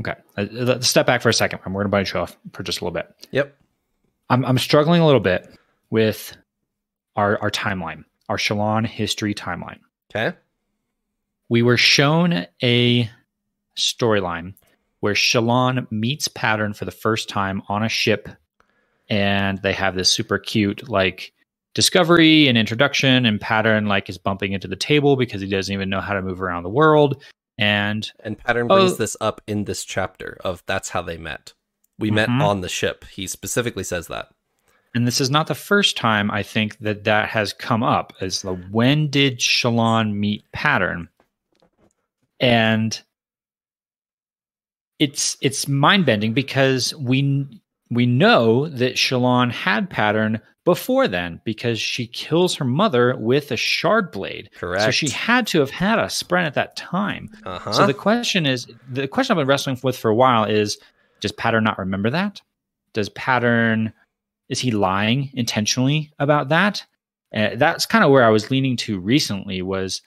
okay 0.00 0.14
uh, 0.36 0.46
let's 0.50 0.88
step 0.88 1.06
back 1.06 1.22
for 1.22 1.28
a 1.28 1.32
second 1.32 1.60
we're 1.66 1.82
going 1.82 1.84
to 1.84 1.88
bite 1.88 2.12
you 2.12 2.18
off 2.18 2.36
for 2.52 2.64
just 2.64 2.80
a 2.80 2.84
little 2.84 2.92
bit 2.94 3.14
Yep. 3.30 3.56
I'm, 4.30 4.44
I'm 4.44 4.58
struggling 4.58 5.00
a 5.00 5.06
little 5.06 5.20
bit 5.20 5.48
with 5.90 6.36
our 7.16 7.38
our 7.40 7.50
timeline 7.50 8.04
our 8.28 8.36
shallan 8.36 8.86
history 8.86 9.34
timeline 9.34 9.78
Okay. 10.14 10.36
we 11.48 11.62
were 11.62 11.76
shown 11.76 12.46
a 12.62 13.10
storyline 13.76 14.54
where 15.00 15.14
shallan 15.14 15.86
meets 15.92 16.28
pattern 16.28 16.72
for 16.74 16.84
the 16.84 16.90
first 16.90 17.28
time 17.28 17.62
on 17.68 17.82
a 17.82 17.88
ship 17.88 18.28
and 19.08 19.58
they 19.62 19.72
have 19.72 19.94
this 19.94 20.10
super 20.10 20.38
cute 20.38 20.88
like 20.88 21.32
discovery 21.74 22.48
and 22.48 22.56
introduction 22.56 23.26
and 23.26 23.40
pattern 23.40 23.86
like 23.86 24.08
is 24.08 24.16
bumping 24.18 24.52
into 24.52 24.66
the 24.68 24.76
table 24.76 25.16
because 25.16 25.40
he 25.42 25.48
doesn't 25.48 25.72
even 25.74 25.90
know 25.90 26.00
how 26.00 26.14
to 26.14 26.22
move 26.22 26.40
around 26.40 26.62
the 26.62 26.68
world 26.70 27.22
and 27.58 28.10
And 28.20 28.36
Pattern 28.38 28.66
brings 28.66 28.92
Oh. 28.92 28.96
this 28.96 29.16
up 29.20 29.40
in 29.46 29.64
this 29.64 29.84
chapter 29.84 30.38
of 30.44 30.62
that's 30.66 30.88
how 30.88 31.02
they 31.02 31.16
met. 31.18 31.52
We 31.98 32.10
met 32.10 32.28
Mhm. 32.28 32.42
on 32.42 32.60
the 32.60 32.68
ship. 32.68 33.04
He 33.10 33.26
specifically 33.26 33.84
says 33.84 34.06
that. 34.08 34.28
and 34.96 35.08
this 35.08 35.20
is 35.20 35.28
not 35.28 35.48
the 35.48 35.56
first 35.56 35.96
time 35.96 36.30
i 36.30 36.40
think 36.40 36.78
that 36.78 37.02
that 37.02 37.28
has 37.28 37.52
come 37.52 37.82
up 37.82 38.12
as 38.20 38.42
the 38.42 38.52
when 38.54 39.10
did 39.10 39.40
shallan 39.40 40.12
meet 40.14 40.44
pattern 40.52 41.08
and 42.38 43.02
it's 44.98 45.36
it's 45.40 45.66
mind-bending 45.66 46.32
because 46.32 46.94
we 46.94 47.44
we 47.90 48.06
know 48.06 48.68
that 48.68 48.94
shallan 48.94 49.50
had 49.50 49.90
pattern 49.90 50.40
before 50.64 51.06
then 51.08 51.40
because 51.44 51.80
she 51.80 52.06
kills 52.06 52.54
her 52.54 52.64
mother 52.64 53.16
with 53.16 53.50
a 53.50 53.56
shard 53.56 54.10
blade 54.12 54.48
Correct. 54.56 54.84
so 54.84 54.90
she 54.90 55.10
had 55.10 55.46
to 55.48 55.58
have 55.60 55.70
had 55.70 55.98
a 55.98 56.04
spren 56.06 56.44
at 56.46 56.54
that 56.54 56.76
time 56.76 57.28
uh-huh. 57.44 57.72
So 57.72 57.86
the 57.86 57.94
question 57.94 58.46
is 58.46 58.66
the 58.88 59.08
question 59.08 59.32
I've 59.34 59.40
been 59.40 59.48
wrestling 59.48 59.78
with 59.82 59.98
for 59.98 60.10
a 60.10 60.14
while 60.14 60.44
is 60.44 60.78
does 61.24 61.32
Pattern 61.32 61.64
not 61.64 61.78
remember 61.78 62.10
that? 62.10 62.42
Does 62.92 63.08
Pattern 63.08 63.94
is 64.50 64.60
he 64.60 64.70
lying 64.70 65.30
intentionally 65.32 66.12
about 66.18 66.50
that? 66.50 66.84
Uh, 67.34 67.56
that's 67.56 67.86
kind 67.86 68.04
of 68.04 68.10
where 68.10 68.24
I 68.24 68.28
was 68.28 68.50
leaning 68.50 68.76
to 68.76 69.00
recently 69.00 69.62
was 69.62 70.02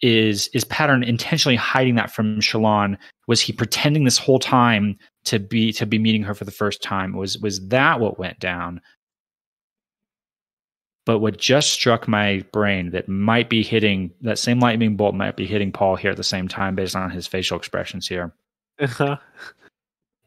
is 0.00 0.48
is 0.54 0.64
Pattern 0.64 1.02
intentionally 1.02 1.54
hiding 1.54 1.96
that 1.96 2.10
from 2.10 2.40
Shallan? 2.40 2.96
Was 3.26 3.42
he 3.42 3.52
pretending 3.52 4.04
this 4.04 4.16
whole 4.16 4.38
time 4.38 4.98
to 5.24 5.38
be 5.38 5.70
to 5.74 5.84
be 5.84 5.98
meeting 5.98 6.22
her 6.22 6.32
for 6.32 6.46
the 6.46 6.50
first 6.50 6.82
time? 6.82 7.12
Was 7.14 7.36
was 7.36 7.68
that 7.68 8.00
what 8.00 8.18
went 8.18 8.40
down? 8.40 8.80
But 11.04 11.18
what 11.18 11.36
just 11.36 11.74
struck 11.74 12.08
my 12.08 12.42
brain 12.54 12.92
that 12.92 13.06
might 13.06 13.50
be 13.50 13.62
hitting 13.62 14.12
that 14.22 14.38
same 14.38 14.60
lightning 14.60 14.96
bolt 14.96 15.14
might 15.14 15.36
be 15.36 15.46
hitting 15.46 15.72
Paul 15.72 15.96
here 15.96 16.12
at 16.12 16.16
the 16.16 16.24
same 16.24 16.48
time 16.48 16.74
based 16.74 16.96
on 16.96 17.10
his 17.10 17.26
facial 17.26 17.58
expressions 17.58 18.08
here. 18.08 18.32
Uh-huh. 18.80 19.18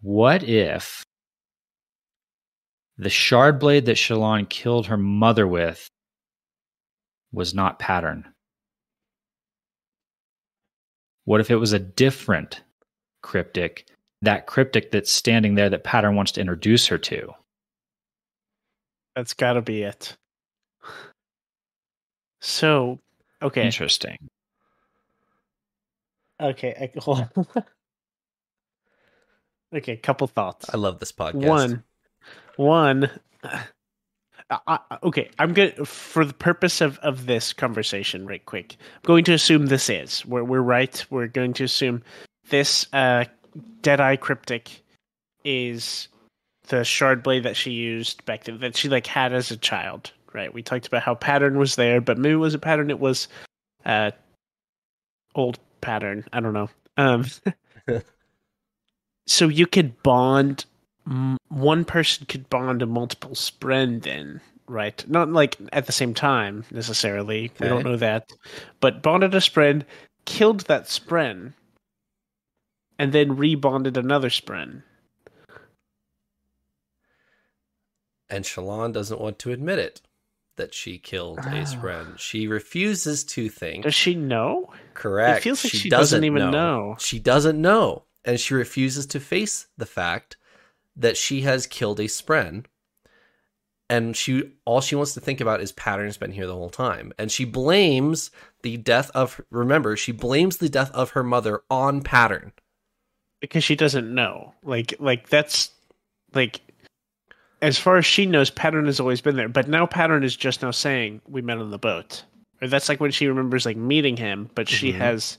What 0.06 0.44
if 0.44 1.04
the 2.96 3.10
shard 3.10 3.58
blade 3.58 3.88
that 3.88 3.98
Shallan 3.98 4.48
killed 4.48 4.86
her 4.86 4.98
mother 4.98 5.48
with 5.48 5.90
was 7.32 7.56
not 7.56 7.80
pattern? 7.80 8.32
What 11.24 11.42
if 11.42 11.50
it 11.50 11.56
was 11.56 11.74
a 11.74 11.80
different 11.80 12.62
cryptic? 13.24 13.88
That 14.22 14.46
cryptic 14.46 14.92
that's 14.92 15.12
standing 15.12 15.56
there 15.56 15.72
that 15.72 15.84
pattern 15.84 16.16
wants 16.16 16.34
to 16.34 16.40
introduce 16.42 16.86
her 16.86 17.00
to. 17.00 17.32
That's 19.16 19.34
got 19.34 19.54
to 19.54 19.64
be 19.64 19.82
it. 19.82 20.16
So, 22.42 23.00
okay, 23.42 23.66
Interesting. 23.66 24.18
okay, 26.40 26.92
I, 26.96 27.00
hold 27.00 27.22
on. 27.22 27.66
Okay. 29.76 29.98
Couple 29.98 30.28
thoughts. 30.28 30.70
I 30.74 30.78
love 30.78 31.00
this 31.00 31.12
podcast. 31.12 31.48
One, 31.48 31.84
one. 32.58 33.10
I, 34.50 34.80
okay, 35.02 35.32
I'm 35.40 35.54
good 35.54 35.88
for 35.88 36.24
the 36.24 36.34
purpose 36.34 36.82
of 36.82 37.00
of 37.00 37.26
this 37.26 37.54
conversation. 37.54 38.28
Right, 38.28 38.46
quick. 38.46 38.78
I'm 38.80 39.08
going 39.08 39.24
to 39.26 39.34
assume 39.34 39.68
this 39.68 39.90
is. 39.90 40.26
We're 40.26 40.44
we're 40.44 40.62
right. 40.62 41.04
We're 41.10 41.28
going 41.28 41.54
to 41.54 41.64
assume 41.64 42.04
this 42.50 42.88
uh, 42.94 43.26
Deadeye 43.82 44.18
cryptic 44.18 44.84
is 45.44 46.08
the 46.68 46.84
shard 46.84 47.24
blade 47.24 47.44
that 47.44 47.56
she 47.56 47.72
used 47.72 48.24
back 48.26 48.44
then, 48.44 48.60
that 48.60 48.78
she 48.78 48.90
like 48.90 49.08
had 49.08 49.34
as 49.34 49.52
a 49.52 49.58
child. 49.58 50.12
Right. 50.34 50.54
We 50.54 50.62
talked 50.62 50.88
about 50.88 51.04
how 51.04 51.16
pattern 51.16 51.58
was 51.58 51.76
there, 51.76 52.02
but 52.02 52.18
maybe 52.18 52.34
it 52.34 52.38
was 52.38 52.54
a 52.54 52.60
pattern. 52.60 52.90
It 52.90 53.00
was 53.00 53.28
uh, 53.86 54.12
old 55.34 55.60
pattern. 55.82 56.26
I 56.34 56.40
don't 56.40 56.54
know. 56.54 56.70
Um, 56.98 57.26
so 59.28 59.48
you 59.48 59.66
could 59.68 60.02
bond 60.04 60.66
m- 61.08 61.38
one 61.50 61.86
person 61.86 62.26
could 62.28 62.50
bond 62.50 62.82
a 62.82 62.86
multiple 62.86 63.32
spren 63.32 64.02
then 64.04 64.42
right 64.68 65.04
not 65.10 65.30
like 65.32 65.58
at 65.74 65.86
the 65.86 65.92
same 65.92 66.14
time 66.14 66.64
necessarily 66.72 67.52
we 67.60 67.68
don't 67.68 67.84
know 67.86 67.98
that 67.98 68.32
but 68.80 69.02
bonded 69.04 69.34
a 69.36 69.40
spren 69.40 69.84
killed 70.26 70.62
that 70.62 70.86
spren 70.86 71.54
and 72.98 73.12
then 73.14 73.36
rebonded 73.38 73.98
another 73.98 74.30
spren 74.30 74.82
And 78.28 78.44
Shallan 78.44 78.92
doesn't 78.92 79.22
want 79.22 79.38
to 79.40 79.52
admit 79.52 79.78
it 79.78 80.02
that 80.56 80.74
she 80.74 80.98
killed 80.98 81.38
a 81.40 81.42
Ah. 81.48 81.64
spren. 81.64 82.18
She 82.18 82.48
refuses 82.48 83.24
to 83.26 83.50
think. 83.50 83.84
does 83.84 83.94
she 83.94 84.16
know 84.16 84.74
Correct. 84.96 85.40
it 85.40 85.42
feels 85.44 85.64
like 85.64 85.74
she 85.74 85.90
doesn't 85.90 86.24
even 86.24 86.50
know. 86.50 86.96
She 87.00 87.20
doesn't 87.20 87.62
know. 87.62 88.05
And 88.26 88.40
she 88.40 88.54
refuses 88.54 89.06
to 89.08 89.20
face 89.20 89.68
the 89.78 89.86
fact 89.86 90.38
that 90.96 91.16
she 91.18 91.42
has 91.42 91.68
killed 91.68 92.00
a 92.00 92.06
spren. 92.06 92.66
And 93.88 94.18
she 94.18 94.52
all 94.66 94.82
she 94.82 94.96
wants 94.96 95.14
to 95.14 95.20
think 95.20 95.40
about 95.40 95.62
is 95.62 95.72
pattern's 95.72 96.18
been 96.18 96.32
here 96.32 96.48
the 96.48 96.56
whole 96.56 96.72
time. 96.72 97.14
And 97.20 97.32
she 97.32 97.46
blames 97.46 98.32
the 98.64 98.78
death 98.78 99.12
of 99.14 99.40
remember, 99.52 99.96
she 99.96 100.12
blames 100.12 100.58
the 100.58 100.70
death 100.70 100.90
of 100.92 101.12
her 101.12 101.24
mother 101.24 101.62
on 101.70 102.02
pattern. 102.02 102.52
because 103.42 103.64
she 103.64 103.76
doesn't 103.76 104.12
know. 104.14 104.56
Like 104.64 104.96
like 105.00 105.30
that's 105.30 105.70
like 106.34 106.62
as 107.62 107.78
far 107.78 107.98
as 107.98 108.06
she 108.08 108.26
knows, 108.26 108.50
pattern 108.50 108.86
has 108.88 109.00
always 109.00 109.22
been 109.22 109.36
there. 109.36 109.50
But 109.50 109.68
now 109.68 109.86
pattern 109.86 110.24
is 110.24 110.36
just 110.36 110.64
now 110.64 110.72
saying 110.72 111.22
we 111.28 111.44
met 111.44 111.60
on 111.60 111.70
the 111.70 111.78
boat. 111.78 112.24
Or 112.62 112.68
that's 112.68 112.90
like 112.90 113.00
when 113.00 113.12
she 113.12 113.28
remembers 113.28 113.68
like 113.68 113.78
meeting 113.78 114.18
him, 114.18 114.50
but 114.56 114.68
she 114.68 114.94
Mhm. 114.94 114.98
has 114.98 115.38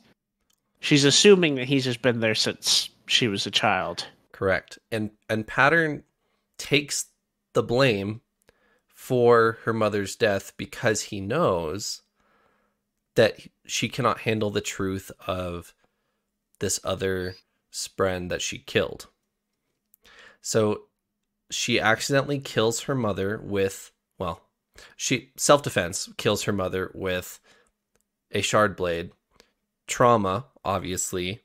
she's 0.81 1.05
assuming 1.05 1.57
that 1.57 1.69
he's 1.69 1.85
just 1.85 2.03
been 2.03 2.21
there 2.21 2.35
since 2.35 2.91
she 3.07 3.29
was 3.29 3.47
a 3.47 3.51
child. 3.51 4.07
Correct. 4.33 4.79
And 4.93 5.11
and 5.29 5.47
Pattern 5.47 6.05
takes 6.59 7.07
the 7.53 7.63
blame 7.63 8.21
for 8.89 9.59
her 9.65 9.73
mother's 9.73 10.17
death 10.17 10.53
because 10.57 11.03
he 11.03 11.21
knows 11.21 12.03
that 13.15 13.39
she 13.65 13.89
cannot 13.89 14.21
handle 14.21 14.51
the 14.51 14.61
truth 14.61 15.11
of 15.27 15.75
this 16.59 16.79
other 16.85 17.37
spren 17.73 18.29
that 18.29 18.43
she 18.43 18.59
killed. 18.59 19.09
So 20.41 20.83
she 21.51 21.81
accidentally 21.81 22.39
kills 22.39 22.83
her 22.83 22.95
mother 22.95 23.41
with 23.43 23.91
well, 24.19 24.43
she 24.97 25.31
self-defense 25.37 26.11
kills 26.17 26.45
her 26.45 26.53
mother 26.53 26.91
with 26.95 27.41
a 28.33 28.41
shard 28.43 28.77
blade. 28.77 29.13
Trauma, 29.87 30.47
obviously, 30.67 31.43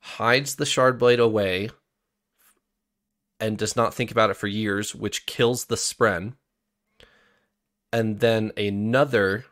hides 0.00 0.54
the 0.54 0.66
shard 0.66 0.98
blade 0.98 1.18
away 1.18 1.70
and 3.40 3.58
does 3.58 3.74
not 3.76 3.94
think 3.94 4.10
about 4.10 4.30
it 4.30 4.36
for 4.36 4.46
years, 4.46 4.94
which 4.94 5.26
kills 5.26 5.64
the 5.64 5.76
spren. 5.76 6.34
And 7.92 8.20
then 8.20 8.52
another 8.56 9.46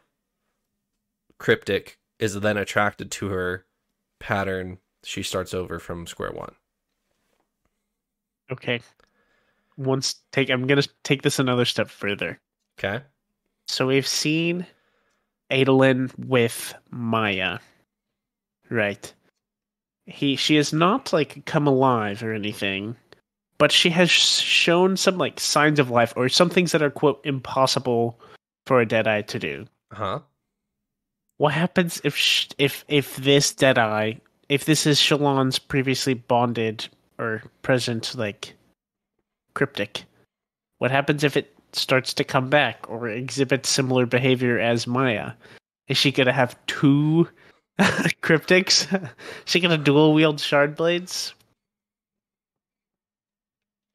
cryptic 1.38 1.98
is 2.18 2.40
then 2.40 2.56
attracted 2.56 3.10
to 3.12 3.28
her 3.28 3.64
pattern. 4.18 4.78
She 5.04 5.22
starts 5.22 5.54
over 5.54 5.78
from 5.78 6.06
square 6.06 6.32
one. 6.32 6.54
Okay. 8.50 8.80
Once 9.76 10.16
take 10.32 10.50
I'm 10.50 10.66
gonna 10.66 10.82
take 11.02 11.22
this 11.22 11.38
another 11.38 11.64
step 11.64 11.90
further. 11.90 12.40
Okay. 12.78 13.04
So 13.68 13.86
we've 13.86 14.06
seen 14.06 14.66
Adolin 15.50 16.10
with 16.18 16.74
Maya. 16.90 17.58
Right. 18.70 19.12
He 20.06 20.36
she 20.36 20.56
has 20.56 20.72
not 20.72 21.12
like 21.12 21.44
come 21.46 21.66
alive 21.66 22.22
or 22.22 22.32
anything, 22.32 22.96
but 23.58 23.72
she 23.72 23.90
has 23.90 24.10
shown 24.10 24.96
some 24.96 25.18
like 25.18 25.40
signs 25.40 25.78
of 25.78 25.90
life 25.90 26.12
or 26.16 26.28
some 26.28 26.50
things 26.50 26.72
that 26.72 26.82
are 26.82 26.90
quote 26.90 27.20
impossible 27.24 28.18
for 28.66 28.80
a 28.80 28.86
dead 28.86 29.06
eye 29.06 29.22
to 29.22 29.38
do. 29.38 29.66
Huh? 29.92 30.20
What 31.38 31.52
happens 31.52 32.00
if 32.04 32.16
sh- 32.16 32.48
if 32.58 32.84
if 32.88 33.16
this 33.16 33.52
dead 33.52 33.78
eye 33.78 34.20
if 34.48 34.64
this 34.64 34.86
is 34.86 35.00
Shallan's 35.00 35.58
previously 35.58 36.14
bonded 36.14 36.88
or 37.18 37.42
present 37.62 38.14
like 38.14 38.54
cryptic? 39.54 40.04
What 40.78 40.90
happens 40.90 41.24
if 41.24 41.36
it 41.36 41.54
starts 41.72 42.14
to 42.14 42.24
come 42.24 42.48
back 42.48 42.88
or 42.88 43.08
exhibit 43.08 43.66
similar 43.66 44.06
behavior 44.06 44.58
as 44.58 44.86
Maya? 44.86 45.32
Is 45.88 45.96
she 45.96 46.12
gonna 46.12 46.32
have 46.32 46.56
two 46.66 47.28
cryptics? 48.22 48.92
Is 49.02 49.10
she 49.44 49.60
gonna 49.60 49.78
dual 49.78 50.14
wield 50.14 50.40
shard 50.40 50.76
blades? 50.76 51.34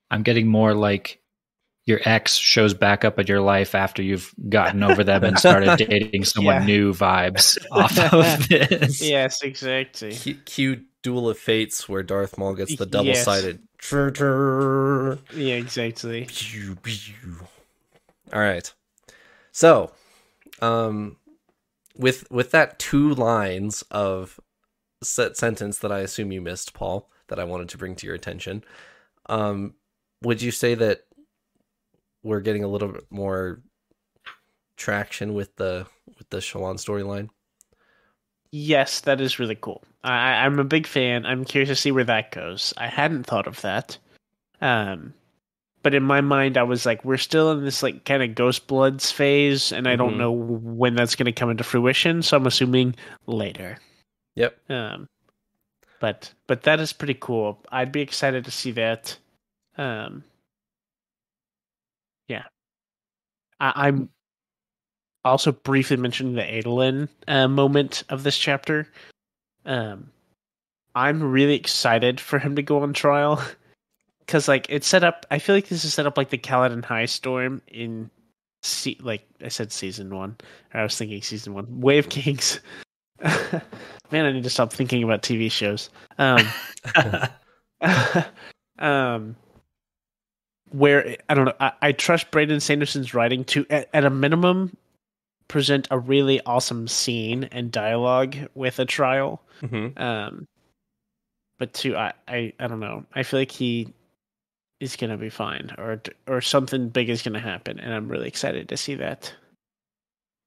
I'm 0.09 0.23
getting 0.23 0.47
more 0.47 0.73
like 0.73 1.19
your 1.85 1.99
ex 2.05 2.35
shows 2.35 2.73
back 2.73 3.03
up 3.03 3.17
at 3.17 3.27
your 3.27 3.41
life 3.41 3.73
after 3.73 4.03
you've 4.03 4.33
gotten 4.49 4.83
over 4.83 5.03
them 5.03 5.23
and 5.23 5.39
started 5.39 5.77
dating 5.89 6.25
someone 6.25 6.61
Yeah. 6.61 6.65
new 6.65 6.93
vibes 6.93 7.57
off 7.71 7.97
of 7.97 8.47
this. 8.47 9.01
Yes, 9.01 9.41
exactly. 9.41 10.11
Q, 10.11 10.35
Q 10.45 10.85
Duel 11.01 11.29
of 11.29 11.39
Fates, 11.39 11.89
where 11.89 12.03
Darth 12.03 12.37
Maul 12.37 12.53
gets 12.53 12.75
the 12.75 12.85
double 12.85 13.15
sided. 13.15 13.59
All 13.91 15.17
Yeah, 15.35 15.55
exactly. 15.55 16.27
All 18.31 18.39
right. 18.39 18.71
So, 19.51 19.91
um, 20.61 21.17
with 22.01 22.29
with 22.31 22.51
that 22.51 22.79
two 22.79 23.13
lines 23.13 23.83
of 23.91 24.39
set 25.03 25.37
sentence 25.37 25.77
that 25.79 25.91
I 25.91 25.99
assume 25.99 26.31
you 26.31 26.41
missed, 26.41 26.73
Paul, 26.73 27.09
that 27.27 27.39
I 27.39 27.43
wanted 27.43 27.69
to 27.69 27.77
bring 27.77 27.95
to 27.95 28.05
your 28.05 28.15
attention, 28.15 28.63
um, 29.27 29.75
would 30.23 30.41
you 30.41 30.51
say 30.51 30.75
that 30.75 31.01
we're 32.23 32.41
getting 32.41 32.63
a 32.63 32.67
little 32.67 32.89
bit 32.89 33.05
more 33.09 33.61
traction 34.77 35.33
with 35.33 35.55
the 35.55 35.85
with 36.17 36.29
the 36.29 36.37
Shallan 36.37 36.75
storyline? 36.75 37.29
Yes, 38.51 39.01
that 39.01 39.21
is 39.21 39.39
really 39.39 39.55
cool. 39.55 39.83
I, 40.03 40.43
I'm 40.43 40.59
a 40.59 40.65
big 40.65 40.85
fan. 40.87 41.25
I'm 41.25 41.45
curious 41.45 41.69
to 41.69 41.75
see 41.75 41.91
where 41.91 42.03
that 42.03 42.31
goes. 42.31 42.73
I 42.77 42.87
hadn't 42.87 43.23
thought 43.23 43.47
of 43.47 43.61
that. 43.61 43.97
Um, 44.59 45.13
but 45.83 45.95
in 45.95 46.03
my 46.03 46.21
mind, 46.21 46.57
I 46.57 46.63
was 46.63 46.85
like, 46.85 47.03
we're 47.03 47.17
still 47.17 47.51
in 47.51 47.65
this 47.65 47.81
like 47.81 48.05
kind 48.05 48.21
of 48.21 48.35
Ghost 48.35 48.67
Bloods 48.67 49.11
phase, 49.11 49.71
and 49.71 49.87
I 49.87 49.95
don't 49.95 50.17
know 50.17 50.31
when 50.31 50.95
that's 50.95 51.15
going 51.15 51.25
to 51.25 51.31
come 51.31 51.49
into 51.49 51.63
fruition. 51.63 52.21
So 52.21 52.37
I'm 52.37 52.47
assuming 52.47 52.95
later. 53.25 53.77
Yep. 54.35 54.57
Um, 54.69 55.07
but 55.99 56.33
but 56.47 56.63
that 56.63 56.79
is 56.79 56.93
pretty 56.93 57.15
cool. 57.15 57.59
I'd 57.71 57.91
be 57.91 58.01
excited 58.01 58.45
to 58.45 58.51
see 58.51 58.71
that. 58.71 59.17
Um, 59.77 60.23
yeah, 62.27 62.43
I, 63.59 63.87
I'm 63.87 64.09
also 65.23 65.51
briefly 65.51 65.97
mentioning 65.97 66.35
the 66.35 66.41
Adolin 66.41 67.07
uh, 67.27 67.47
moment 67.47 68.03
of 68.09 68.23
this 68.23 68.37
chapter. 68.37 68.87
Um, 69.65 70.11
I'm 70.95 71.23
really 71.23 71.55
excited 71.55 72.19
for 72.19 72.39
him 72.39 72.55
to 72.55 72.61
go 72.61 72.81
on 72.81 72.93
trial 72.93 73.41
because, 74.25 74.47
like, 74.47 74.67
it's 74.69 74.87
set 74.87 75.03
up. 75.03 75.25
I 75.31 75.39
feel 75.39 75.55
like 75.55 75.67
this 75.67 75.85
is 75.85 75.93
set 75.93 76.05
up 76.05 76.17
like 76.17 76.29
the 76.29 76.37
Kaladin 76.37 76.83
High 76.83 77.05
Storm 77.05 77.61
in, 77.67 78.09
se- 78.63 78.97
like 79.01 79.25
I 79.43 79.49
said, 79.49 79.71
season 79.71 80.15
one. 80.15 80.37
I 80.73 80.83
was 80.83 80.97
thinking 80.97 81.21
season 81.21 81.53
one. 81.53 81.81
Way 81.81 81.97
of 81.97 82.09
Kings. 82.09 82.59
Man, 83.21 84.25
I 84.25 84.31
need 84.31 84.43
to 84.43 84.49
stop 84.49 84.73
thinking 84.73 85.03
about 85.03 85.21
TV 85.21 85.51
shows. 85.51 85.89
Um, 86.17 86.45
um, 88.79 89.35
where 90.71 91.15
I 91.29 91.33
don't 91.33 91.45
know. 91.45 91.53
I, 91.59 91.71
I 91.81 91.91
trust 91.91 92.31
Brandon 92.31 92.59
Sanderson's 92.59 93.13
writing 93.13 93.43
to, 93.45 93.65
at, 93.69 93.89
at 93.93 94.05
a 94.05 94.09
minimum, 94.09 94.75
present 95.47 95.87
a 95.91 95.99
really 95.99 96.41
awesome 96.45 96.87
scene 96.87 97.45
and 97.51 97.71
dialogue 97.71 98.35
with 98.55 98.79
a 98.79 98.85
trial. 98.85 99.41
Mm-hmm. 99.61 100.01
Um, 100.01 100.47
but 101.59 101.73
two, 101.73 101.95
I, 101.95 102.13
I, 102.27 102.53
I 102.59 102.67
don't 102.67 102.79
know. 102.79 103.05
I 103.13 103.23
feel 103.23 103.39
like 103.39 103.51
he 103.51 103.93
is 104.81 104.95
gonna 104.95 105.17
be 105.17 105.29
fine, 105.29 105.73
or 105.77 106.01
or 106.27 106.41
something 106.41 106.89
big 106.89 107.07
is 107.07 107.21
gonna 107.21 107.39
happen, 107.39 107.79
and 107.79 107.93
I'm 107.93 108.09
really 108.09 108.27
excited 108.27 108.67
to 108.69 108.77
see 108.77 108.95
that. 108.95 109.33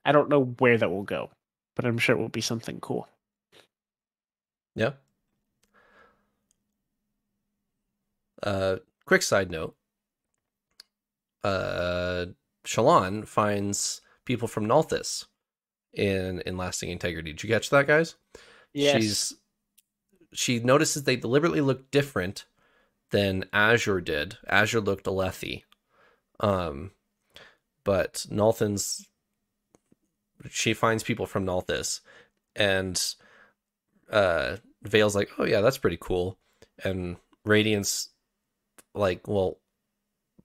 I 0.05 0.13
don't 0.13 0.29
know 0.29 0.45
where 0.59 0.77
that 0.77 0.91
will 0.91 1.05
go, 1.05 1.31
but 1.77 1.87
I'm 1.87 1.97
sure 1.97 2.17
it 2.17 2.21
will 2.21 2.29
be 2.29 2.41
something 2.41 2.81
cool. 2.81 3.09
Yeah. 4.75 4.91
Uh, 8.43 8.77
quick 9.07 9.23
side 9.23 9.51
note. 9.51 9.77
Uh, 11.45 12.27
Shallan 12.67 13.27
finds 13.27 14.03
people 14.25 14.49
from 14.49 14.67
Nalthis 14.67 15.27
in 15.93 16.41
in 16.41 16.57
lasting 16.57 16.91
integrity. 16.91 17.33
Did 17.33 17.45
you 17.45 17.49
catch 17.49 17.71
that, 17.71 17.87
guys? 17.87 18.17
She's 18.75 19.33
she 20.33 20.59
notices 20.59 21.05
they 21.05 21.17
deliberately 21.17 21.61
look 21.61 21.93
different 21.93 22.47
than 23.15 23.45
Azure 23.53 24.01
did. 24.01 24.37
Azure 24.49 24.81
looked 24.81 25.05
Alethi. 25.05 25.63
Um, 26.41 26.91
but 27.85 28.27
Nalthin's 28.29 29.07
she 30.51 30.75
finds 30.75 31.05
people 31.05 31.27
from 31.27 31.47
Nalthis, 31.47 32.01
and 32.57 33.01
uh, 34.11 34.57
Vale's 34.83 35.15
like, 35.15 35.31
"Oh 35.39 35.45
yeah, 35.45 35.61
that's 35.61 35.79
pretty 35.79 35.97
cool," 36.01 36.39
and 36.83 37.17
Radiance 37.45 38.11
like, 38.95 39.29
"Well, 39.29 39.59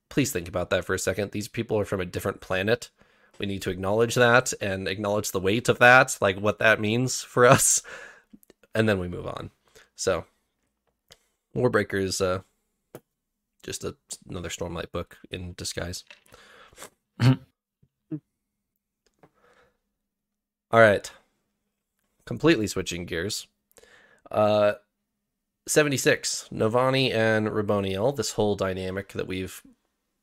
please 0.10 0.32
think 0.32 0.48
about 0.48 0.70
that 0.70 0.86
for 0.86 0.94
a 0.94 1.00
second. 1.00 1.32
These 1.32 1.48
people 1.48 1.80
are 1.80 1.86
from 1.86 2.02
a 2.02 2.06
different 2.06 2.40
planet." 2.40 2.92
We 3.40 3.46
need 3.46 3.62
to 3.64 3.70
acknowledge 3.72 4.16
that 4.16 4.54
and 4.62 4.88
acknowledge 4.88 5.32
the 5.32 5.40
weight 5.40 5.70
of 5.70 5.80
that, 5.80 6.18
like 6.20 6.38
what 6.38 6.60
that 6.60 6.82
means 6.82 7.22
for 7.22 7.46
us 7.56 7.82
and 8.76 8.88
then 8.88 9.00
we 9.00 9.08
move 9.08 9.28
on. 9.28 9.52
So, 9.96 10.26
Warbreaker 11.56 12.02
is 12.02 12.22
uh, 12.22 12.42
just 13.70 13.84
a, 13.84 13.96
another 14.28 14.50
Stormlight 14.50 14.92
book 14.92 15.18
in 15.30 15.54
disguise. 15.54 16.04
Mhm. 17.22 17.40
All 20.72 20.80
right, 20.80 21.12
completely 22.26 22.66
switching 22.66 23.06
gears. 23.06 23.46
Uh, 24.32 24.74
seventy 25.68 25.98
six 25.98 26.48
Navani 26.52 27.14
and 27.14 27.48
Raboniel. 27.48 28.16
This 28.16 28.34
whole 28.34 28.56
dynamic 28.56 29.10
that 29.14 29.28
we've 29.28 29.62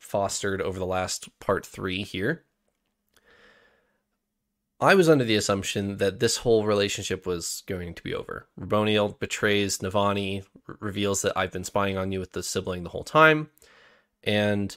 fostered 0.01 0.61
over 0.61 0.79
the 0.79 0.87
last 0.87 1.29
part 1.39 1.65
three 1.65 2.03
here. 2.03 2.45
I 4.79 4.95
was 4.95 5.09
under 5.09 5.25
the 5.25 5.37
assumption 5.37 5.97
that 5.99 6.21
this 6.21 6.39
whole 6.39 6.67
relationship 6.67 7.27
was 7.27 7.63
going 7.67 7.95
to 7.95 8.03
be 8.03 8.15
over. 8.15 8.47
Raboniel 8.61 9.19
betrays 9.19 9.79
Navani, 9.79 10.45
r- 10.69 10.77
reveals 10.81 11.23
that 11.23 11.33
I've 11.37 11.53
been 11.53 11.65
spying 11.65 11.97
on 11.97 12.13
you 12.13 12.21
with 12.21 12.33
the 12.33 12.43
sibling 12.43 12.83
the 12.83 12.91
whole 12.91 13.05
time, 13.05 13.49
and 14.23 14.77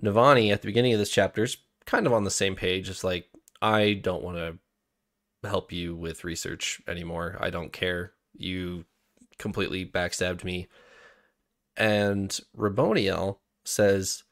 Navani 0.00 0.52
at 0.52 0.60
the 0.60 0.68
beginning 0.68 0.92
of 0.92 0.98
this 0.98 1.10
chapter 1.10 1.44
is 1.44 1.56
kind 1.86 2.06
of 2.06 2.12
on 2.12 2.24
the 2.24 2.30
same 2.30 2.56
page. 2.56 2.90
It's 2.90 3.04
like 3.04 3.30
I 3.62 3.94
don't 3.94 4.22
want 4.22 4.36
to 4.36 4.58
help 5.48 5.72
you 5.72 5.96
with 5.96 6.24
research 6.24 6.82
anymore. 6.86 7.38
I 7.40 7.48
don't 7.48 7.72
care. 7.72 8.12
You 8.34 8.84
completely 9.38 9.86
backstabbed 9.86 10.44
me. 10.44 10.68
And 11.76 12.38
Raboniel 12.56 13.38
says, 13.64 14.24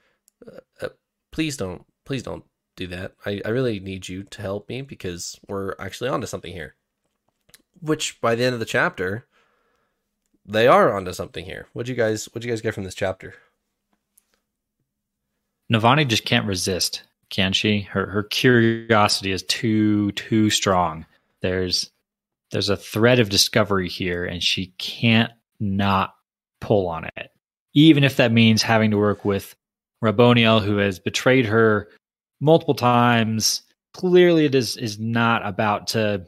uh, 0.47 0.59
uh, 0.83 0.89
"Please 1.33 1.57
don't, 1.57 1.87
please 2.05 2.23
don't 2.23 2.45
do 2.77 2.87
that. 2.89 3.13
I, 3.25 3.41
I 3.45 3.49
really 3.49 3.81
need 3.81 4.09
you 4.09 4.23
to 4.23 4.43
help 4.43 4.69
me 4.69 4.83
because 4.83 5.39
we're 5.49 5.75
actually 5.79 6.11
onto 6.11 6.27
something 6.27 6.53
here." 6.53 6.75
Which 7.81 8.21
by 8.21 8.35
the 8.35 8.45
end 8.45 8.55
of 8.55 8.61
the 8.61 8.67
chapter, 8.67 9.27
they 10.47 10.67
are 10.67 10.97
onto 10.97 11.13
something 11.13 11.45
here. 11.45 11.67
What'd 11.73 11.89
you 11.89 11.95
guys, 11.95 12.27
what'd 12.27 12.45
you 12.45 12.51
guys 12.51 12.61
get 12.61 12.75
from 12.75 12.85
this 12.85 12.95
chapter? 12.95 13.35
Navani 15.73 16.07
just 16.07 16.25
can't 16.25 16.47
resist, 16.47 17.03
can 17.29 17.53
she? 17.53 17.81
Her 17.81 18.07
her 18.07 18.23
curiosity 18.23 19.33
is 19.33 19.43
too 19.43 20.13
too 20.13 20.49
strong. 20.51 21.05
There's 21.43 21.91
there's 22.53 22.69
a 22.69 22.77
thread 22.77 23.19
of 23.19 23.29
discovery 23.29 23.89
here, 23.89 24.25
and 24.25 24.43
she 24.43 24.67
can't 24.79 25.33
not 25.59 26.15
pull 26.61 26.87
on 26.87 27.05
it, 27.17 27.31
even 27.75 28.05
if 28.05 28.17
that 28.17 28.33
means 28.33 28.63
having 28.63 28.93
to 28.93 28.97
work 28.97 29.25
with 29.25 29.57
Raboniel, 30.03 30.63
who 30.63 30.77
has 30.77 31.01
betrayed 31.01 31.47
her 31.47 31.89
multiple 32.41 32.75
times. 32.75 33.63
Clearly, 33.93 34.45
it 34.45 34.55
is 34.55 34.77
is 34.77 34.99
not 34.99 35.47
about 35.47 35.89
to 35.89 36.27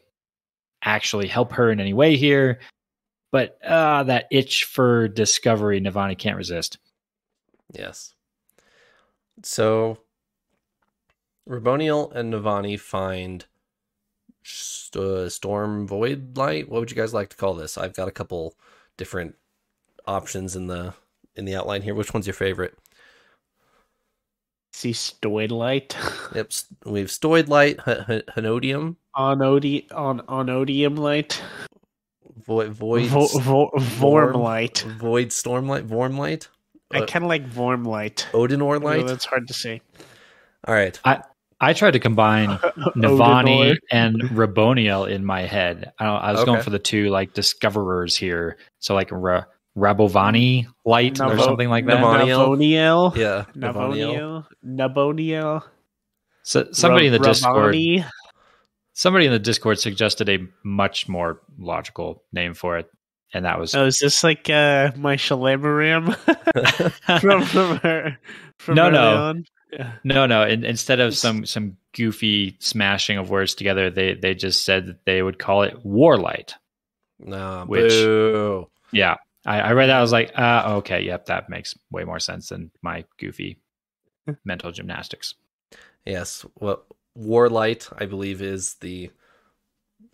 actually 0.83 1.29
help 1.29 1.53
her 1.53 1.71
in 1.71 1.81
any 1.81 1.93
way 1.93 2.17
here, 2.17 2.61
but 3.31 3.59
uh, 3.65 4.05
that 4.05 4.27
itch 4.31 4.65
for 4.65 5.09
discovery, 5.09 5.81
Navani 5.81 6.17
can't 6.17 6.37
resist. 6.37 6.79
Yes. 7.73 8.15
So 9.43 9.99
Raboniel 11.49 12.15
and 12.15 12.33
Navani 12.33 12.79
find 12.79 13.45
st- 14.43 15.33
Storm 15.33 15.87
Void 15.87 16.37
Light. 16.37 16.69
What 16.69 16.81
would 16.81 16.91
you 16.91 16.97
guys 16.97 17.15
like 17.15 17.31
to 17.31 17.37
call 17.37 17.55
this? 17.55 17.79
I've 17.79 17.95
got 17.95 18.09
a 18.09 18.13
couple 18.13 18.55
different 18.97 19.37
options 20.07 20.57
in 20.57 20.67
the 20.67 20.95
in 21.37 21.45
the 21.45 21.55
outline 21.55 21.83
here. 21.83 21.95
Which 21.95 22.13
one's 22.13 22.27
your 22.27 22.35
favorite? 22.35 22.77
See 24.73 24.93
stoid 24.93 25.51
light. 25.51 25.97
Yep, 26.35 26.53
we 26.85 27.01
have 27.01 27.09
Stoid 27.09 27.49
Light, 27.49 27.81
H- 27.87 27.99
H- 28.09 28.23
Hanodium, 28.35 28.97
Onodi 29.17 29.91
on 29.95 30.21
onodium 30.29 30.95
light. 30.97 31.41
Void 32.47 32.73
Void 32.73 33.07
Vo, 33.07 33.27
vo, 33.27 33.71
vorm 33.75 34.33
Vorm- 34.33 34.43
light. 34.43 34.79
Void 34.99 35.29
Stormlight, 35.29 35.87
Vormlight, 35.89 36.49
I 36.93 36.99
uh, 37.01 37.07
kind 37.07 37.25
of 37.25 37.29
like 37.31 37.49
vorm 37.51 37.87
light. 37.87 38.27
Odinor 38.35 38.75
I 38.77 38.79
Light. 38.79 39.07
that's 39.07 39.25
hard 39.25 39.49
to 39.49 39.55
say. 39.55 39.81
All 40.67 40.75
right. 40.75 40.99
I 41.05 41.23
I 41.61 41.73
tried 41.73 41.93
to 41.93 41.99
combine 41.99 42.51
Odinor. 42.63 42.93
Navani 42.95 43.77
and 43.91 44.21
Raboniel 44.23 45.11
in 45.11 45.25
my 45.25 45.43
head. 45.43 45.93
I, 45.99 46.07
I 46.07 46.33
was 46.33 46.45
going 46.45 46.63
for 46.63 46.71
the 46.71 46.79
two 46.79 47.09
like 47.09 47.33
discoverers 47.33 48.17
here. 48.17 48.59
So 48.81 48.95
like 48.95 49.09
Ra- 49.11 49.45
Rabovani 49.79 50.67
light 50.85 51.21
or 51.21 51.39
something 51.39 51.69
like 51.69 51.87
that. 51.87 51.99
Navani- 51.99 52.27
Navoniel. 52.29 53.17
Yeah. 53.17 53.45
Navoniel. 53.57 54.45
Navoniel. 54.65 54.85
Naboniel. 54.85 55.63
So 56.43 56.69
somebody 56.73 57.07
in 57.07 57.13
the 57.13 57.19
Ra- 57.19 57.29
Discord, 57.29 57.77
somebody 58.93 59.27
in 59.27 59.33
the 59.33 59.39
Discord 59.39 59.79
suggested 59.79 60.29
a 60.29 60.39
much 60.65 61.09
more 61.09 61.41
logical 61.59 62.25
name 62.33 62.55
for 62.55 62.79
it, 62.79 62.91
and 63.35 63.45
that 63.45 63.59
was 63.61 63.75
Oh, 63.75 63.85
is 63.87 63.99
this 63.99 64.25
like 64.25 64.49
uh, 64.49 64.91
my 64.97 65.17
Shalabaram 65.17 66.17
from 67.21 67.43
from 67.43 67.77
her? 67.79 68.19
From 68.59 68.75
No, 68.77 68.91
no. 68.91 69.17
on? 69.17 69.45
Yeah. 69.71 69.93
no, 70.03 70.25
no. 70.25 70.45
In, 70.45 70.65
instead 70.65 70.99
of 71.01 71.15
some 71.15 71.45
some 71.45 71.77
goofy 71.95 72.57
smashing 72.61 73.19
of 73.19 73.29
words 73.29 73.55
together, 73.55 73.91
they 73.91 74.15
they 74.15 74.35
just 74.35 74.65
said 74.65 74.87
that 74.87 75.05
they 75.05 75.23
would 75.23 75.39
call 75.39 75.63
it 75.63 75.75
Warlight. 75.85 76.55
Nah, 77.21 77.67
Which- 77.67 77.91
boo. 77.93 78.69
Yeah, 78.91 79.17
I, 79.49 79.61
I 79.61 79.73
read 79.73 79.87
that. 79.87 79.97
I 79.97 80.03
was 80.03 80.13
like, 80.13 80.31
uh, 80.39 80.75
okay, 80.79 81.01
yep, 81.01 81.25
that 81.27 81.49
makes 81.49 81.75
way 81.91 82.05
more 82.05 82.21
sense 82.21 82.51
than 82.51 82.71
my 82.83 83.05
goofy 83.19 83.59
mental 84.45 84.71
gymnastics. 84.73 85.35
Yes, 86.05 86.45
what 86.55 86.85
Warlight, 87.19 87.91
I 87.97 88.05
believe, 88.05 88.43
is 88.43 88.75
the 88.75 89.11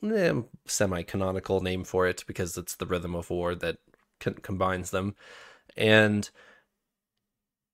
eh, 0.05 0.33
semi-canonical 0.67 1.61
name 1.63 1.83
for 1.83 2.07
it 2.07 2.25
because 2.29 2.57
it's 2.57 2.77
the 2.77 2.87
rhythm 2.87 3.17
of 3.17 3.29
war 3.29 3.57
that 3.57 3.79
con- 4.21 4.35
combines 4.35 4.91
them, 4.91 5.17
and 5.77 6.31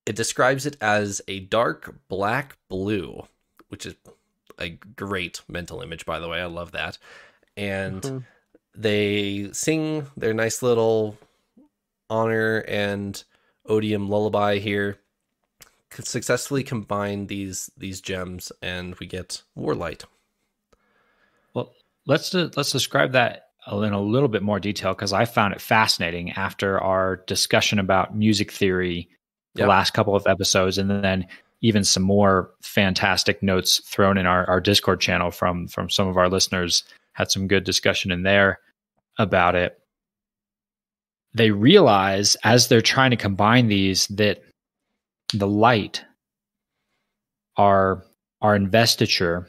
it 0.07 0.17
describes 0.17 0.65
it 0.65 0.79
as 0.81 1.21
a 1.29 1.41
dark 1.41 1.95
black 2.09 2.57
blue, 2.69 3.25
which 3.69 3.85
is 3.85 3.97
a 4.59 4.71
great 4.97 5.43
mental 5.47 5.83
image, 5.83 6.07
by 6.07 6.19
the 6.19 6.29
way. 6.29 6.41
I 6.41 6.47
love 6.47 6.73
that, 6.73 6.97
and 7.55 8.03
Mhm. 8.03 8.25
they 8.75 9.51
sing 9.53 10.07
their 10.17 10.33
nice 10.33 10.63
little 10.63 11.19
honor 12.11 12.59
and 12.69 13.25
odium 13.67 14.09
lullaby 14.09 14.59
here 14.59 14.99
successfully 16.01 16.63
combine 16.63 17.27
these 17.27 17.71
these 17.77 18.01
gems 18.01 18.53
and 18.63 18.95
we 18.97 19.07
get 19.07 19.43
warlight 19.57 20.05
Well, 21.55 21.73
let's 22.07 22.31
de- 22.31 22.51
let's 22.57 22.73
describe 22.73 23.13
that 23.13 23.47
in 23.73 23.93
a 23.93 24.01
little 24.01 24.29
bit 24.29 24.43
more 24.43 24.61
detail 24.61 24.95
because 24.95 25.13
I 25.13 25.25
found 25.25 25.53
it 25.55 25.61
fascinating 25.61 26.33
after 26.33 26.81
our 26.81 27.17
discussion 27.27 27.79
about 27.79 28.17
music 28.17 28.51
theory 28.53 29.09
the 29.55 29.61
Yep. 29.61 29.69
last 29.69 29.95
couple 29.95 30.15
of 30.15 30.27
episodes, 30.29 30.79
and 30.79 30.89
then 30.89 31.27
even 31.61 31.83
some 31.85 32.05
more 32.05 32.53
fantastic 32.63 33.43
notes 33.43 33.81
thrown 33.85 34.17
in 34.17 34.25
our, 34.27 34.49
our 34.49 34.61
Discord 34.61 35.01
channel 35.01 35.31
from 35.33 35.67
from 35.67 35.91
some 35.91 36.07
of 36.09 36.17
our 36.17 36.29
listeners. 36.29 36.85
Had 37.13 37.31
some 37.33 37.49
good 37.49 37.65
discussion 37.65 38.13
in 38.13 38.23
there 38.23 38.61
about 39.19 39.57
it. 39.57 39.80
They 41.35 41.51
realize 41.51 42.37
as 42.45 42.69
they're 42.69 42.81
trying 42.81 43.11
to 43.11 43.17
combine 43.17 43.69
these 43.69 44.07
that 44.09 44.43
the 45.33 45.47
light, 45.47 46.05
our 47.57 48.05
our 48.43 48.57
investiture, 48.57 49.49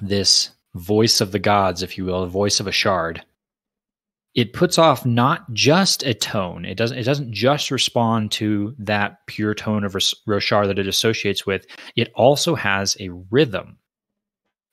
this 0.00 0.50
voice 0.74 1.20
of 1.20 1.32
the 1.32 1.38
gods, 1.38 1.82
if 1.82 1.98
you 1.98 2.04
will, 2.04 2.22
the 2.22 2.26
voice 2.26 2.58
of 2.60 2.66
a 2.66 2.72
shard, 2.72 3.22
it 4.34 4.52
puts 4.52 4.78
off 4.78 5.04
not 5.04 5.52
just 5.52 6.04
a 6.04 6.14
tone. 6.14 6.64
It 6.64 6.76
doesn't. 6.76 6.98
It 6.98 7.04
doesn't 7.04 7.32
just 7.32 7.70
respond 7.70 8.30
to 8.32 8.74
that 8.78 9.26
pure 9.26 9.54
tone 9.54 9.84
of 9.84 9.94
Ros- 9.94 10.14
Roshar 10.28 10.66
that 10.66 10.78
it 10.78 10.86
associates 10.86 11.46
with. 11.46 11.66
It 11.96 12.12
also 12.14 12.54
has 12.54 12.96
a 13.00 13.08
rhythm, 13.30 13.78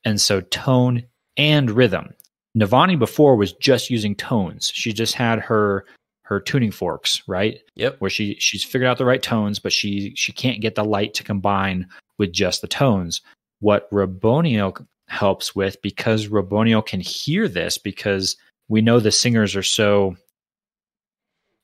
and 0.03 0.19
so 0.19 0.41
tone 0.41 1.03
and 1.37 1.71
rhythm. 1.71 2.13
Navani 2.57 2.97
before 2.97 3.35
was 3.35 3.53
just 3.53 3.89
using 3.89 4.15
tones. 4.15 4.71
She 4.73 4.93
just 4.93 5.15
had 5.15 5.39
her 5.39 5.85
her 6.25 6.39
tuning 6.39 6.71
forks, 6.71 7.21
right? 7.27 7.59
yep 7.75 7.95
where 7.99 8.09
she 8.09 8.35
she's 8.39 8.63
figured 8.63 8.87
out 8.87 8.97
the 8.97 9.05
right 9.05 9.21
tones, 9.23 9.59
but 9.59 9.71
she 9.71 10.13
she 10.15 10.31
can't 10.31 10.61
get 10.61 10.75
the 10.75 10.83
light 10.83 11.13
to 11.13 11.23
combine 11.23 11.87
with 12.17 12.31
just 12.31 12.61
the 12.61 12.67
tones. 12.67 13.21
What 13.59 13.89
Raboniel 13.91 14.85
helps 15.07 15.55
with 15.55 15.81
because 15.81 16.27
Raboniel 16.27 16.85
can 16.85 16.99
hear 16.99 17.47
this 17.47 17.77
because 17.77 18.35
we 18.67 18.81
know 18.81 18.99
the 18.99 19.11
singers 19.11 19.55
are 19.55 19.63
so 19.63 20.15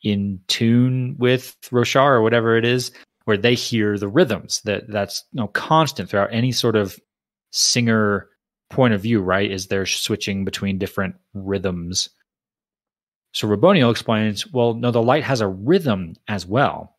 in 0.04 0.40
tune 0.48 1.16
with 1.18 1.56
Roshar 1.72 2.12
or 2.12 2.22
whatever 2.22 2.56
it 2.56 2.66
is, 2.66 2.92
where 3.26 3.38
they 3.38 3.56
hear 3.56 3.98
the 3.98 4.08
rhythms 4.08 4.62
that 4.66 4.88
that's 4.90 5.24
you 5.32 5.42
know, 5.42 5.48
constant 5.48 6.10
throughout 6.10 6.34
any 6.34 6.52
sort 6.52 6.76
of 6.76 7.00
singer 7.52 8.28
point 8.70 8.94
of 8.94 9.02
view, 9.02 9.22
right? 9.22 9.52
Is 9.52 9.68
they're 9.68 9.86
switching 9.86 10.46
between 10.46 10.78
different 10.78 11.16
rhythms. 11.34 12.10
So 13.34 13.48
Raboniel 13.48 13.92
explains, 13.92 14.52
well, 14.52 14.74
no, 14.74 14.92
the 14.92 15.02
light 15.02 15.24
has 15.24 15.42
a 15.42 15.48
rhythm 15.48 16.16
as 16.28 16.46
well. 16.46 16.98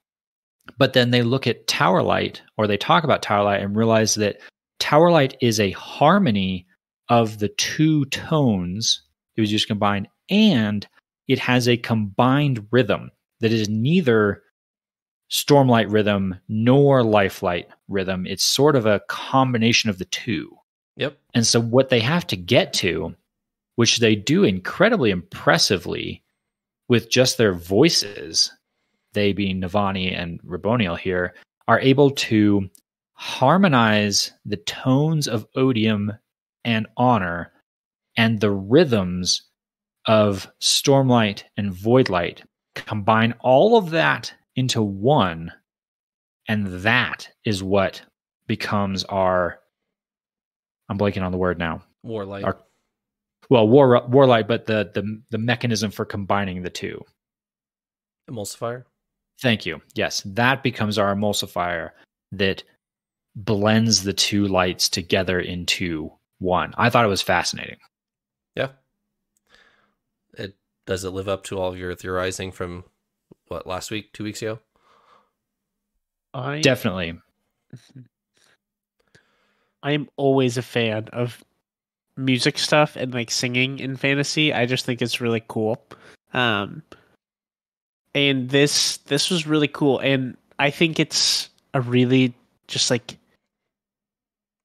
But 0.78 0.93
then 0.93 1.11
they 1.11 1.22
look 1.22 1.47
at 1.47 1.66
tower 1.66 2.03
light 2.03 2.41
or 2.57 2.66
they 2.66 2.76
talk 2.76 3.05
about 3.05 3.22
tower 3.22 3.45
light 3.45 3.61
and 3.61 3.76
realize 3.76 4.14
that 4.14 4.41
tower 4.78 5.11
light 5.11 5.37
is 5.41 5.61
a 5.61 5.72
harmony 5.72 6.66
of 7.09 7.39
the 7.39 7.49
two 7.49 8.05
tones 8.07 9.03
it 9.37 9.41
was 9.41 9.53
used 9.53 9.68
combined 9.68 10.09
and 10.30 10.87
it 11.28 11.39
has 11.39 11.68
a 11.68 11.76
combined 11.76 12.66
rhythm 12.70 13.11
that 13.41 13.53
is 13.53 13.68
neither 13.68 14.43
stormlight 15.30 15.91
rhythm 15.91 16.37
nor 16.49 17.03
lifelight 17.03 17.68
rhythm. 17.89 18.26
It's 18.26 18.45
sort 18.45 18.76
of 18.76 18.87
a 18.87 19.01
combination 19.09 19.89
of 19.89 19.99
the 19.99 20.05
two. 20.07 20.55
Yep. 20.97 21.18
And 21.35 21.47
so, 21.47 21.61
what 21.61 21.89
they 21.89 22.01
have 22.01 22.26
to 22.28 22.37
get 22.37 22.74
to, 22.74 23.14
which 23.76 23.99
they 23.99 24.14
do 24.14 24.45
incredibly 24.45 25.11
impressively 25.11 26.22
with 26.93 27.09
just 27.09 27.38
their 27.38 27.55
voices, 27.55 28.53
they 29.14 29.32
being 29.32 29.62
Navani 29.62 30.14
and 30.14 30.38
Raboniel 30.43 30.99
here, 30.99 31.32
are 31.66 31.80
able 31.80 32.11
to 32.11 32.68
harmonize 33.14 34.30
the 34.45 34.59
tones 34.59 35.26
of 35.26 35.47
odium 35.57 36.12
and 36.66 36.86
honor 36.99 37.51
and 38.18 38.38
the 38.38 38.51
rhythms 38.51 39.40
of 40.05 40.53
stormlight 40.61 41.45
and 41.57 41.72
voidlight 41.72 42.43
combine 42.74 43.32
all 43.40 43.78
of 43.78 43.88
that 43.88 44.34
into 44.57 44.82
one 44.82 45.51
and 46.47 46.66
that 46.82 47.26
is 47.47 47.62
what 47.62 48.03
becomes 48.47 49.05
our 49.05 49.61
i'm 50.90 50.99
blanking 50.99 51.22
on 51.22 51.32
the 51.32 51.38
word 51.38 51.59
now 51.59 51.82
Warlight. 52.05 52.45
Our- 52.45 52.59
well 53.53 53.68
war 53.68 54.00
warlight 54.09 54.48
but 54.48 54.66
the 54.66 54.90
the 54.94 55.20
the 55.30 55.38
mechanism 55.38 55.90
for 55.90 56.05
combining 56.05 56.62
the 56.62 56.70
two 56.70 57.05
Emulsifier. 58.30 58.84
thank 59.40 59.66
you 59.66 59.80
yes 59.94 60.22
that 60.24 60.62
becomes 60.62 60.96
our 60.98 61.14
emulsifier 61.14 61.90
that 62.32 62.62
blends 63.36 64.03
the 64.05 64.12
two 64.12 64.46
lights 64.46 64.88
together 64.88 65.40
into 65.40 66.11
one 66.38 66.72
i 66.78 66.88
thought 66.88 67.05
it 67.05 67.09
was 67.09 67.22
fascinating 67.22 67.76
Yeah. 68.57 68.68
It 70.38 70.55
does 70.86 71.05
it 71.05 71.11
live 71.11 71.28
up 71.28 71.44
to 71.44 71.59
all 71.59 71.68
of 71.70 71.78
your 71.78 71.94
theorizing 71.94 72.53
from 72.53 72.84
what 73.48 73.66
last 73.66 73.90
week, 73.90 74.12
two 74.12 74.24
weeks 74.24 74.40
ago? 74.42 74.59
I 76.34 76.61
definitely 76.61 77.18
I 79.82 79.92
am 79.92 80.09
always 80.16 80.57
a 80.57 80.62
fan 80.62 81.09
of 81.12 81.42
music 82.17 82.59
stuff 82.59 82.97
and 82.97 83.13
like 83.15 83.31
singing 83.31 83.79
in 83.79 83.97
fantasy. 83.97 84.53
I 84.53 84.67
just 84.67 84.85
think 84.85 85.01
it's 85.03 85.21
really 85.21 85.43
cool. 85.49 85.83
Um 86.33 86.83
and 88.15 88.51
this 88.51 88.99
this 88.99 89.31
was 89.31 89.47
really 89.47 89.69
cool 89.69 89.99
and 89.99 90.37
I 90.59 90.71
think 90.71 91.01
it's 91.01 91.49
a 91.75 91.81
really 91.81 92.35
just 92.69 92.91
like 92.91 93.17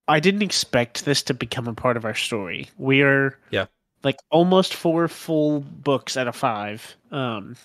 I 0.10 0.20
didn't 0.20 0.42
expect 0.42 1.06
this 1.06 1.22
to 1.24 1.34
become 1.34 1.68
a 1.68 1.74
part 1.74 1.98
of 1.98 2.06
our 2.06 2.14
story. 2.16 2.70
We're 2.78 3.38
Yeah. 3.52 3.66
like 4.04 4.20
almost 4.30 4.74
four 4.74 5.08
full 5.08 5.62
books 5.62 6.16
out 6.18 6.28
of 6.28 6.36
5. 6.36 6.96
Um 7.12 7.56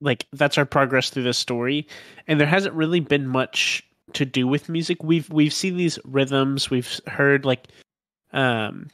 like 0.00 0.26
that's 0.32 0.58
our 0.58 0.66
progress 0.66 1.08
through 1.10 1.22
this 1.22 1.38
story 1.38 1.86
and 2.26 2.38
there 2.38 2.46
hasn't 2.46 2.74
really 2.74 3.00
been 3.00 3.26
much 3.26 3.82
to 4.12 4.24
do 4.24 4.46
with 4.46 4.68
music. 4.68 5.02
We've 5.02 5.28
we've 5.30 5.52
seen 5.52 5.76
these 5.76 5.98
rhythms, 6.04 6.70
we've 6.70 7.00
heard 7.06 7.44
like 7.44 7.68
um 8.32 8.90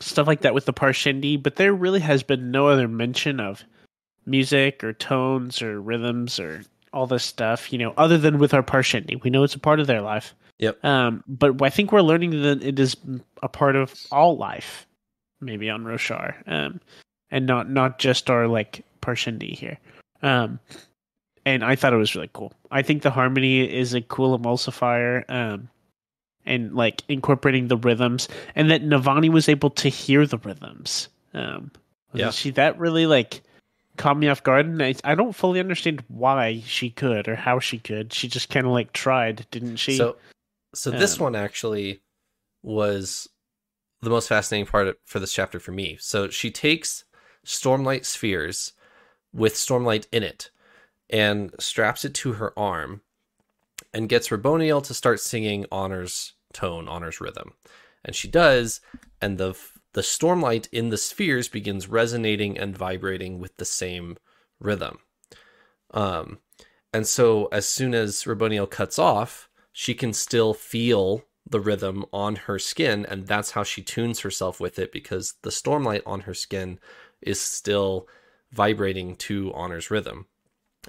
stuff 0.00 0.26
like 0.26 0.42
that 0.42 0.54
with 0.54 0.66
the 0.66 0.72
Parshendi, 0.72 1.42
but 1.42 1.56
there 1.56 1.72
really 1.74 2.00
has 2.00 2.22
been 2.22 2.50
no 2.50 2.68
other 2.68 2.88
mention 2.88 3.40
of 3.40 3.64
music 4.26 4.84
or 4.84 4.92
tones 4.92 5.60
or 5.62 5.80
rhythms 5.80 6.38
or 6.38 6.62
all 6.92 7.06
this 7.06 7.24
stuff, 7.24 7.72
you 7.72 7.78
know, 7.78 7.92
other 7.96 8.18
than 8.18 8.38
with 8.38 8.54
our 8.54 8.62
Parshendi. 8.62 9.22
We 9.22 9.30
know 9.30 9.42
it's 9.42 9.54
a 9.54 9.60
part 9.60 9.80
of 9.80 9.86
their 9.86 10.00
life. 10.00 10.34
Yep. 10.58 10.84
Um, 10.84 11.22
but 11.26 11.62
I 11.62 11.70
think 11.70 11.92
we're 11.92 12.02
learning 12.02 12.42
that 12.42 12.62
it 12.62 12.78
is 12.78 12.96
a 13.42 13.48
part 13.48 13.76
of 13.76 13.94
all 14.10 14.36
life, 14.36 14.86
maybe 15.40 15.70
on 15.70 15.84
Roshar, 15.84 16.34
um, 16.46 16.80
and 17.30 17.46
not 17.46 17.70
not 17.70 17.98
just 17.98 18.28
our 18.30 18.48
like 18.48 18.84
Parshendi 19.00 19.54
here. 19.54 19.78
Um, 20.22 20.58
and 21.44 21.64
I 21.64 21.76
thought 21.76 21.92
it 21.92 21.96
was 21.96 22.14
really 22.14 22.30
cool. 22.32 22.52
I 22.70 22.82
think 22.82 23.02
the 23.02 23.10
harmony 23.10 23.60
is 23.60 23.94
a 23.94 24.00
cool 24.00 24.38
emulsifier, 24.38 25.28
um, 25.30 25.68
and 26.46 26.74
like 26.74 27.02
incorporating 27.08 27.68
the 27.68 27.76
rhythms, 27.76 28.28
and 28.54 28.70
that 28.70 28.82
Navani 28.82 29.30
was 29.30 29.48
able 29.48 29.70
to 29.70 29.88
hear 29.88 30.26
the 30.26 30.38
rhythms. 30.38 31.08
Um, 31.34 31.70
Yeah. 32.14 32.30
she 32.30 32.50
that 32.52 32.78
really 32.78 33.06
like 33.06 33.42
caught 33.96 34.16
me 34.16 34.28
off 34.28 34.42
guard, 34.42 34.66
and 34.66 34.82
I, 34.82 34.94
I 35.04 35.14
don't 35.14 35.34
fully 35.34 35.60
understand 35.60 36.02
why 36.08 36.62
she 36.66 36.88
could 36.90 37.28
or 37.28 37.34
how 37.34 37.58
she 37.58 37.78
could. 37.78 38.12
She 38.12 38.28
just 38.28 38.48
kind 38.48 38.64
of 38.66 38.72
like 38.72 38.92
tried, 38.92 39.46
didn't 39.50 39.76
she? 39.76 39.96
So, 39.96 40.16
so 40.74 40.90
this 40.90 41.18
Um, 41.18 41.24
one 41.24 41.36
actually 41.36 42.00
was 42.62 43.28
the 44.00 44.10
most 44.10 44.28
fascinating 44.28 44.66
part 44.66 44.98
for 45.04 45.18
this 45.18 45.32
chapter 45.32 45.58
for 45.58 45.72
me. 45.72 45.96
So 46.00 46.28
she 46.30 46.50
takes 46.50 47.04
Stormlight 47.44 48.04
spheres 48.04 48.72
with 49.32 49.54
Stormlight 49.54 50.06
in 50.12 50.22
it 50.22 50.50
and 51.10 51.54
straps 51.58 52.04
it 52.04 52.14
to 52.14 52.34
her 52.34 52.58
arm 52.58 53.02
and 53.94 54.08
gets 54.08 54.28
Raboniel 54.28 54.82
to 54.84 54.94
start 54.94 55.20
singing 55.20 55.66
Honor's 55.72 56.34
tone, 56.52 56.88
Honor's 56.88 57.20
rhythm. 57.20 57.52
And 58.04 58.14
she 58.14 58.28
does, 58.28 58.80
and 59.20 59.38
the 59.38 59.58
the 59.94 60.02
stormlight 60.02 60.68
in 60.70 60.90
the 60.90 60.98
spheres 60.98 61.48
begins 61.48 61.88
resonating 61.88 62.58
and 62.58 62.76
vibrating 62.76 63.38
with 63.38 63.56
the 63.56 63.64
same 63.64 64.16
rhythm. 64.60 64.98
Um, 65.92 66.38
and 66.92 67.06
so 67.06 67.46
as 67.46 67.66
soon 67.66 67.94
as 67.94 68.24
Raboniel 68.24 68.70
cuts 68.70 68.98
off, 68.98 69.48
she 69.72 69.94
can 69.94 70.12
still 70.12 70.54
feel 70.54 71.24
the 71.48 71.60
rhythm 71.60 72.04
on 72.12 72.36
her 72.36 72.58
skin, 72.58 73.06
and 73.06 73.26
that's 73.26 73.52
how 73.52 73.62
she 73.62 73.82
tunes 73.82 74.20
herself 74.20 74.60
with 74.60 74.78
it 74.78 74.92
because 74.92 75.34
the 75.42 75.50
stormlight 75.50 76.02
on 76.06 76.20
her 76.20 76.34
skin 76.34 76.78
is 77.22 77.40
still 77.40 78.06
vibrating 78.52 79.16
to 79.16 79.52
Honor's 79.54 79.90
rhythm. 79.90 80.26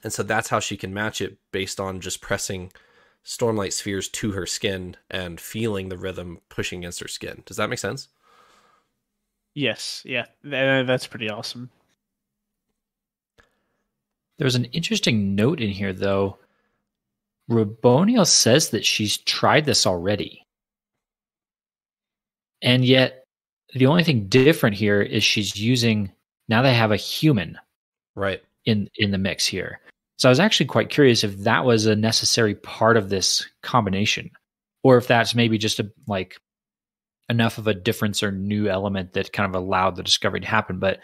And 0.04 0.14
so 0.14 0.24
that's 0.24 0.50
how 0.50 0.60
she 0.60 0.78
can 0.78 0.94
match 0.94 1.22
it 1.22 1.38
based 1.52 1.80
on 1.80 2.00
just 2.00 2.22
pressing 2.22 2.72
stormlight 3.26 3.74
spheres 3.74 4.08
to 4.08 4.32
her 4.32 4.46
skin 4.46 4.96
and 5.10 5.40
feeling 5.40 5.90
the 5.90 5.98
rhythm 5.98 6.40
pushing 6.50 6.80
against 6.80 7.02
her 7.02 7.08
skin. 7.08 7.44
Does 7.46 7.58
that 7.58 7.70
make 7.70 7.80
sense? 7.80 8.08
yes, 9.56 10.04
yeah, 10.06 10.26
that's 10.44 11.08
pretty 11.08 11.30
awesome. 11.30 11.70
There's 14.38 14.56
an 14.56 14.66
interesting 14.66 15.36
note 15.36 15.60
in 15.60 15.70
here, 15.70 15.92
though. 15.92 16.38
Raboniel 17.52 18.26
says 18.26 18.70
that 18.70 18.86
she's 18.86 19.18
tried 19.18 19.66
this 19.66 19.86
already. 19.86 20.46
And 22.62 22.86
yet, 22.86 23.26
the 23.74 23.88
only 23.88 24.04
thing 24.04 24.28
different 24.28 24.78
here 24.78 25.02
is 25.02 25.24
she's 25.24 25.58
using, 25.58 26.12
now 26.48 26.62
they 26.62 26.74
have 26.74 26.92
a 26.92 26.98
human 26.98 27.58
Right. 28.16 28.44
In, 28.66 28.90
in 28.96 29.12
the 29.12 29.18
mix 29.18 29.46
here. 29.46 29.80
So 30.18 30.28
I 30.28 30.32
was 30.32 30.40
actually 30.40 30.66
quite 30.66 30.90
curious 30.90 31.24
if 31.24 31.38
that 31.40 31.64
was 31.64 31.86
a 31.86 31.96
necessary 31.96 32.56
part 32.56 32.98
of 32.98 33.10
this 33.10 33.48
combination, 33.64 34.30
or 34.84 34.98
if 34.98 35.08
that's 35.08 35.34
maybe 35.34 35.58
just 35.58 35.80
a 35.80 35.90
like 36.08 36.38
enough 37.30 37.58
of 37.58 37.68
a 37.68 37.74
difference 37.74 38.22
or 38.22 38.32
new 38.32 38.68
element 38.68 39.14
that 39.14 39.32
kind 39.32 39.48
of 39.48 39.62
allowed 39.62 39.96
the 39.96 40.04
discovery 40.04 40.42
to 40.42 40.48
happen. 40.48 40.80
But 40.80 41.00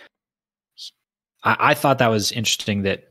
I, 1.43 1.56
I 1.60 1.74
thought 1.76 1.99
that 1.99 2.10
was 2.10 2.32
interesting 2.34 2.82
that 2.84 3.08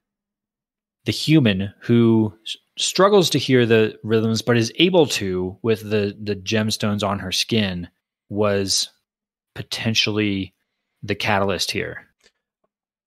the 1.06 1.12
human 1.12 1.72
who 1.80 2.34
struggles 2.76 3.30
to 3.30 3.38
hear 3.38 3.64
the 3.64 3.98
rhythms 4.02 4.42
but 4.42 4.56
is 4.56 4.72
able 4.76 5.06
to 5.06 5.56
with 5.62 5.88
the 5.88 6.16
the 6.20 6.36
gemstones 6.36 7.06
on 7.06 7.18
her 7.18 7.32
skin 7.32 7.88
was 8.28 8.90
potentially 9.54 10.52
the 11.02 11.14
catalyst 11.14 11.70
here. 11.70 12.08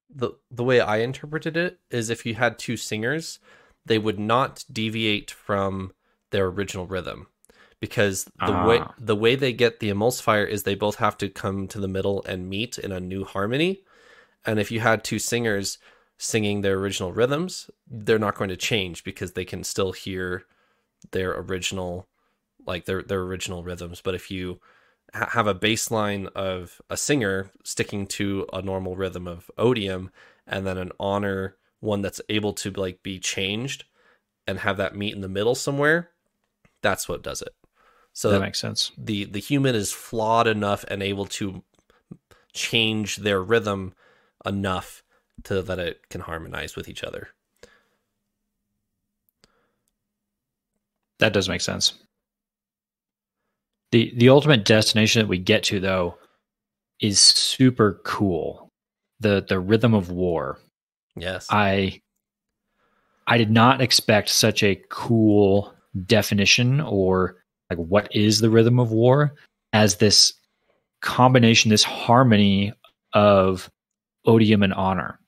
The 0.09 0.31
the 0.49 0.63
way 0.63 0.79
I 0.79 0.97
interpreted 0.97 1.57
it 1.57 1.79
is 1.91 2.09
if 2.09 2.25
you 2.25 2.35
had 2.35 2.57
two 2.57 2.77
singers, 2.77 3.39
they 3.85 3.97
would 3.97 4.19
not 4.19 4.63
deviate 4.71 5.31
from 5.31 5.91
their 6.31 6.47
original 6.47 6.87
rhythm 6.87 7.27
because 7.79 8.25
the 8.45 8.63
way 8.67 8.79
Ah. 8.79 8.93
the 8.97 9.15
way 9.15 9.35
they 9.35 9.53
get 9.53 9.79
the 9.79 9.89
emulsifier 9.89 10.47
is 10.47 10.63
they 10.63 10.75
both 10.75 10.95
have 10.95 11.17
to 11.19 11.29
come 11.29 11.67
to 11.69 11.79
the 11.79 11.87
middle 11.87 12.23
and 12.25 12.49
meet 12.49 12.77
in 12.77 12.91
a 12.91 12.99
new 12.99 13.23
harmony. 13.23 13.83
And 14.45 14.59
if 14.59 14.71
you 14.71 14.79
had 14.79 15.03
two 15.03 15.19
singers 15.19 15.77
singing 16.17 16.61
their 16.61 16.77
original 16.79 17.13
rhythms, 17.13 17.69
they're 17.87 18.17
not 18.19 18.35
going 18.35 18.49
to 18.49 18.57
change 18.57 19.03
because 19.03 19.33
they 19.33 19.45
can 19.45 19.63
still 19.63 19.91
hear 19.91 20.45
their 21.11 21.31
original 21.37 22.07
like 22.65 22.85
their 22.85 23.03
their 23.03 23.21
original 23.21 23.63
rhythms. 23.63 24.01
But 24.01 24.15
if 24.15 24.31
you 24.31 24.59
ha- 25.13 25.29
have 25.31 25.47
a 25.47 25.55
baseline 25.55 26.27
of 26.33 26.81
a 26.89 26.97
singer 26.97 27.51
sticking 27.63 28.07
to 28.07 28.45
a 28.53 28.61
normal 28.61 28.95
rhythm 28.95 29.27
of 29.27 29.49
odium 29.57 30.11
and 30.45 30.65
then 30.65 30.77
an 30.77 30.91
honor 30.99 31.55
one 31.79 32.01
that's 32.01 32.21
able 32.29 32.53
to 32.53 32.71
like 32.71 33.03
be 33.03 33.19
changed 33.19 33.85
and 34.47 34.59
have 34.59 34.77
that 34.77 34.95
meet 34.95 35.13
in 35.13 35.21
the 35.21 35.29
middle 35.29 35.55
somewhere 35.55 36.09
that's 36.81 37.07
what 37.07 37.23
does 37.23 37.41
it 37.41 37.53
so 38.13 38.31
that 38.31 38.39
makes 38.39 38.59
sense. 38.59 38.91
the 38.97 39.25
the 39.25 39.39
human 39.39 39.75
is 39.75 39.91
flawed 39.91 40.47
enough 40.47 40.83
and 40.87 41.03
able 41.03 41.25
to 41.25 41.63
change 42.53 43.17
their 43.17 43.41
rhythm 43.41 43.93
enough 44.45 45.03
to 45.43 45.61
that 45.61 45.77
it 45.79 46.09
can 46.09 46.21
harmonize 46.21 46.75
with 46.75 46.89
each 46.89 47.03
other 47.03 47.29
That 51.19 51.33
does 51.33 51.49
make 51.49 51.61
sense. 51.61 51.93
The 53.91 54.13
the 54.17 54.29
ultimate 54.29 54.65
destination 54.65 55.21
that 55.21 55.29
we 55.29 55.37
get 55.37 55.63
to 55.63 55.79
though 55.79 56.17
is 56.99 57.19
super 57.19 58.01
cool. 58.03 58.69
The 59.19 59.45
the 59.47 59.59
rhythm 59.59 59.93
of 59.93 60.11
war. 60.11 60.59
yes 61.15 61.47
I 61.49 62.01
I 63.27 63.37
did 63.37 63.51
not 63.51 63.81
expect 63.81 64.29
such 64.29 64.63
a 64.63 64.81
cool 64.89 65.73
definition 66.05 66.81
or 66.81 67.43
like 67.69 67.79
what 67.79 68.07
is 68.15 68.39
the 68.39 68.49
rhythm 68.49 68.79
of 68.79 68.91
war 68.91 69.35
as 69.73 69.97
this 69.97 70.33
combination, 71.01 71.69
this 71.69 71.83
harmony 71.83 72.73
of 73.13 73.69
odium 74.25 74.63
and 74.63 74.73
honor. 74.73 75.19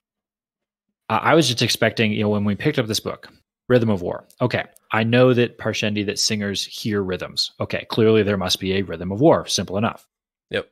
I 1.10 1.18
I 1.18 1.34
was 1.34 1.48
just 1.48 1.62
expecting, 1.62 2.12
you 2.12 2.24
know, 2.24 2.30
when 2.30 2.46
we 2.46 2.56
picked 2.56 2.80
up 2.80 2.88
this 2.88 3.00
book, 3.00 3.30
Rhythm 3.70 3.90
of 3.90 4.02
war. 4.02 4.26
Okay. 4.42 4.66
I 4.92 5.04
know 5.04 5.34
that 5.34 5.58
Parshendi, 5.60 6.04
that 6.08 6.20
singers 6.20 6.66
hear 6.66 7.04
rhythms. 7.04 7.52
Okay. 7.60 7.86
Clearly, 7.90 8.24
there 8.24 8.36
must 8.38 8.60
be 8.60 8.74
a 8.74 8.82
rhythm 8.82 9.12
of 9.12 9.22
war. 9.22 9.46
Simple 9.46 9.78
enough. 9.78 10.08
Yep. 10.50 10.70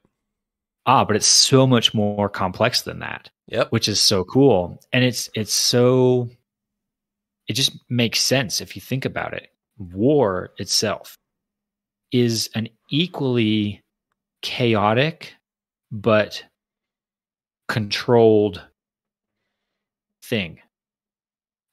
Ah, 0.88 1.06
but 1.06 1.16
it's 1.16 1.28
so 1.28 1.68
much 1.68 1.94
more 1.94 2.28
complex 2.28 2.82
than 2.82 3.00
that, 3.00 3.30
Yep. 3.48 3.72
which 3.72 3.88
is 3.88 4.00
so 4.02 4.24
cool. 4.26 4.82
And 4.92 5.04
it's 5.04 5.30
it's 5.36 5.54
so 5.54 6.28
it 7.48 7.54
just 7.54 7.78
makes 7.90 8.20
sense 8.22 8.60
if 8.60 8.76
you 8.76 8.82
think 8.82 9.06
about 9.06 9.34
it. 9.34 9.50
War 9.78 10.52
itself 10.58 11.18
is 12.12 12.50
an 12.56 12.68
equally 12.90 13.82
chaotic 14.42 15.34
but 15.92 16.44
controlled 17.68 18.62
thing. 20.24 20.60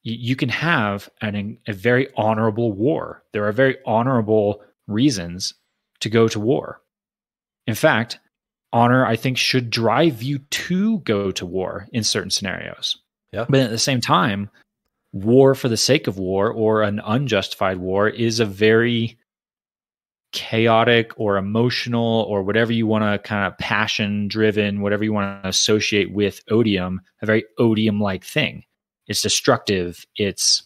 You, 0.05 0.15
you 0.17 0.35
can 0.37 0.49
have 0.49 1.09
an, 1.19 1.57
a 1.67 1.73
very 1.73 2.07
honorable 2.15 2.71
war. 2.71 3.23
There 3.33 3.45
are 3.45 3.51
very 3.51 3.77
honorable 3.85 4.61
reasons 4.87 5.53
to 5.99 6.09
go 6.09 6.29
to 6.29 6.39
war. 6.39 6.81
In 7.67 7.75
fact, 7.75 8.19
honor, 8.71 9.05
I 9.05 9.17
think, 9.17 9.37
should 9.37 9.69
drive 9.69 10.23
you 10.23 10.39
to 10.39 10.99
go 10.99 11.31
to 11.31 11.45
war 11.45 11.87
in 11.91 12.03
certain 12.03 12.29
scenarios. 12.29 12.97
Yeah. 13.33 13.45
But 13.49 13.61
at 13.61 13.69
the 13.71 13.77
same 13.77 13.99
time, 13.99 14.49
war 15.11 15.55
for 15.55 15.67
the 15.69 15.77
sake 15.77 16.07
of 16.07 16.17
war 16.17 16.51
or 16.51 16.83
an 16.83 17.01
unjustified 17.03 17.77
war 17.77 18.07
is 18.07 18.39
a 18.39 18.45
very 18.45 19.17
chaotic 20.31 21.13
or 21.17 21.37
emotional 21.37 22.25
or 22.27 22.43
whatever 22.43 22.73
you 22.73 22.85
want 22.85 23.03
to 23.03 23.27
kind 23.27 23.47
of 23.47 23.57
passion 23.57 24.27
driven, 24.27 24.81
whatever 24.81 25.03
you 25.03 25.13
want 25.13 25.41
to 25.41 25.47
associate 25.47 26.11
with 26.11 26.41
odium, 26.51 26.99
a 27.21 27.25
very 27.25 27.45
odium 27.57 28.01
like 28.01 28.23
thing. 28.23 28.63
It's 29.07 29.21
destructive, 29.21 30.05
it's 30.15 30.63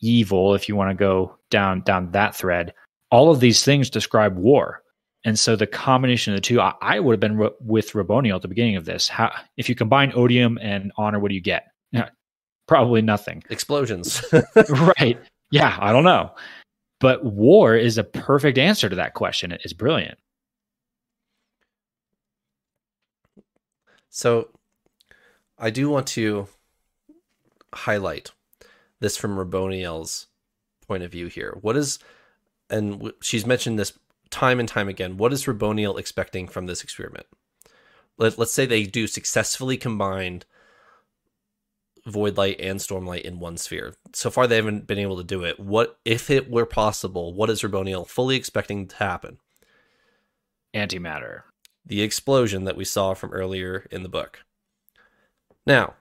evil 0.00 0.54
if 0.54 0.68
you 0.68 0.76
want 0.76 0.90
to 0.90 0.94
go 0.94 1.36
down 1.50 1.80
down 1.82 2.10
that 2.12 2.34
thread. 2.34 2.74
All 3.10 3.30
of 3.30 3.40
these 3.40 3.64
things 3.64 3.90
describe 3.90 4.36
war. 4.36 4.82
And 5.24 5.38
so 5.38 5.56
the 5.56 5.66
combination 5.66 6.34
of 6.34 6.36
the 6.36 6.42
two, 6.42 6.60
I, 6.60 6.74
I 6.82 7.00
would 7.00 7.14
have 7.14 7.20
been 7.20 7.38
ro- 7.38 7.54
with 7.60 7.92
Raboniel 7.92 8.36
at 8.36 8.42
the 8.42 8.48
beginning 8.48 8.76
of 8.76 8.84
this. 8.84 9.08
How, 9.08 9.32
if 9.56 9.68
you 9.68 9.74
combine 9.74 10.12
odium 10.14 10.58
and 10.60 10.92
honor, 10.98 11.18
what 11.18 11.30
do 11.30 11.34
you 11.34 11.40
get? 11.40 11.68
Yeah, 11.92 12.10
probably 12.68 13.00
nothing. 13.00 13.42
Explosions. 13.48 14.22
right. 14.68 15.18
Yeah, 15.50 15.76
I 15.80 15.92
don't 15.92 16.04
know. 16.04 16.34
But 17.00 17.24
war 17.24 17.74
is 17.76 17.98
a 17.98 18.04
perfect 18.04 18.58
answer 18.58 18.88
to 18.88 18.96
that 18.96 19.14
question. 19.14 19.52
It 19.52 19.62
is 19.64 19.72
brilliant. 19.72 20.18
So 24.10 24.48
I 25.58 25.70
do 25.70 25.88
want 25.88 26.06
to 26.08 26.48
highlight 27.74 28.32
this 29.00 29.16
from 29.16 29.36
Raboniel's 29.36 30.26
point 30.86 31.02
of 31.02 31.12
view 31.12 31.26
here. 31.26 31.56
What 31.60 31.76
is, 31.76 31.98
and 32.70 33.12
she's 33.20 33.46
mentioned 33.46 33.78
this 33.78 33.98
time 34.30 34.60
and 34.60 34.68
time 34.68 34.88
again, 34.88 35.16
what 35.16 35.32
is 35.32 35.44
Raboniel 35.44 35.98
expecting 35.98 36.48
from 36.48 36.66
this 36.66 36.82
experiment? 36.82 37.26
Let, 38.18 38.38
let's 38.38 38.52
say 38.52 38.66
they 38.66 38.84
do 38.84 39.06
successfully 39.06 39.76
combine 39.76 40.42
void 42.06 42.36
light 42.36 42.60
and 42.60 42.78
stormlight 42.80 43.22
in 43.22 43.40
one 43.40 43.56
sphere. 43.56 43.94
So 44.12 44.30
far, 44.30 44.46
they 44.46 44.56
haven't 44.56 44.86
been 44.86 44.98
able 44.98 45.16
to 45.16 45.24
do 45.24 45.42
it. 45.42 45.58
What 45.58 45.98
if 46.04 46.30
it 46.30 46.50
were 46.50 46.66
possible? 46.66 47.32
What 47.32 47.48
is 47.48 47.62
Raboniel 47.62 48.06
fully 48.06 48.36
expecting 48.36 48.86
to 48.88 48.96
happen? 48.96 49.38
Antimatter. 50.74 51.42
the 51.86 52.02
explosion 52.02 52.64
that 52.64 52.76
we 52.76 52.84
saw 52.84 53.14
from 53.14 53.32
earlier 53.32 53.86
in 53.90 54.02
the 54.02 54.08
book. 54.08 54.44
Now, 55.66 55.94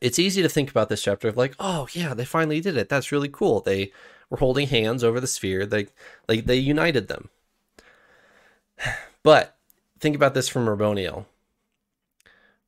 it's 0.00 0.18
easy 0.18 0.42
to 0.42 0.48
think 0.48 0.70
about 0.70 0.88
this 0.88 1.02
chapter 1.02 1.28
of 1.28 1.36
like, 1.36 1.54
oh 1.58 1.88
yeah, 1.92 2.14
they 2.14 2.24
finally 2.24 2.60
did 2.60 2.76
it. 2.76 2.88
That's 2.88 3.12
really 3.12 3.28
cool. 3.28 3.60
They 3.60 3.92
were 4.28 4.38
holding 4.38 4.68
hands 4.68 5.02
over 5.04 5.20
the 5.20 5.26
sphere. 5.26 5.66
They 5.66 5.88
like 6.28 6.46
they 6.46 6.56
united 6.56 7.08
them. 7.08 7.28
But 9.22 9.58
think 9.98 10.16
about 10.16 10.32
this 10.32 10.48
from 10.48 10.64
Raboniel. 10.64 11.26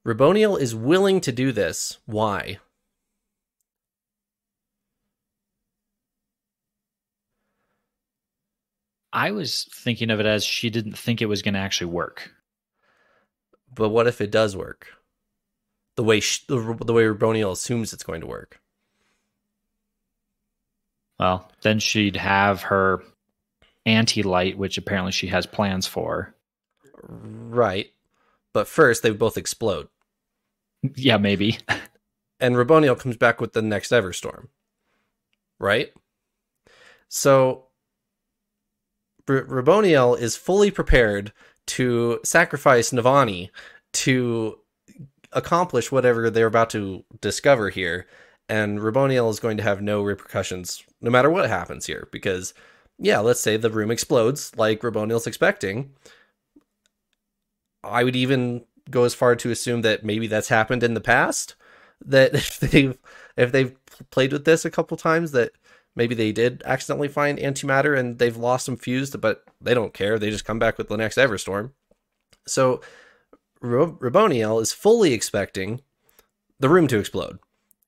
Raboniel 0.06 0.60
is 0.60 0.74
willing 0.74 1.18
to 1.22 1.32
do 1.32 1.50
this. 1.50 1.96
Why? 2.04 2.58
I 9.12 9.30
was 9.30 9.64
thinking 9.72 10.10
of 10.10 10.20
it 10.20 10.26
as 10.26 10.44
she 10.44 10.70
didn't 10.70 10.98
think 10.98 11.22
it 11.22 11.26
was 11.26 11.42
going 11.42 11.54
to 11.54 11.60
actually 11.60 11.90
work. 11.90 12.32
But 13.74 13.90
what 13.90 14.06
if 14.06 14.20
it 14.20 14.30
does 14.30 14.56
work? 14.56 14.88
The 15.96 16.04
way 16.04 16.20
sh- 16.20 16.46
the, 16.46 16.56
the 16.84 16.92
way 16.92 17.04
Raboniel 17.04 17.52
assumes 17.52 17.92
it's 17.92 18.02
going 18.02 18.20
to 18.22 18.26
work. 18.26 18.60
Well, 21.18 21.50
then 21.62 21.78
she'd 21.78 22.16
have 22.16 22.62
her 22.62 23.02
anti 23.86 24.22
light, 24.22 24.58
which 24.58 24.78
apparently 24.78 25.12
she 25.12 25.28
has 25.28 25.46
plans 25.46 25.86
for. 25.86 26.34
Right. 27.02 27.92
But 28.52 28.68
first, 28.68 29.02
they 29.02 29.10
both 29.10 29.36
explode. 29.36 29.88
Yeah, 30.96 31.18
maybe. 31.18 31.58
and 32.40 32.56
Raboniel 32.56 32.98
comes 32.98 33.16
back 33.16 33.40
with 33.40 33.52
the 33.52 33.62
next 33.62 33.92
Everstorm. 33.92 34.48
Right? 35.58 35.92
So 37.08 37.66
R- 39.28 39.44
Raboniel 39.44 40.18
is 40.18 40.36
fully 40.36 40.70
prepared 40.70 41.32
to 41.66 42.20
sacrifice 42.24 42.90
Navani 42.90 43.50
to 43.92 44.58
accomplish 45.32 45.90
whatever 45.90 46.30
they're 46.30 46.46
about 46.46 46.70
to 46.70 47.04
discover 47.20 47.70
here. 47.70 48.06
And 48.48 48.80
Raboniel 48.80 49.30
is 49.30 49.40
going 49.40 49.56
to 49.56 49.62
have 49.62 49.80
no 49.80 50.02
repercussions 50.02 50.84
no 51.00 51.10
matter 51.10 51.30
what 51.30 51.48
happens 51.48 51.86
here. 51.86 52.08
Because, 52.12 52.54
yeah, 52.98 53.20
let's 53.20 53.40
say 53.40 53.56
the 53.56 53.70
room 53.70 53.90
explodes 53.90 54.52
like 54.56 54.80
Raboniel's 54.80 55.26
expecting. 55.26 55.92
I 57.84 58.04
would 58.04 58.16
even 58.16 58.64
go 58.90 59.04
as 59.04 59.14
far 59.14 59.36
to 59.36 59.50
assume 59.50 59.82
that 59.82 60.04
maybe 60.04 60.26
that's 60.26 60.48
happened 60.48 60.82
in 60.82 60.94
the 60.94 61.00
past. 61.00 61.54
That 62.04 62.34
if 62.34 62.60
they've 62.60 62.98
if 63.36 63.52
they've 63.52 63.74
played 64.10 64.32
with 64.32 64.44
this 64.44 64.64
a 64.64 64.70
couple 64.70 64.96
times, 64.96 65.32
that 65.32 65.52
maybe 65.94 66.14
they 66.14 66.32
did 66.32 66.62
accidentally 66.64 67.08
find 67.08 67.38
antimatter 67.38 67.98
and 67.98 68.18
they've 68.18 68.36
lost 68.36 68.66
some 68.66 68.76
fused, 68.76 69.20
but 69.20 69.44
they 69.60 69.74
don't 69.74 69.94
care. 69.94 70.18
They 70.18 70.30
just 70.30 70.44
come 70.44 70.58
back 70.58 70.78
with 70.78 70.88
the 70.88 70.96
next 70.96 71.18
Everstorm. 71.18 71.72
So 72.46 72.80
Raboniel 73.62 74.60
is 74.60 74.72
fully 74.72 75.12
expecting 75.12 75.80
the 76.58 76.68
room 76.68 76.88
to 76.88 76.98
explode 76.98 77.38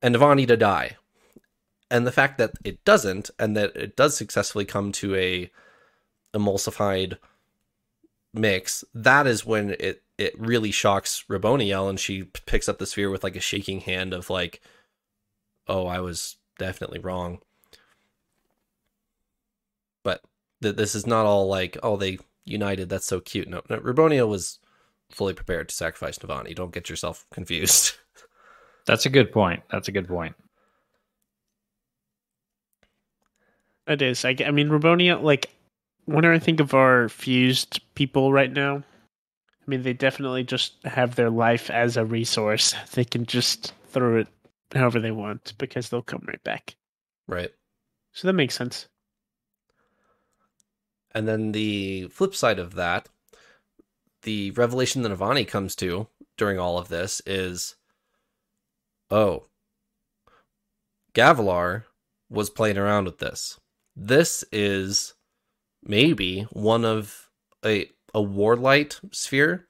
and 0.04 0.14
Navani 0.14 0.46
to 0.46 0.56
die. 0.56 0.96
And 1.90 2.06
the 2.06 2.12
fact 2.12 2.38
that 2.38 2.52
it 2.62 2.84
doesn't, 2.84 3.30
and 3.38 3.56
that 3.56 3.74
it 3.74 3.96
does 3.96 4.16
successfully 4.16 4.64
come 4.64 4.92
to 4.92 5.14
a 5.14 5.50
emulsified 6.34 7.18
mix, 8.32 8.84
that 8.94 9.26
is 9.26 9.46
when 9.46 9.76
it 9.80 10.02
it 10.16 10.38
really 10.38 10.70
shocks 10.70 11.24
Raboniel, 11.28 11.88
and 11.88 11.98
she 11.98 12.24
picks 12.24 12.68
up 12.68 12.78
the 12.78 12.86
sphere 12.86 13.10
with 13.10 13.24
like 13.24 13.36
a 13.36 13.40
shaking 13.40 13.80
hand 13.80 14.12
of 14.12 14.30
like, 14.30 14.60
"Oh, 15.66 15.86
I 15.86 16.00
was 16.00 16.36
definitely 16.58 17.00
wrong." 17.00 17.40
But 20.02 20.22
th- 20.62 20.76
this 20.76 20.94
is 20.94 21.06
not 21.06 21.26
all 21.26 21.48
like, 21.48 21.76
"Oh, 21.82 21.96
they 21.96 22.18
united. 22.44 22.88
That's 22.88 23.06
so 23.06 23.20
cute." 23.20 23.48
No, 23.48 23.62
no 23.68 23.78
Raboniel 23.78 24.28
was 24.28 24.58
fully 25.10 25.34
prepared 25.34 25.68
to 25.68 25.74
sacrifice 25.74 26.18
Navani. 26.18 26.54
Don't 26.54 26.72
get 26.72 26.88
yourself 26.90 27.26
confused. 27.32 27.94
That's 28.86 29.06
a 29.06 29.10
good 29.10 29.32
point. 29.32 29.62
That's 29.70 29.88
a 29.88 29.92
good 29.92 30.08
point. 30.08 30.34
It 33.86 34.02
is. 34.02 34.24
I, 34.24 34.34
I 34.46 34.50
mean, 34.50 34.68
Raboniel, 34.68 35.22
like, 35.22 35.50
whenever 36.06 36.34
I 36.34 36.38
think 36.38 36.60
of 36.60 36.74
our 36.74 37.08
fused 37.08 37.80
people 37.94 38.32
right 38.32 38.52
now, 38.52 38.76
I 38.76 39.64
mean, 39.66 39.82
they 39.82 39.92
definitely 39.92 40.44
just 40.44 40.74
have 40.84 41.14
their 41.14 41.30
life 41.30 41.70
as 41.70 41.96
a 41.96 42.04
resource. 42.04 42.74
They 42.92 43.04
can 43.04 43.26
just 43.26 43.72
throw 43.88 44.18
it 44.18 44.28
however 44.74 45.00
they 45.00 45.10
want 45.10 45.54
because 45.58 45.88
they'll 45.88 46.02
come 46.02 46.24
right 46.26 46.42
back. 46.44 46.74
right. 47.26 47.50
So 48.12 48.28
that 48.28 48.34
makes 48.34 48.54
sense. 48.54 48.86
And 51.12 51.26
then 51.26 51.50
the 51.52 52.06
flip 52.08 52.34
side 52.34 52.58
of 52.60 52.74
that, 52.74 53.08
the 54.24 54.50
revelation 54.52 55.02
that 55.02 55.12
Navani 55.12 55.46
comes 55.46 55.76
to 55.76 56.08
during 56.36 56.58
all 56.58 56.76
of 56.78 56.88
this 56.88 57.22
is 57.24 57.76
oh, 59.10 59.44
Gavilar 61.14 61.84
was 62.28 62.50
playing 62.50 62.78
around 62.78 63.04
with 63.04 63.18
this. 63.18 63.60
This 63.94 64.44
is 64.50 65.14
maybe 65.82 66.42
one 66.50 66.84
of 66.84 67.30
a 67.64 67.90
a 68.12 68.20
warlight 68.20 69.00
sphere 69.14 69.68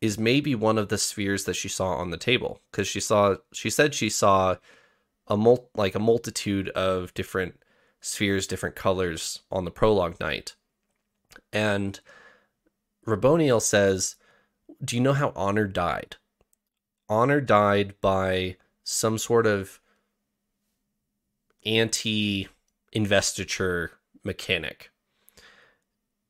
is 0.00 0.18
maybe 0.18 0.54
one 0.54 0.78
of 0.78 0.88
the 0.88 0.98
spheres 0.98 1.44
that 1.44 1.54
she 1.54 1.68
saw 1.68 1.94
on 1.94 2.10
the 2.10 2.16
table 2.16 2.60
because 2.70 2.86
she 2.86 3.00
saw 3.00 3.36
she 3.52 3.70
said 3.70 3.94
she 3.94 4.10
saw 4.10 4.56
a 5.26 5.36
mul- 5.36 5.70
like 5.74 5.94
a 5.94 6.00
multitude 6.00 6.68
of 6.70 7.12
different 7.14 7.60
spheres, 8.00 8.46
different 8.46 8.76
colors 8.76 9.40
on 9.50 9.64
the 9.64 9.70
prologue 9.70 10.20
night. 10.20 10.54
And 11.52 12.00
Raboniel 13.06 13.62
says, 13.62 14.16
Do 14.84 14.96
you 14.96 15.02
know 15.02 15.12
how 15.12 15.32
Honor 15.36 15.66
died? 15.66 16.16
Honor 17.08 17.40
died 17.40 17.94
by 18.00 18.56
some 18.82 19.18
sort 19.18 19.46
of 19.46 19.80
anti 21.64 22.48
investiture 22.92 23.92
mechanic. 24.24 24.90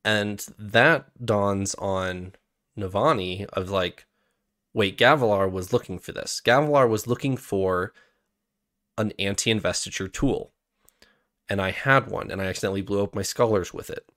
And 0.03 0.45
that 0.57 1.25
dawns 1.25 1.75
on 1.75 2.33
Navani 2.77 3.45
of 3.47 3.69
like, 3.69 4.05
wait, 4.73 4.97
Gavilar 4.97 5.51
was 5.51 5.73
looking 5.73 5.99
for 5.99 6.11
this. 6.11 6.41
Gavilar 6.43 6.87
was 6.87 7.07
looking 7.07 7.35
for 7.35 7.93
an 8.97 9.11
anti 9.19 9.51
investiture 9.51 10.07
tool. 10.07 10.53
And 11.49 11.61
I 11.61 11.71
had 11.71 12.07
one, 12.07 12.29
and 12.29 12.41
I 12.41 12.45
accidentally 12.45 12.81
blew 12.81 13.03
up 13.03 13.15
my 13.15 13.21
scholars 13.21 13.73
with 13.73 13.89
it. 13.89 14.07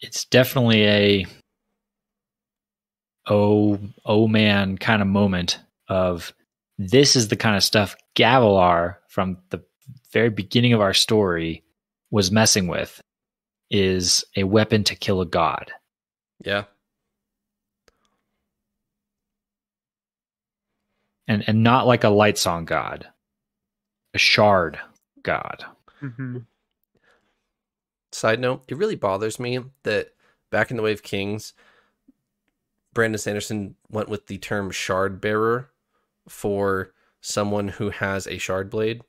It's 0.00 0.24
definitely 0.24 0.86
a 0.86 1.26
oh 3.26 3.78
oh 4.04 4.26
man 4.26 4.78
kind 4.78 5.02
of 5.02 5.08
moment 5.08 5.60
of 5.88 6.32
this 6.78 7.16
is 7.16 7.28
the 7.28 7.36
kind 7.36 7.56
of 7.56 7.62
stuff 7.62 7.94
Gavilar 8.16 8.96
from 9.08 9.38
the 9.50 9.62
very 10.12 10.30
beginning 10.30 10.72
of 10.72 10.80
our 10.80 10.94
story 10.94 11.62
was 12.10 12.30
messing 12.30 12.66
with 12.66 13.00
is 13.70 14.24
a 14.36 14.44
weapon 14.44 14.84
to 14.84 14.96
kill 14.96 15.20
a 15.20 15.26
god. 15.26 15.70
Yeah. 16.44 16.64
And 21.28 21.44
and 21.46 21.62
not 21.62 21.86
like 21.86 22.02
a 22.02 22.08
Lightsong 22.08 22.64
god. 22.64 23.06
A 24.14 24.18
shard 24.18 24.80
god. 25.22 25.64
Mm-hmm. 26.02 26.38
Side 28.12 28.40
note, 28.40 28.64
it 28.68 28.76
really 28.76 28.96
bothers 28.96 29.38
me 29.38 29.60
that 29.84 30.12
back 30.50 30.70
in 30.70 30.76
the 30.76 30.82
Way 30.82 30.92
of 30.92 31.02
Kings, 31.02 31.52
Brandon 32.92 33.18
Sanderson 33.18 33.76
went 33.88 34.08
with 34.08 34.26
the 34.26 34.38
term 34.38 34.70
shard 34.70 35.20
bearer 35.20 35.70
for 36.28 36.92
someone 37.20 37.68
who 37.68 37.90
has 37.90 38.26
a 38.26 38.38
shard 38.38 38.70
blade 38.70 39.02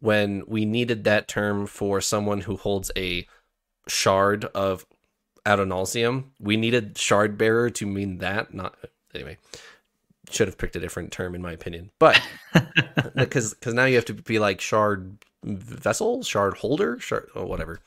when 0.00 0.42
we 0.46 0.64
needed 0.64 1.04
that 1.04 1.28
term 1.28 1.66
for 1.66 2.00
someone 2.00 2.40
who 2.42 2.56
holds 2.56 2.90
a 2.96 3.26
shard 3.86 4.46
of 4.46 4.86
Adonalsium. 5.46 6.24
We 6.38 6.56
needed 6.56 6.98
shard 6.98 7.38
bearer 7.38 7.70
to 7.70 7.86
mean 7.86 8.18
that, 8.18 8.52
not 8.52 8.76
anyway. 9.14 9.38
Should 10.30 10.48
have 10.48 10.58
picked 10.58 10.76
a 10.76 10.80
different 10.80 11.12
term 11.12 11.34
in 11.34 11.42
my 11.42 11.52
opinion. 11.52 11.90
But 11.98 12.20
because 13.14 13.54
because 13.54 13.74
now 13.74 13.84
you 13.84 13.96
have 13.96 14.04
to 14.06 14.14
be 14.14 14.38
like 14.38 14.60
shard 14.60 15.18
vessel, 15.42 16.22
shard 16.22 16.58
holder, 16.58 16.98
shard 16.98 17.28
or 17.34 17.46
whatever. 17.46 17.80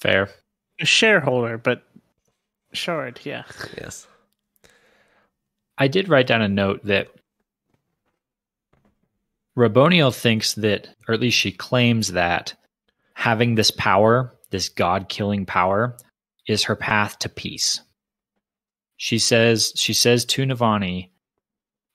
Fair. 0.00 0.28
A 0.80 0.86
shareholder, 0.86 1.58
but 1.58 1.82
shard, 2.72 3.20
yeah. 3.24 3.44
Yes. 3.76 4.06
I 5.76 5.88
did 5.88 6.08
write 6.08 6.26
down 6.26 6.42
a 6.42 6.48
note 6.48 6.84
that 6.84 7.08
Raboniel 9.56 10.14
thinks 10.14 10.54
that, 10.54 10.88
or 11.08 11.14
at 11.14 11.20
least 11.20 11.36
she 11.36 11.50
claims 11.50 12.12
that, 12.12 12.54
having 13.14 13.54
this 13.54 13.72
power, 13.72 14.32
this 14.50 14.68
god 14.68 15.08
killing 15.08 15.44
power, 15.44 15.96
is 16.46 16.62
her 16.64 16.76
path 16.76 17.18
to 17.20 17.28
peace. 17.28 17.80
She 18.96 19.18
says 19.18 19.72
she 19.76 19.92
says 19.92 20.24
to 20.26 20.42
Navani, 20.42 21.10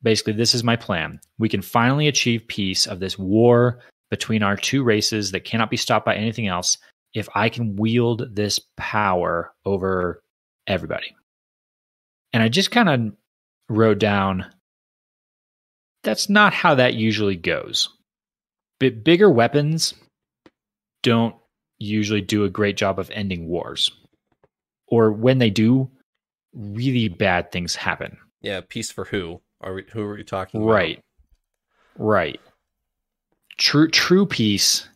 basically, 0.01 0.33
this 0.33 0.53
is 0.53 0.63
my 0.63 0.75
plan. 0.75 1.19
We 1.37 1.49
can 1.49 1.61
finally 1.61 2.07
achieve 2.07 2.47
peace 2.47 2.85
of 2.85 2.99
this 2.99 3.17
war 3.17 3.79
between 4.09 4.43
our 4.43 4.55
two 4.55 4.83
races 4.83 5.31
that 5.31 5.45
cannot 5.45 5.69
be 5.69 5.77
stopped 5.77 6.05
by 6.05 6.15
anything 6.15 6.47
else 6.47 6.77
if 7.14 7.30
I 7.36 7.49
can 7.49 7.76
wield 7.76 8.36
this 8.36 8.59
power 8.78 9.53
over 9.66 10.22
everybody. 10.68 11.16
And 12.32 12.41
I 12.41 12.49
just 12.49 12.72
kind 12.72 12.89
of 12.89 13.14
wrote 13.70 13.99
down 13.99 14.45
that's 16.03 16.30
not 16.30 16.53
how 16.53 16.76
that 16.76 16.95
usually 16.95 17.36
goes. 17.36 17.89
But 18.80 19.03
bigger 19.03 19.30
weapons 19.30 19.93
don't 21.01 21.36
usually 21.80 22.22
do 22.22 22.43
a 22.43 22.49
great 22.49 22.76
job 22.76 22.99
of 22.99 23.09
ending 23.11 23.47
wars. 23.47 23.91
Or 24.88 25.11
when 25.11 25.38
they 25.38 25.49
do, 25.49 25.89
really 26.53 27.07
bad 27.07 27.51
things 27.51 27.76
happen. 27.76 28.18
Yeah, 28.41 28.61
peace 28.68 28.91
for 28.91 29.05
who? 29.05 29.41
Are 29.61 29.74
we, 29.74 29.84
who 29.91 30.01
are 30.01 30.16
we 30.16 30.24
talking 30.24 30.61
about? 30.61 30.72
Right. 30.72 30.99
Right. 31.97 32.41
True 33.57 33.88
true 33.88 34.26
peace 34.26 34.89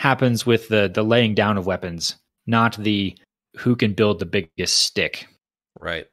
happens 0.00 0.46
with 0.46 0.68
the 0.68 0.90
the 0.92 1.02
laying 1.04 1.34
down 1.34 1.58
of 1.58 1.66
weapons, 1.66 2.16
not 2.46 2.74
the 2.78 3.14
who 3.58 3.76
can 3.76 3.92
build 3.92 4.18
the 4.18 4.24
biggest 4.26 4.78
stick. 4.78 5.28
Right. 5.78 6.06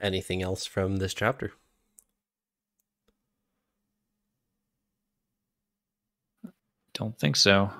Anything 0.00 0.42
else 0.42 0.64
from 0.64 0.98
this 0.98 1.12
chapter? 1.14 1.52
Don't 6.94 7.18
think 7.18 7.34
so. 7.34 7.70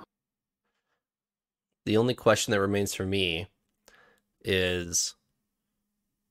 The 1.84 1.96
only 1.96 2.14
question 2.14 2.50
that 2.50 2.60
remains 2.60 2.94
for 2.94 3.06
me 3.06 3.46
is 4.44 5.14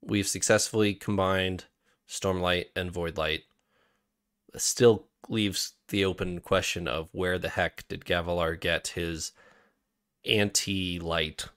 we've 0.05 0.27
successfully 0.27 0.93
combined 0.93 1.65
Stormlight 2.07 2.67
and 2.75 2.93
Voidlight. 2.93 3.43
Still 4.55 5.07
leaves 5.27 5.73
the 5.89 6.05
open 6.05 6.39
question 6.39 6.87
of 6.87 7.09
where 7.11 7.37
the 7.37 7.49
heck 7.49 7.87
did 7.87 8.05
Gavilar 8.05 8.59
get 8.59 8.89
his 8.89 9.31
anti-light 10.25 11.47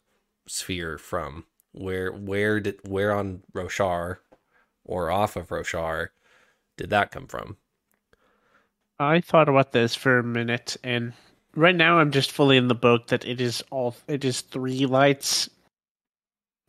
sphere 0.46 0.98
from? 0.98 1.44
Where 1.72 2.10
where 2.10 2.60
did 2.60 2.80
where 2.88 3.12
on 3.12 3.42
Roshar 3.52 4.18
or 4.84 5.10
off 5.10 5.36
of 5.36 5.48
Roshar 5.48 6.08
did 6.76 6.90
that 6.90 7.10
come 7.10 7.26
from? 7.26 7.58
I 8.98 9.20
thought 9.20 9.48
about 9.48 9.72
this 9.72 9.94
for 9.94 10.18
a 10.18 10.24
minute, 10.24 10.76
and 10.82 11.12
right 11.54 11.76
now 11.76 11.98
I'm 11.98 12.10
just 12.10 12.32
fully 12.32 12.56
in 12.56 12.68
the 12.68 12.74
boat 12.74 13.08
that 13.08 13.24
it 13.24 13.40
is 13.40 13.62
all 13.70 13.94
it 14.08 14.24
is 14.24 14.40
three 14.40 14.86
lights. 14.86 15.48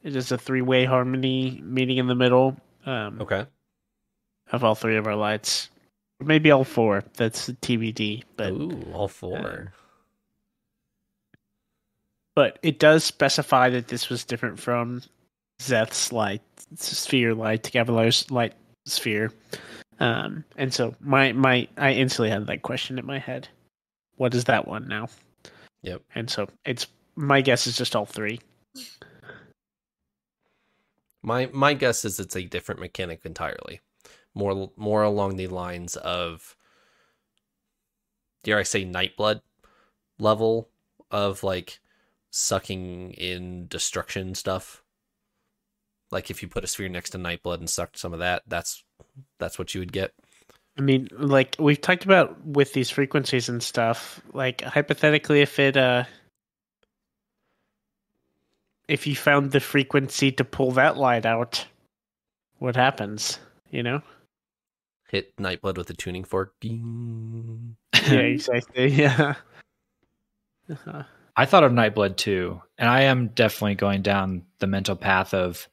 It 0.03 0.09
is 0.09 0.13
just 0.15 0.31
a 0.31 0.37
three-way 0.37 0.85
harmony 0.85 1.61
meeting 1.63 1.97
in 1.97 2.07
the 2.07 2.15
middle 2.15 2.57
um, 2.85 3.21
Okay. 3.21 3.45
of 4.51 4.63
all 4.63 4.75
three 4.75 4.95
of 4.97 5.07
our 5.07 5.15
lights, 5.15 5.69
maybe 6.19 6.51
all 6.51 6.63
four. 6.63 7.03
That's 7.17 7.47
the 7.47 7.53
TBD, 7.53 8.23
but 8.37 8.51
Ooh, 8.51 8.85
all 8.93 9.07
four. 9.07 9.73
but 12.35 12.59
it 12.63 12.79
does 12.79 13.03
specify 13.03 13.69
that 13.69 13.87
this 13.87 14.09
was 14.09 14.23
different 14.23 14.59
from 14.59 15.01
Szeth's 15.59 16.11
light 16.13 16.41
sphere 16.75 17.33
light, 17.33 17.63
Gavilar's 17.63 18.29
light 18.31 18.53
sphere. 18.85 19.31
Um, 19.99 20.45
and 20.55 20.73
so 20.73 20.95
my 21.01 21.33
my 21.33 21.67
I 21.77 21.91
instantly 21.93 22.29
had 22.29 22.47
that 22.47 22.61
question 22.61 22.97
in 22.99 23.05
my 23.05 23.19
head. 23.19 23.47
What 24.15 24.33
is 24.33 24.45
that 24.45 24.67
one 24.67 24.87
now? 24.87 25.09
Yep. 25.81 26.01
And 26.15 26.29
so 26.29 26.47
it's 26.65 26.87
my 27.15 27.41
guess 27.41 27.67
is 27.67 27.77
just 27.77 27.95
all 27.95 28.05
three. 28.05 28.39
My 31.22 31.49
my 31.53 31.74
guess 31.74 32.05
is 32.05 32.20
it's 32.20 32.36
a 32.36 32.43
different 32.43 32.82
mechanic 32.82 33.26
entirely. 33.26 33.82
More 34.34 34.72
more 34.76 35.03
along 35.03 35.36
the 35.36 35.47
lines 35.47 35.95
of 35.97 36.55
dare 38.43 38.57
I 38.57 38.63
say 38.63 38.86
nightblood 38.86 39.41
level 40.17 40.70
of 41.11 41.43
like 41.43 41.80
sucking 42.32 43.11
in 43.11 43.67
destruction 43.67 44.36
stuff. 44.36 44.84
Like 46.11 46.30
if 46.30 46.41
you 46.41 46.47
put 46.47 46.63
a 46.63 46.67
sphere 46.67 46.89
next 46.89 47.11
to 47.11 47.17
nightblood 47.17 47.59
and 47.59 47.70
sucked 47.70 47.97
some 47.97 48.13
of 48.13 48.20
that, 48.20 48.43
that's 48.47 48.84
that's 49.39 49.59
what 49.59 49.74
you 49.74 49.82
would 49.82 49.93
get. 49.93 50.13
I 50.78 50.82
mean, 50.82 51.09
like 51.11 51.55
we've 51.59 51.82
talked 51.82 52.05
about 52.05 52.43
with 52.45 52.74
these 52.74 52.89
frequencies 52.89 53.49
and 53.49 53.61
stuff, 53.61 54.22
like 54.34 54.61
hypothetically 54.61 55.41
if 55.41 55.59
it 55.59 55.76
uh 55.76 56.05
if 58.89 59.05
you 59.05 59.15
found 59.15 59.51
the 59.51 59.59
frequency 59.59 60.31
to 60.33 60.43
pull 60.43 60.71
that 60.71 60.97
light 60.97 61.25
out, 61.25 61.65
what 62.57 62.75
happens? 62.75 63.39
You 63.69 63.83
know? 63.83 64.01
Hit 65.09 65.35
nightblood 65.37 65.77
with 65.77 65.89
a 65.89 65.93
tuning 65.93 66.23
fork. 66.23 66.53
Ding. 66.59 67.75
Yeah, 68.09 68.19
exactly. 68.21 68.87
Yeah. 68.87 69.35
Uh-huh. 70.69 71.03
I 71.35 71.45
thought 71.45 71.63
of 71.63 71.71
Nightblood 71.71 72.17
too, 72.17 72.61
and 72.77 72.89
I 72.89 73.01
am 73.03 73.27
definitely 73.29 73.75
going 73.75 74.01
down 74.01 74.43
the 74.59 74.67
mental 74.67 74.95
path 74.95 75.33
of 75.33 75.67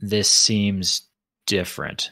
this 0.00 0.30
seems 0.30 1.02
different. 1.46 2.10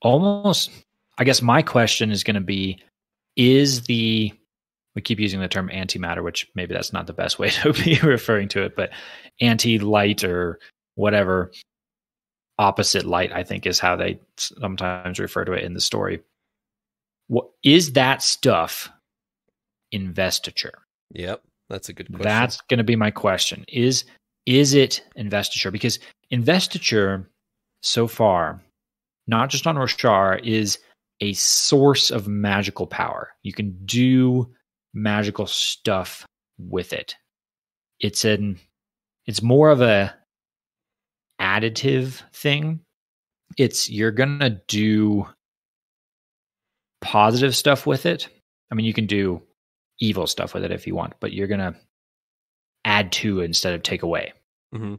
Almost, 0.00 0.70
I 1.18 1.24
guess 1.24 1.40
my 1.42 1.62
question 1.62 2.10
is 2.10 2.24
going 2.24 2.34
to 2.34 2.40
be 2.40 2.78
is 3.36 3.82
the, 3.82 4.32
we 4.94 5.02
keep 5.02 5.18
using 5.18 5.40
the 5.40 5.48
term 5.48 5.68
antimatter, 5.68 6.22
which 6.22 6.48
maybe 6.54 6.74
that's 6.74 6.92
not 6.92 7.06
the 7.06 7.12
best 7.12 7.38
way 7.38 7.50
to 7.62 7.72
be 7.72 7.98
referring 8.02 8.48
to 8.48 8.62
it, 8.62 8.76
but 8.76 8.90
anti 9.40 9.78
light 9.78 10.24
or 10.24 10.58
whatever, 10.94 11.50
opposite 12.58 13.04
light, 13.04 13.32
I 13.32 13.42
think 13.42 13.66
is 13.66 13.78
how 13.78 13.96
they 13.96 14.20
sometimes 14.36 15.18
refer 15.18 15.44
to 15.44 15.52
it 15.52 15.64
in 15.64 15.74
the 15.74 15.80
story. 15.80 16.20
What 17.28 17.48
is 17.62 17.92
that 17.92 18.22
stuff 18.22 18.90
investiture? 19.90 20.78
Yep, 21.12 21.42
that's 21.70 21.88
a 21.88 21.92
good 21.92 22.08
question. 22.08 22.24
That's 22.24 22.60
going 22.62 22.78
to 22.78 22.84
be 22.84 22.96
my 22.96 23.10
question. 23.10 23.64
Is 23.68 24.04
is 24.44 24.74
it 24.74 25.02
investiture? 25.16 25.70
Because 25.70 25.98
investiture 26.30 27.30
so 27.82 28.06
far, 28.08 28.60
not 29.26 29.50
just 29.50 29.66
on 29.66 29.76
Roshar, 29.76 30.42
is 30.44 30.78
a 31.20 31.32
source 31.34 32.10
of 32.10 32.26
magical 32.26 32.86
power. 32.86 33.28
You 33.44 33.52
can 33.52 33.78
do 33.84 34.52
magical 34.94 35.46
stuff 35.46 36.26
with 36.58 36.92
it. 36.92 37.16
It's 38.00 38.24
an 38.24 38.58
it's 39.26 39.42
more 39.42 39.70
of 39.70 39.80
a 39.80 40.14
additive 41.40 42.22
thing. 42.32 42.80
It's 43.58 43.90
you're 43.90 44.10
going 44.10 44.40
to 44.40 44.60
do 44.68 45.26
positive 47.00 47.54
stuff 47.54 47.86
with 47.86 48.06
it. 48.06 48.28
I 48.70 48.74
mean, 48.74 48.86
you 48.86 48.94
can 48.94 49.06
do 49.06 49.42
evil 50.00 50.26
stuff 50.26 50.54
with 50.54 50.64
it 50.64 50.70
if 50.70 50.86
you 50.86 50.94
want, 50.94 51.14
but 51.20 51.32
you're 51.32 51.46
going 51.46 51.60
to 51.60 51.74
add 52.84 53.12
to 53.12 53.40
instead 53.40 53.74
of 53.74 53.82
take 53.82 54.02
away. 54.02 54.32
Mhm. 54.74 54.98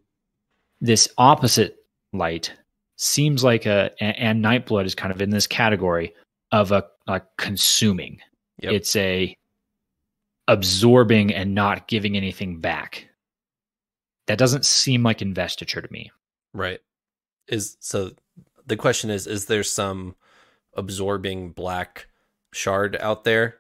This 0.80 1.10
opposite 1.18 1.78
light 2.14 2.54
seems 2.98 3.44
like 3.44 3.66
a, 3.66 3.92
and, 4.00 4.18
and 4.18 4.46
Nightblood 4.46 4.86
is 4.86 4.96
kind 4.96 5.12
of 5.12 5.22
in 5.22 5.32
this 5.32 5.48
category 5.48 6.14
of 6.52 6.72
a, 6.72 6.86
a 7.08 7.22
consuming. 7.38 8.20
Yep. 8.62 8.74
It's 8.74 8.96
a 8.96 9.36
absorbing 10.48 11.34
and 11.34 11.56
not 11.56 11.88
giving 11.88 12.16
anything 12.18 12.60
back. 12.60 13.08
That 14.28 14.38
doesn't 14.38 14.66
seem 14.66 15.04
like 15.04 15.22
investiture 15.22 15.82
to 15.82 15.92
me. 15.92 16.12
Right. 16.54 16.80
Is 17.48 17.78
so 17.80 18.12
the 18.66 18.78
question 18.78 19.10
is 19.10 19.28
is 19.28 19.46
there 19.46 19.64
some 19.64 20.16
absorbing 20.76 21.52
black 21.52 22.08
shard 22.54 22.96
out 23.00 23.24
there 23.26 23.58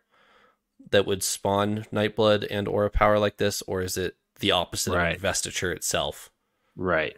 that 0.91 1.05
would 1.05 1.23
spawn 1.23 1.85
nightblood 1.91 2.47
and 2.49 2.67
aura 2.67 2.89
power 2.89 3.19
like 3.19 3.37
this 3.37 3.61
or 3.63 3.81
is 3.81 3.97
it 3.97 4.15
the 4.39 4.51
opposite 4.51 4.93
Right. 4.93 5.09
of 5.09 5.15
investiture 5.15 5.71
itself? 5.71 6.29
Right. 6.75 7.17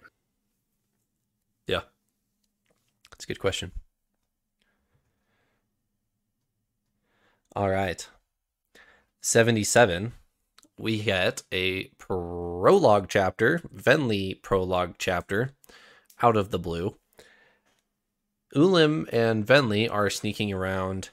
Yeah. 1.68 1.82
That's 3.11 3.26
a 3.26 3.28
good 3.28 3.39
question. 3.39 3.72
All 7.55 7.70
right. 7.70 8.07
77 9.26 10.14
we 10.78 11.02
get 11.02 11.42
a 11.52 11.86
prologue 11.98 13.08
chapter, 13.10 13.60
Venli 13.76 14.40
prologue 14.40 14.96
chapter, 15.00 15.50
out 16.22 16.38
of 16.38 16.52
the 16.52 16.60
blue. 16.60 16.96
Ulim 18.56 19.12
and 19.12 19.44
Venli 19.44 19.92
are 19.92 20.12
sneaking 20.12 20.54
around 20.54 21.10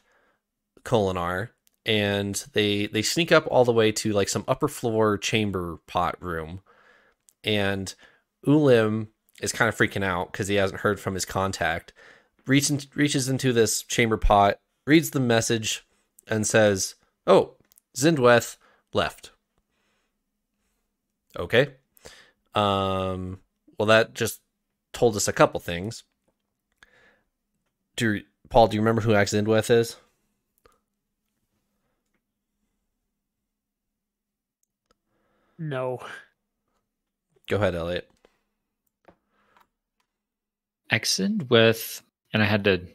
Kholinar, 0.85 1.53
and 1.87 2.45
they 2.53 2.87
they 2.87 3.01
sneak 3.01 3.33
up 3.33 3.47
all 3.51 3.65
the 3.65 3.73
way 3.73 3.91
to 3.93 4.13
like 4.13 4.29
some 4.29 4.45
upper 4.47 4.69
floor 4.69 5.17
chamber 5.17 5.79
pot 5.87 6.23
room, 6.23 6.61
and 7.43 7.95
Ulim 8.47 9.09
is 9.41 9.53
kind 9.53 9.71
of 9.71 9.75
freaking 9.75 10.05
out 10.05 10.33
because 10.33 10.49
he 10.49 10.57
hasn't 10.57 10.81
heard 10.81 11.01
from 11.01 11.15
his 11.15 11.25
contact. 11.25 11.95
Reaches 12.47 12.95
reaches 12.95 13.31
into 13.31 13.55
this 13.55 13.83
chamber 13.83 14.19
pot, 14.19 14.59
reads 14.87 15.13
the 15.13 15.21
message, 15.21 15.87
and 16.29 16.47
says, 16.47 16.97
"Oh, 17.27 17.57
Zindweth 17.97 18.57
left." 18.93 19.33
Okay. 21.39 21.75
Um, 22.55 23.41
well, 23.79 23.87
that 23.87 24.15
just 24.15 24.41
told 24.93 25.17
us 25.17 25.29
a 25.29 25.33
couple 25.33 25.61
things. 25.61 26.05
Do 27.97 28.21
Paul? 28.49 28.69
Do 28.69 28.77
you 28.77 28.81
remember 28.81 29.03
who 29.03 29.13
Axindweth 29.13 29.71
is? 29.71 29.97
No. 35.59 36.01
Go 37.49 37.57
ahead, 37.57 37.75
Elliot. 37.75 38.11
Exindweth, 40.91 42.03
and 42.33 42.43
I 42.43 42.47
had 42.47 42.65
to 42.65 42.87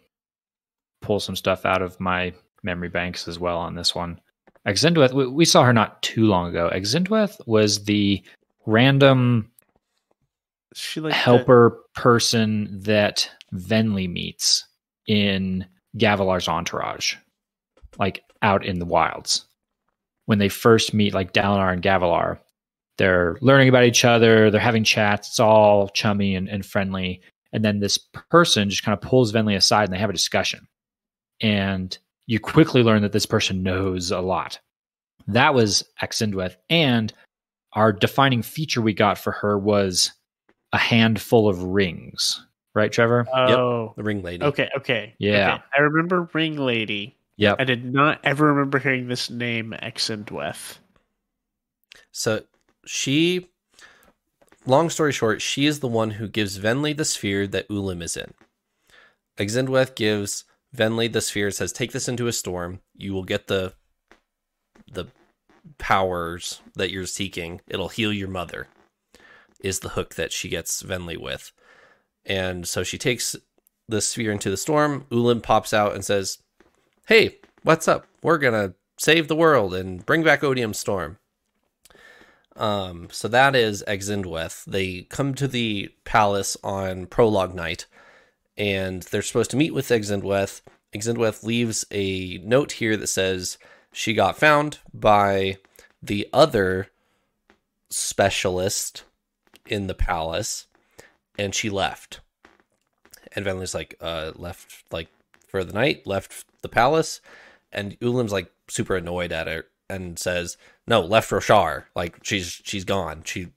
pull 1.02 1.20
some 1.20 1.36
stuff 1.36 1.66
out 1.66 1.82
of 1.82 2.00
my 2.00 2.34
memory 2.64 2.90
banks 2.90 3.28
as 3.28 3.40
well 3.40 3.58
on 3.58 3.76
this 3.76 3.96
one. 3.96 4.20
Exindweth, 4.68 5.14
we, 5.14 5.28
we 5.28 5.46
saw 5.46 5.64
her 5.64 5.74
not 5.74 6.02
too 6.02 6.26
long 6.26 6.50
ago. 6.50 6.70
Exindweth 6.74 7.40
was 7.48 7.86
the 7.86 8.22
random 8.66 9.50
She 10.74 11.00
like 11.00 11.14
helper 11.14 11.80
person 11.96 12.82
that 12.82 13.30
Venli 13.54 14.10
meets 14.10 14.66
in 15.08 15.66
Gavilar's 15.98 16.48
entourage, 16.48 17.16
like 17.98 18.24
out 18.42 18.66
in 18.66 18.80
the 18.80 18.86
wilds. 18.86 19.46
When 20.26 20.40
they 20.40 20.50
first 20.50 20.94
meet, 20.94 21.14
like 21.14 21.32
Dalinar 21.32 21.72
and 21.72 21.82
Gavilar, 21.82 22.40
they're 22.98 23.38
learning 23.42 23.70
about 23.70 23.86
each 23.86 24.04
other, 24.04 24.52
they're 24.52 24.60
having 24.60 24.84
chats, 24.84 25.30
it's 25.30 25.40
all 25.40 25.88
chummy 25.90 26.36
and, 26.36 26.50
and 26.50 26.66
friendly. 26.66 27.22
And 27.54 27.64
then 27.64 27.80
this 27.80 27.98
person 28.30 28.70
just 28.70 28.84
kind 28.84 28.94
of 28.94 29.02
pulls 29.02 29.32
Venli 29.32 29.56
aside 29.56 29.86
and 29.86 29.94
they 29.94 30.00
have 30.00 30.10
a 30.10 30.14
discussion. 30.14 30.68
And 31.40 31.98
you 32.28 32.40
quickly 32.40 32.84
learn 32.84 33.02
that 33.02 33.14
this 33.14 33.26
person 33.26 33.64
knows 33.64 34.12
a 34.12 34.20
lot. 34.20 34.60
That 35.28 35.54
was 35.54 35.84
Exindweth. 36.02 36.56
And 36.70 37.12
our 37.74 37.92
defining 37.92 38.42
feature 38.42 38.82
we 38.82 38.94
got 38.94 39.18
for 39.18 39.32
her 39.32 39.58
was 39.58 40.12
a 40.74 40.78
handful 40.78 41.50
of 41.50 41.64
rings. 41.64 42.44
Right, 42.76 42.92
Trevor? 42.92 43.26
Oh. 43.34 43.94
The 43.98 44.04
ring 44.04 44.22
lady. 44.22 44.46
Okay, 44.46 44.70
okay. 44.78 45.16
Yeah. 45.18 45.56
okay. 45.56 45.64
I 45.76 45.82
remember 45.82 46.30
Ring 46.34 46.58
Lady. 46.58 47.18
Yep. 47.38 47.56
I 47.60 47.64
did 47.64 47.92
not 47.92 48.20
ever 48.24 48.48
remember 48.48 48.78
hearing 48.78 49.08
this 49.08 49.30
name 49.30 49.74
Exindweth. 49.82 50.78
So 52.12 52.44
she, 52.86 53.48
long 54.66 54.90
story 54.90 55.12
short, 55.12 55.42
she 55.42 55.66
is 55.66 55.80
the 55.80 55.88
one 55.88 56.12
who 56.12 56.28
gives 56.28 56.60
Venli 56.60 56.96
the 56.96 57.06
sphere 57.06 57.48
that 57.48 57.68
Ulim 57.70 58.04
is 58.04 58.16
in. 58.16 58.34
Exindweth 59.38 59.96
gives 59.96 60.44
Venli 60.78 61.12
the 61.12 61.22
sphere, 61.22 61.52
says, 61.52 61.74
"Take 61.74 61.92
this 61.92 62.08
into 62.08 62.28
a 62.28 62.32
storm. 62.32 62.82
You 62.96 63.14
will 63.14 63.24
get 63.24 63.48
the 63.48 63.74
the 64.90 65.08
powers 65.78 66.62
that 66.76 66.92
you're 66.92 67.06
seeking. 67.08 67.60
It'll 67.68 67.90
heal 67.90 68.14
your 68.14 68.30
mother." 68.30 68.68
Is 69.60 69.80
the 69.80 69.90
hook 69.90 70.14
that 70.16 70.32
she 70.32 70.50
gets 70.50 70.84
Venli 70.84 71.18
with, 71.18 71.52
and 72.26 72.68
so 72.68 72.84
she 72.84 73.00
takes 73.00 73.36
the 73.90 74.02
sphere 74.02 74.32
into 74.32 74.52
the 74.52 74.58
storm. 74.58 75.08
Ulim 75.10 75.42
pops 75.42 75.74
out 75.74 75.96
and 75.96 76.06
says, 76.06 76.38
"Hey, 77.08 77.40
what's 77.64 77.88
up? 77.88 78.06
We're 78.22 78.38
gonna 78.38 78.76
save 78.98 79.28
the 79.28 79.36
world 79.36 79.74
and 79.74 80.06
bring 80.06 80.24
back 80.24 80.44
Odium 80.44 80.76
Storm." 80.76 81.18
Um, 82.56 83.10
so 83.12 83.28
that 83.28 83.56
is 83.56 83.84
Exindweth. 83.88 84.66
They 84.66 85.08
come 85.10 85.34
to 85.36 85.48
the 85.48 85.90
palace 86.06 86.56
on 86.64 87.08
prologue 87.08 87.56
night, 87.56 87.86
and 88.58 89.04
they're 89.04 89.22
supposed 89.22 89.52
to 89.52 89.58
meet 89.58 89.74
with 89.74 89.90
Exindweth. 89.90 90.62
Exindweth 90.94 91.44
leaves 91.44 91.86
a 91.92 92.38
note 92.40 92.74
here 92.74 92.98
that 92.98 93.08
says 93.08 93.58
she 93.92 94.14
got 94.14 94.38
found 94.38 94.80
by 94.94 95.58
the 96.02 96.28
other 96.32 96.88
specialist 97.90 99.04
in 99.66 99.88
the 99.88 99.94
palace, 99.94 100.68
and 101.38 101.54
she 101.54 101.70
left. 101.70 102.22
And 103.34 103.46
Venli's 103.46 103.76
like, 103.76 103.96
uh, 104.02 104.32
left 104.36 104.86
like 104.92 105.10
for 105.48 105.64
the 105.64 105.74
night, 105.74 106.08
left 106.08 106.46
the 106.62 106.70
palace, 106.70 107.22
and 107.72 107.98
Ulim's 108.02 108.32
like 108.32 108.52
super 108.68 108.96
annoyed 108.96 109.32
at 109.32 109.48
her 109.48 109.66
and 109.90 110.18
says, 110.18 110.58
"No, 110.86 111.02
left 111.02 111.30
Roshar. 111.32 111.86
Like 111.96 112.24
she's 112.24 112.62
she's 112.64 112.84
gone. 112.84 113.24
She 113.26 113.50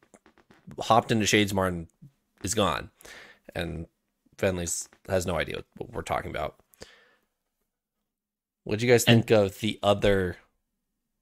hopped 0.78 1.10
into 1.10 1.26
Shadesmar 1.26 1.68
and 1.68 1.86
is 2.42 2.54
gone." 2.54 2.90
And 3.54 3.86
Venli's 4.38 4.88
has 5.08 5.26
no 5.26 5.36
idea 5.36 5.64
what 5.76 5.92
we're 5.92 6.02
talking 6.02 6.30
about. 6.30 6.59
What 8.64 8.78
do 8.78 8.86
you 8.86 8.92
guys 8.92 9.04
And- 9.04 9.26
think 9.26 9.30
of 9.30 9.58
the 9.60 9.78
other 9.82 10.36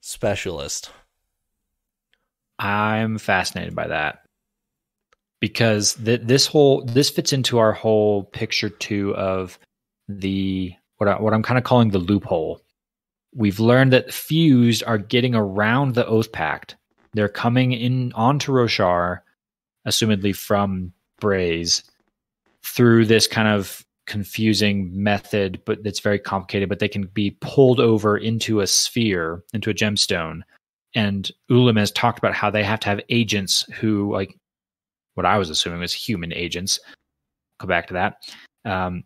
specialist? 0.00 0.90
I'm 2.58 3.18
fascinated 3.18 3.74
by 3.74 3.86
that 3.88 4.24
because 5.40 5.94
th- 5.94 6.22
this 6.24 6.46
whole 6.46 6.82
this 6.84 7.08
fits 7.10 7.32
into 7.32 7.58
our 7.58 7.72
whole 7.72 8.24
picture 8.24 8.68
too 8.68 9.14
of 9.14 9.58
the 10.08 10.72
what 10.96 11.08
I, 11.08 11.20
what 11.20 11.32
I'm 11.34 11.42
kind 11.44 11.58
of 11.58 11.64
calling 11.64 11.90
the 11.90 11.98
loophole. 11.98 12.60
We've 13.34 13.60
learned 13.60 13.92
that 13.92 14.12
fused 14.12 14.82
are 14.84 14.98
getting 14.98 15.34
around 15.36 15.94
the 15.94 16.06
oath 16.06 16.32
pact. 16.32 16.74
They're 17.12 17.28
coming 17.28 17.72
in 17.72 18.12
onto 18.14 18.50
Roshar, 18.52 19.20
assumedly 19.86 20.34
from 20.34 20.92
Braize, 21.20 21.84
through 22.64 23.06
this 23.06 23.28
kind 23.28 23.46
of 23.48 23.84
confusing 24.08 24.90
method, 24.92 25.62
but 25.64 25.84
that's 25.84 26.00
very 26.00 26.18
complicated. 26.18 26.68
But 26.68 26.80
they 26.80 26.88
can 26.88 27.06
be 27.06 27.36
pulled 27.40 27.78
over 27.78 28.16
into 28.16 28.60
a 28.60 28.66
sphere, 28.66 29.44
into 29.52 29.70
a 29.70 29.74
gemstone, 29.74 30.40
and 30.94 31.30
Ulim 31.50 31.78
has 31.78 31.92
talked 31.92 32.18
about 32.18 32.34
how 32.34 32.50
they 32.50 32.64
have 32.64 32.80
to 32.80 32.88
have 32.88 33.00
agents 33.08 33.62
who, 33.74 34.12
like, 34.12 34.36
what 35.14 35.26
I 35.26 35.38
was 35.38 35.50
assuming 35.50 35.80
was 35.80 35.92
human 35.92 36.32
agents. 36.32 36.80
Go 37.60 37.68
back 37.68 37.86
to 37.88 37.94
that. 37.94 38.16
Um, 38.64 39.04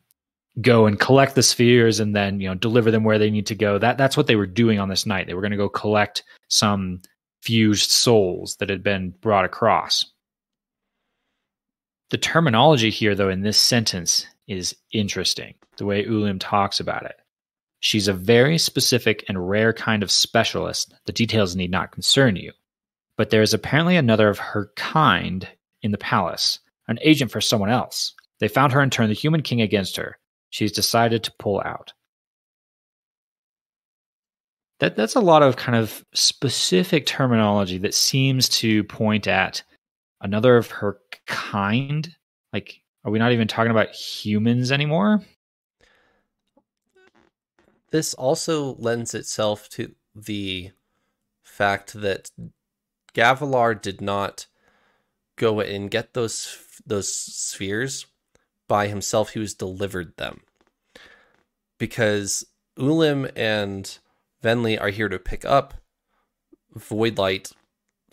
go 0.60 0.86
and 0.86 1.00
collect 1.00 1.34
the 1.34 1.42
spheres 1.42 1.98
and 1.98 2.14
then 2.14 2.38
you 2.38 2.48
know 2.48 2.54
deliver 2.54 2.90
them 2.90 3.04
where 3.04 3.18
they 3.18 3.30
need 3.30 3.46
to 3.46 3.54
go. 3.54 3.78
That 3.78 3.98
that's 3.98 4.16
what 4.16 4.26
they 4.26 4.36
were 4.36 4.46
doing 4.46 4.78
on 4.78 4.88
this 4.88 5.06
night. 5.06 5.26
They 5.26 5.34
were 5.34 5.40
going 5.40 5.52
to 5.52 5.56
go 5.56 5.68
collect 5.68 6.22
some 6.48 7.00
fused 7.42 7.90
souls 7.90 8.56
that 8.56 8.68
had 8.68 8.82
been 8.82 9.10
brought 9.20 9.44
across. 9.44 10.11
The 12.12 12.18
terminology 12.18 12.90
here, 12.90 13.14
though, 13.14 13.30
in 13.30 13.40
this 13.40 13.58
sentence 13.58 14.26
is 14.46 14.76
interesting. 14.92 15.54
The 15.78 15.86
way 15.86 16.04
Ulim 16.04 16.36
talks 16.38 16.78
about 16.78 17.06
it. 17.06 17.16
She's 17.80 18.06
a 18.06 18.12
very 18.12 18.58
specific 18.58 19.24
and 19.30 19.48
rare 19.48 19.72
kind 19.72 20.02
of 20.02 20.10
specialist. 20.10 20.92
The 21.06 21.12
details 21.14 21.56
need 21.56 21.70
not 21.70 21.90
concern 21.90 22.36
you. 22.36 22.52
But 23.16 23.30
there 23.30 23.40
is 23.40 23.54
apparently 23.54 23.96
another 23.96 24.28
of 24.28 24.38
her 24.38 24.72
kind 24.76 25.48
in 25.80 25.90
the 25.90 25.96
palace, 25.96 26.58
an 26.86 26.98
agent 27.00 27.30
for 27.30 27.40
someone 27.40 27.70
else. 27.70 28.12
They 28.40 28.48
found 28.48 28.74
her 28.74 28.82
and 28.82 28.92
turned 28.92 29.10
the 29.10 29.14
human 29.14 29.40
king 29.40 29.62
against 29.62 29.96
her. 29.96 30.18
She's 30.50 30.70
decided 30.70 31.24
to 31.24 31.32
pull 31.38 31.62
out. 31.64 31.94
That 34.80 34.96
that's 34.96 35.14
a 35.14 35.20
lot 35.20 35.42
of 35.42 35.56
kind 35.56 35.78
of 35.78 36.04
specific 36.12 37.06
terminology 37.06 37.78
that 37.78 37.94
seems 37.94 38.50
to 38.50 38.84
point 38.84 39.26
at 39.26 39.62
another 40.22 40.56
of 40.56 40.70
her 40.70 40.98
kind. 41.26 42.16
Like, 42.52 42.80
are 43.04 43.10
we 43.10 43.18
not 43.18 43.32
even 43.32 43.48
talking 43.48 43.70
about 43.70 43.90
humans 43.90 44.72
anymore? 44.72 45.22
This 47.90 48.14
also 48.14 48.76
lends 48.76 49.12
itself 49.12 49.68
to 49.70 49.94
the 50.14 50.70
fact 51.44 51.92
that 51.92 52.30
Gavilar 53.14 53.80
did 53.80 54.00
not 54.00 54.46
go 55.36 55.60
and 55.60 55.90
get 55.90 56.14
those 56.14 56.56
those 56.86 57.14
spheres 57.14 58.06
by 58.68 58.86
himself. 58.86 59.30
He 59.30 59.38
was 59.38 59.54
delivered 59.54 60.16
them 60.16 60.40
because 61.78 62.46
Ulim 62.78 63.30
and 63.36 63.98
Venli 64.42 64.80
are 64.80 64.88
here 64.88 65.10
to 65.10 65.18
pick 65.18 65.44
up 65.44 65.74
void 66.74 67.18
light 67.18 67.52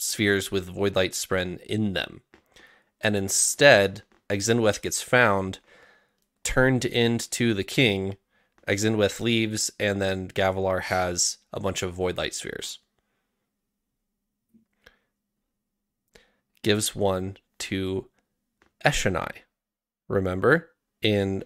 spheres 0.01 0.51
with 0.51 0.65
void 0.65 0.95
light 0.95 1.11
spren 1.11 1.61
in 1.61 1.93
them, 1.93 2.21
and 3.01 3.15
instead 3.15 4.03
Exinweth 4.29 4.81
gets 4.81 5.01
found, 5.01 5.59
turned 6.43 6.85
into 6.85 7.53
the 7.53 7.63
king 7.63 8.17
Exinweth 8.69 9.19
leaves, 9.19 9.71
and 9.79 9.99
then 9.99 10.27
Gavilar 10.27 10.83
has 10.83 11.37
a 11.51 11.59
bunch 11.59 11.81
of 11.81 11.93
void 11.93 12.17
light 12.17 12.35
spheres. 12.35 12.77
Gives 16.61 16.95
one 16.95 17.37
to 17.57 18.09
Eshonai. 18.85 19.31
Remember 20.07 20.69
in 21.01 21.43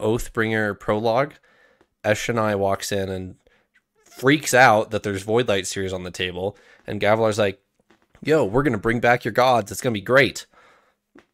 Oathbringer 0.00 0.78
prologue, 0.80 1.34
Eshonai 2.04 2.58
walks 2.58 2.90
in 2.90 3.10
and 3.10 3.36
freaks 4.04 4.54
out 4.54 4.90
that 4.92 5.02
there's 5.02 5.22
void 5.22 5.48
light 5.48 5.66
spheres 5.66 5.92
on 5.92 6.04
the 6.04 6.10
table, 6.10 6.56
and 6.86 7.02
Gavilar's 7.02 7.38
like, 7.38 7.60
"Yo, 8.22 8.44
we're 8.44 8.62
gonna 8.62 8.78
bring 8.78 9.00
back 9.00 9.24
your 9.24 9.32
gods. 9.32 9.70
It's 9.70 9.80
gonna 9.80 9.92
be 9.94 10.00
great." 10.00 10.46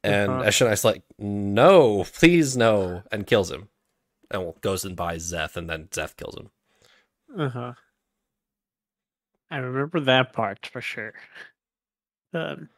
And 0.02 0.30
uh-huh. 0.30 0.48
Eshonai's 0.48 0.84
like, 0.84 1.02
"No, 1.18 2.04
please 2.04 2.56
no," 2.56 3.02
and 3.12 3.26
kills 3.26 3.50
him 3.50 3.68
and 4.30 4.42
well, 4.42 4.56
goes 4.60 4.84
and 4.84 4.96
buys 4.96 5.32
Szeth, 5.32 5.56
and 5.56 5.68
then 5.68 5.88
Szeth 5.90 6.16
kills 6.16 6.36
him. 6.36 6.50
Uh 7.36 7.48
huh. 7.48 7.72
I 9.50 9.58
remember 9.58 10.00
that 10.00 10.32
part 10.32 10.66
for 10.66 10.80
sure. 10.80 11.14
Um. 12.34 12.68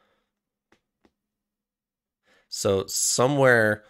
So 2.49 2.87
somewhere 2.87 3.85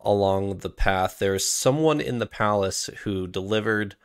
along 0.00 0.58
the 0.58 0.70
path, 0.70 1.18
there's 1.18 1.46
someone 1.46 2.00
in 2.00 2.18
the 2.18 2.26
palace 2.26 2.90
who 3.02 3.26
delivered 3.26 3.96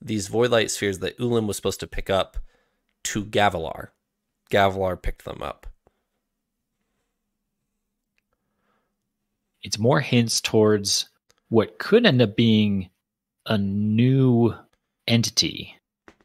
these 0.00 0.28
void 0.28 0.50
light 0.50 0.70
spheres 0.70 0.98
that 0.98 1.18
Ulim 1.18 1.46
was 1.46 1.56
supposed 1.56 1.80
to 1.80 1.86
pick 1.86 2.10
up 2.10 2.38
to 3.04 3.24
Gavilar. 3.24 3.88
Gavilar 4.54 5.00
picked 5.00 5.24
them 5.24 5.42
up. 5.42 5.66
It's 9.62 9.78
more 9.78 10.00
hints 10.00 10.40
towards 10.40 11.08
what 11.48 11.78
could 11.78 12.06
end 12.06 12.22
up 12.22 12.36
being 12.36 12.90
a 13.46 13.58
new 13.58 14.54
entity 15.08 15.74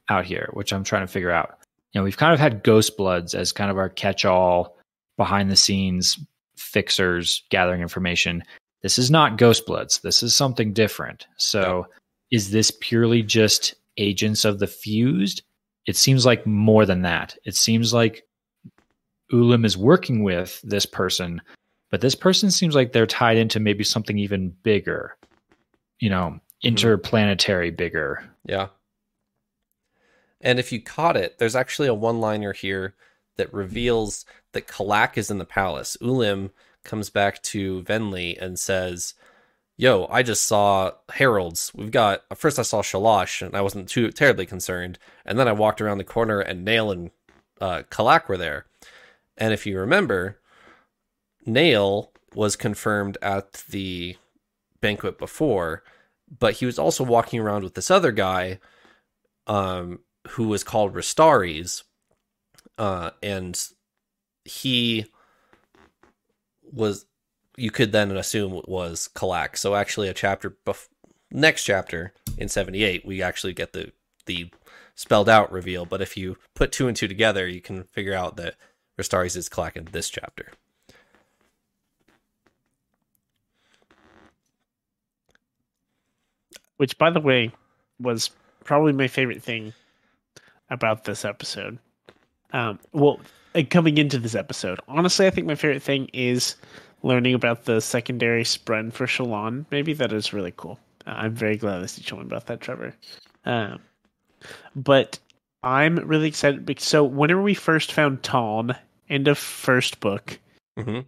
out 0.10 0.26
here, 0.26 0.50
which 0.54 0.72
I'm 0.72 0.84
trying 0.84 1.08
to 1.08 1.12
figure 1.12 1.32
out. 1.32 1.58
You 1.92 2.00
know, 2.00 2.04
we've 2.04 2.18
kind 2.18 2.34
of 2.34 2.40
had 2.40 2.64
Ghost 2.64 2.98
Bloods 2.98 3.34
as 3.34 3.52
kind 3.52 3.72
of 3.72 3.78
our 3.78 3.90
catch 3.90 4.26
all 4.26 4.78
behind 5.18 5.50
the 5.50 5.56
scenes 5.56 6.20
fixers 6.56 7.44
gathering 7.50 7.82
information. 7.82 8.44
This 8.84 9.00
is 9.00 9.10
not 9.10 9.38
Ghost 9.38 9.66
Bloods. 9.66 10.00
This 10.00 10.22
is 10.22 10.36
something 10.36 10.72
different. 10.72 11.26
So, 11.38 11.88
is 12.32 12.52
this 12.52 12.72
purely 12.80 13.24
just 13.24 13.74
agents 13.98 14.46
of 14.46 14.60
the 14.60 14.68
fused? 14.68 15.42
It 15.86 15.96
seems 15.96 16.26
like 16.26 16.46
more 16.46 16.86
than 16.86 17.02
that. 17.04 17.38
It 17.46 17.56
seems 17.56 17.94
like 17.94 18.24
Ulim 19.32 19.66
is 19.66 19.78
working 19.78 20.24
with 20.24 20.62
this 20.64 20.86
person, 20.86 21.42
but 21.90 22.02
this 22.02 22.16
person 22.16 22.52
seems 22.52 22.76
like 22.76 22.92
they're 22.92 23.08
tied 23.08 23.38
into 23.38 23.60
maybe 23.60 23.84
something 23.84 24.18
even 24.18 24.50
bigger 24.64 25.18
you 26.00 26.10
know, 26.10 26.30
mm-hmm. 26.30 26.68
interplanetary 26.68 27.72
bigger. 27.72 28.24
Yeah. 28.46 28.68
And 30.42 30.58
if 30.58 30.72
you 30.72 30.82
caught 30.82 31.18
it, 31.18 31.38
there's 31.38 31.56
actually 31.56 31.90
a 31.90 31.94
one 31.94 32.22
liner 32.22 32.54
here 32.54 32.96
that 33.38 33.54
reveals 33.54 34.26
that 34.54 34.68
Kalak 34.68 35.18
is 35.18 35.30
in 35.30 35.38
the 35.38 35.46
palace. 35.46 35.98
Ulim 36.02 36.52
comes 36.84 37.10
back 37.10 37.42
to 37.44 37.84
Venli 37.84 38.42
and 38.42 38.58
says, 38.58 39.14
Yo, 39.80 40.08
I 40.12 40.24
just 40.24 40.44
saw 40.44 40.92
heralds. 41.08 41.72
We've 41.74 41.90
got 41.90 42.24
first 42.36 42.60
I 42.60 42.64
saw 42.64 42.82
Shalash 42.82 43.42
and 43.42 43.56
I 43.56 43.62
wasn't 43.62 43.88
too 43.88 44.12
terribly 44.12 44.46
concerned. 44.46 45.00
And 45.26 45.40
then 45.40 45.48
I 45.48 45.54
walked 45.54 45.80
around 45.80 46.00
the 46.00 46.04
corner 46.04 46.42
and 46.42 46.66
Nale 46.66 46.92
and 46.92 47.12
uh, 47.62 47.84
Kalak 47.90 48.28
were 48.28 48.36
there. 48.36 48.66
And 49.38 49.54
if 49.54 49.66
you 49.66 49.80
remember, 49.80 50.38
Nale 51.46 52.12
was 52.36 52.58
confirmed 52.58 53.18
at 53.22 53.64
the 53.70 54.18
banquet 54.82 55.18
before, 55.18 55.82
but 56.28 56.56
he 56.56 56.66
was 56.66 56.78
also 56.78 57.06
walking 57.06 57.40
around 57.40 57.64
with 57.64 57.76
this 57.76 57.90
other 57.90 58.12
guy 58.12 58.60
um, 59.48 60.00
who 60.32 60.50
was 60.50 60.66
called 60.66 60.94
Restares. 60.94 61.84
Uh, 62.78 63.12
and 63.24 63.58
he 64.44 65.06
was, 66.70 67.06
you 67.60 67.72
could 67.72 67.92
then 67.92 68.12
assume 68.12 68.62
was 68.68 69.10
Kalak. 69.14 69.58
So 69.58 69.76
actually, 69.76 70.08
a 70.08 70.14
chapter, 70.14 70.56
bef- 70.66 70.88
next 71.32 71.64
chapter 71.64 72.14
in 72.38 72.50
78, 72.50 73.06
we 73.06 73.22
actually 73.22 73.54
get 73.54 73.74
the, 73.74 73.92
the 74.26 74.52
spelled 74.96 75.30
out 75.30 75.52
reveal. 75.52 75.86
But 75.86 76.02
if 76.02 76.18
you 76.18 76.38
put 76.56 76.72
two 76.72 76.88
and 76.88 76.96
two 76.96 77.08
together, 77.08 77.48
you 77.48 77.62
can 77.62 77.84
figure 77.84 78.14
out 78.14 78.38
that 78.38 78.56
Restares 79.00 79.38
is 79.38 79.50
Kalak 79.50 79.76
in 79.76 79.86
this 79.92 80.10
chapter. 80.10 80.52
which 86.80 86.98
by 86.98 87.10
the 87.10 87.20
way 87.20 87.52
was 88.00 88.32
probably 88.64 88.94
my 88.94 89.08
favorite 89.08 89.44
thing 89.44 89.74
about 90.70 91.04
this 91.04 91.26
episode. 91.26 91.78
Um, 92.54 92.80
well, 92.94 93.20
coming 93.70 93.98
into 93.98 94.18
this 94.18 94.34
episode, 94.34 94.80
honestly, 94.88 95.28
I 95.28 95.30
think 95.30 95.46
my 95.46 95.56
favorite 95.56 95.84
thing 95.84 96.10
is 96.14 96.56
learning 97.04 97.34
about 97.34 97.66
the 97.66 97.80
secondary 97.80 98.44
spren 98.44 98.92
for 98.92 99.06
Shallan, 99.06 99.66
Maybe 99.72 99.94
that 99.94 100.14
is 100.14 100.34
really 100.34 100.54
cool. 100.56 100.80
Uh, 101.08 101.12
I'm 101.12 101.34
very 101.34 101.58
glad 101.58 101.80
that 101.80 101.98
you 101.98 102.04
told 102.04 102.22
me 102.22 102.28
about 102.28 102.48
that, 102.48 102.62
Trevor. 102.62 102.94
Um, 103.46 103.80
but 104.76 105.20
I'm 105.64 105.98
really 105.98 106.28
excited. 106.28 106.66
Because, 106.66 106.86
so 106.86 107.04
whenever 107.04 107.42
we 107.42 107.54
first 107.54 107.92
found 107.92 108.24
Taln, 108.24 108.76
end 109.10 109.28
of 109.28 109.38
first 109.38 110.00
book, 110.00 110.40
mm-hmm. 110.78 111.02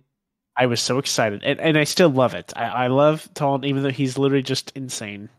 I 0.57 0.65
was 0.65 0.81
so 0.81 0.97
excited, 0.97 1.43
and, 1.43 1.59
and 1.59 1.77
I 1.77 1.83
still 1.83 2.09
love 2.09 2.33
it. 2.33 2.53
I, 2.55 2.65
I 2.65 2.87
love 2.87 3.29
Taln, 3.33 3.63
even 3.65 3.83
though 3.83 3.89
he's 3.89 4.17
literally 4.17 4.43
just 4.43 4.71
insane. 4.75 5.29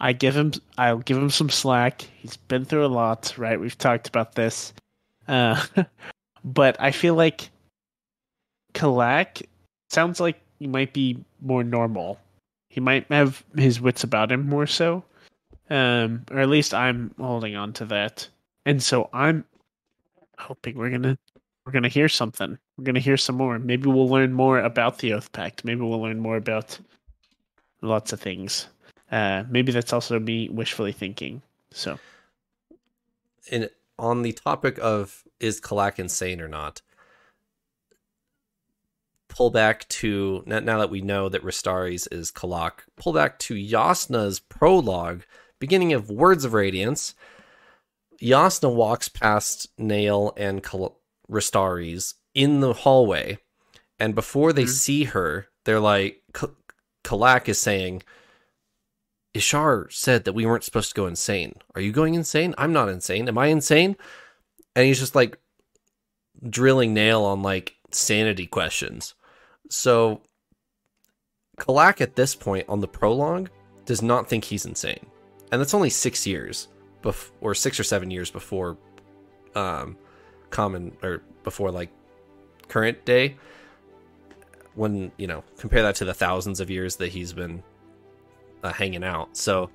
I 0.00 0.12
give 0.12 0.36
him 0.36 0.52
I'll 0.76 0.98
give 0.98 1.16
him 1.16 1.30
some 1.30 1.50
slack. 1.50 2.02
He's 2.18 2.36
been 2.36 2.64
through 2.64 2.86
a 2.86 2.88
lot, 2.88 3.34
right? 3.36 3.58
We've 3.58 3.76
talked 3.76 4.08
about 4.08 4.34
this. 4.34 4.72
Uh, 5.26 5.62
but 6.44 6.76
I 6.80 6.92
feel 6.92 7.14
like 7.14 7.50
Kalak 8.74 9.42
sounds 9.88 10.20
like 10.20 10.40
he 10.58 10.66
might 10.66 10.92
be 10.92 11.24
more 11.40 11.64
normal. 11.64 12.18
He 12.68 12.80
might 12.80 13.06
have 13.10 13.44
his 13.56 13.80
wits 13.80 14.04
about 14.04 14.32
him 14.32 14.48
more 14.48 14.66
so. 14.66 15.04
Um, 15.70 16.24
or 16.30 16.40
at 16.40 16.48
least 16.48 16.74
I'm 16.74 17.14
holding 17.18 17.56
on 17.56 17.72
to 17.74 17.84
that. 17.86 18.28
And 18.64 18.82
so 18.82 19.08
I'm 19.12 19.44
hoping 20.38 20.76
we're 20.76 20.90
gonna 20.90 21.18
we're 21.64 21.72
gonna 21.72 21.88
hear 21.88 22.08
something. 22.08 22.58
We're 22.76 22.84
gonna 22.84 23.00
hear 23.00 23.16
some 23.16 23.36
more. 23.36 23.58
Maybe 23.58 23.88
we'll 23.88 24.08
learn 24.08 24.32
more 24.32 24.60
about 24.60 24.98
the 24.98 25.12
Oath 25.12 25.32
Pact. 25.32 25.64
Maybe 25.64 25.80
we'll 25.80 26.00
learn 26.00 26.18
more 26.18 26.36
about 26.36 26.78
lots 27.82 28.12
of 28.12 28.20
things. 28.20 28.68
Uh, 29.10 29.44
maybe 29.48 29.72
that's 29.72 29.92
also 29.92 30.18
me 30.18 30.48
wishfully 30.48 30.92
thinking. 30.92 31.42
So, 31.70 31.98
and 33.50 33.70
on 33.98 34.22
the 34.22 34.32
topic 34.32 34.78
of 34.80 35.24
is 35.40 35.60
Kalak 35.60 35.98
insane 35.98 36.40
or 36.40 36.48
not, 36.48 36.82
pull 39.38 39.50
back 39.50 39.86
to 39.88 40.42
now, 40.46 40.58
now 40.58 40.78
that 40.78 40.90
we 40.90 41.00
know 41.00 41.28
that 41.28 41.44
Restares 41.44 42.08
is 42.10 42.32
Kalak, 42.32 42.80
pull 42.96 43.12
back 43.12 43.38
to 43.38 43.54
Yasna's 43.54 44.40
prologue, 44.40 45.22
beginning 45.60 45.92
of 45.92 46.10
Words 46.10 46.44
of 46.44 46.54
Radiance. 46.54 47.14
Yasna 48.20 48.74
walks 48.74 49.08
past 49.08 49.68
Nale 49.78 50.32
and 50.36 50.60
Kal- 50.60 50.98
Restares 51.30 52.14
in 52.34 52.58
the 52.58 52.72
hallway, 52.72 53.38
and 54.00 54.12
before 54.12 54.52
they 54.52 54.64
Mhm. 54.64 54.70
see 54.70 55.04
her, 55.04 55.46
they're 55.64 55.78
like, 55.78 56.20
Kalak 57.04 57.48
is 57.48 57.62
saying, 57.62 58.02
Ishar 59.36 59.92
said 59.92 60.24
that 60.24 60.32
we 60.32 60.46
weren't 60.46 60.64
supposed 60.64 60.88
to 60.88 60.96
go 60.96 61.06
insane. 61.06 61.54
Are 61.76 61.80
you 61.80 61.92
going 61.92 62.14
insane? 62.14 62.56
I'm 62.58 62.72
not 62.72 62.88
insane. 62.88 63.28
Am 63.28 63.38
I 63.38 63.46
insane? 63.46 63.96
And 64.74 64.84
he's 64.84 64.98
just 64.98 65.14
like 65.14 65.38
drilling 66.50 66.92
Nale 66.92 67.22
on 67.22 67.40
like 67.40 67.76
sanity 67.92 68.48
questions. 68.48 69.14
So 69.68 70.22
Kalak 71.58 72.00
at 72.00 72.16
this 72.16 72.34
point 72.34 72.66
on 72.68 72.80
the 72.80 72.88
prologue 72.88 73.50
does 73.84 74.02
not 74.02 74.28
think 74.28 74.44
he's 74.44 74.64
insane. 74.64 75.06
And 75.50 75.60
that's 75.60 75.74
only 75.74 75.90
six 75.90 76.26
years 76.26 76.68
bef- 77.02 77.30
or 77.40 77.54
six 77.54 77.78
or 77.78 77.84
seven 77.84 78.10
years 78.10 78.30
before 78.30 78.76
um 79.54 79.96
common 80.50 80.96
or 81.02 81.22
before 81.42 81.70
like 81.70 81.90
current 82.68 83.04
day. 83.04 83.36
When 84.74 85.10
you 85.16 85.26
know 85.26 85.42
compare 85.58 85.82
that 85.82 85.96
to 85.96 86.04
the 86.04 86.14
thousands 86.14 86.60
of 86.60 86.70
years 86.70 86.96
that 86.96 87.08
he's 87.08 87.32
been 87.32 87.62
uh, 88.62 88.72
hanging 88.72 89.04
out. 89.04 89.36
So 89.36 89.70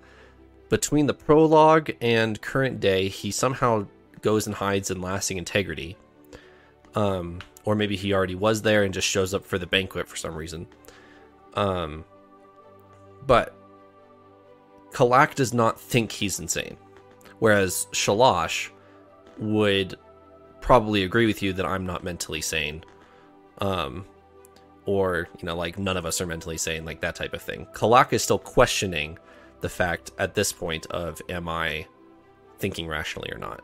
between 0.69 1.07
the 1.07 1.13
prologue 1.13 1.91
and 2.01 2.41
current 2.41 2.79
day 2.79 3.09
he 3.09 3.31
somehow 3.31 3.87
goes 4.21 4.47
and 4.47 4.55
hides 4.55 4.89
in 4.89 5.01
lasting 5.01 5.37
integrity. 5.37 5.97
Um 6.95 7.39
or 7.65 7.75
maybe 7.75 7.95
he 7.95 8.13
already 8.13 8.35
was 8.35 8.61
there 8.61 8.83
and 8.83 8.93
just 8.93 9.07
shows 9.07 9.33
up 9.33 9.45
for 9.45 9.57
the 9.57 9.67
banquet 9.67 10.07
for 10.07 10.15
some 10.15 10.35
reason. 10.35 10.67
Um 11.53 12.05
but 13.25 13.55
Kalak 14.91 15.35
does 15.35 15.53
not 15.53 15.79
think 15.79 16.11
he's 16.11 16.39
insane 16.39 16.77
whereas 17.39 17.87
Shalash 17.91 18.69
would 19.37 19.95
probably 20.61 21.03
agree 21.03 21.25
with 21.25 21.41
you 21.41 21.53
that 21.53 21.65
I'm 21.65 21.85
not 21.85 22.03
mentally 22.03 22.41
sane 22.41 22.83
um 23.59 24.05
or 24.85 25.27
you 25.39 25.45
know 25.45 25.55
like 25.55 25.77
none 25.77 25.97
of 25.97 26.05
us 26.05 26.19
are 26.21 26.25
mentally 26.25 26.57
sane 26.57 26.85
like 26.85 27.01
that 27.01 27.15
type 27.15 27.33
of 27.33 27.41
thing. 27.41 27.67
Kalak 27.73 28.13
is 28.13 28.23
still 28.23 28.39
questioning 28.39 29.17
the 29.63 29.69
fact 29.69 30.11
at 30.19 30.35
this 30.35 30.51
point 30.51 30.85
of 30.87 31.21
am 31.29 31.47
i 31.47 31.87
thinking 32.59 32.85
rationally 32.85 33.31
or 33.31 33.37
not 33.37 33.63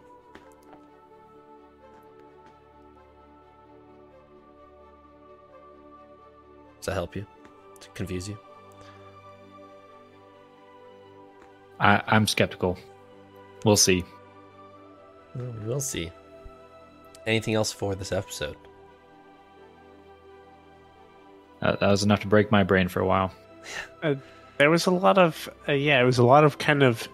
does 6.79 6.87
that 6.87 6.93
help 6.93 7.15
you 7.15 7.25
to 7.79 7.89
confuse 7.89 8.27
you 8.27 8.37
I, 11.79 12.01
I'm 12.07 12.27
skeptical. 12.27 12.77
We'll 13.63 13.77
see. 13.77 14.03
well, 15.35 15.53
we 15.61 15.67
will 15.67 15.79
see 15.79 16.11
anything 17.25 17.53
else 17.53 17.71
for 17.71 17.95
this 17.95 18.11
episode 18.11 18.57
Uh, 21.61 21.75
that 21.75 21.89
was 21.89 22.03
enough 22.03 22.21
to 22.21 22.27
break 22.27 22.51
my 22.51 22.63
brain 22.63 22.87
for 22.87 22.99
a 23.01 23.05
while. 23.05 23.31
There 24.57 24.69
was 24.69 24.87
a 24.87 24.91
lot 24.91 25.17
of 25.17 25.47
uh, 25.69 25.71
yeah, 25.71 26.01
it 26.01 26.03
was 26.03 26.17
a 26.17 26.23
lot 26.25 26.43
of 26.43 26.57
kind 26.57 26.83
of 26.83 27.07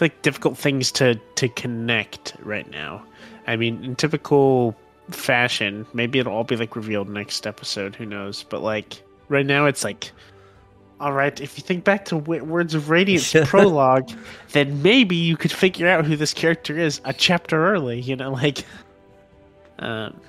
like 0.00 0.22
difficult 0.22 0.58
things 0.58 0.90
to 0.92 1.14
to 1.36 1.48
connect 1.48 2.34
right 2.42 2.68
now. 2.68 3.04
I 3.46 3.54
mean, 3.54 3.84
in 3.84 3.94
typical 3.94 4.74
fashion, 5.14 5.86
maybe 5.94 6.18
it'll 6.18 6.32
all 6.32 6.44
be 6.44 6.56
like 6.56 6.74
revealed 6.76 7.08
next 7.08 7.46
episode. 7.46 7.94
Who 7.96 8.06
knows? 8.06 8.42
But 8.44 8.62
like 8.62 9.02
right 9.28 9.46
now, 9.46 9.66
it's 9.66 9.84
like, 9.84 10.12
all 11.00 11.12
right. 11.12 11.40
If 11.40 11.56
you 11.58 11.62
think 11.64 11.84
back 11.84 12.04
to 12.06 12.16
w- 12.20 12.44
Words 12.44 12.74
of 12.74 12.90
Radiance 12.90 13.34
prologue, 13.44 14.10
then 14.52 14.82
maybe 14.82 15.16
you 15.16 15.36
could 15.36 15.52
figure 15.52 15.88
out 15.88 16.04
who 16.04 16.16
this 16.16 16.32
character 16.34 16.78
is 16.78 17.00
a 17.04 17.12
chapter 17.12 17.66
early. 17.72 18.00
You 18.00 18.16
know, 18.16 18.30
like, 18.42 18.64
um, 19.78 20.20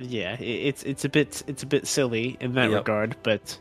yeah, 0.00 0.34
it, 0.40 0.42
it's 0.44 0.82
it's 0.82 1.04
a 1.04 1.08
bit 1.08 1.42
it's 1.46 1.62
a 1.62 1.66
bit 1.66 1.86
silly 1.86 2.36
in 2.40 2.54
that 2.54 2.70
Yep. 2.70 2.78
regard, 2.80 3.16
but 3.22 3.58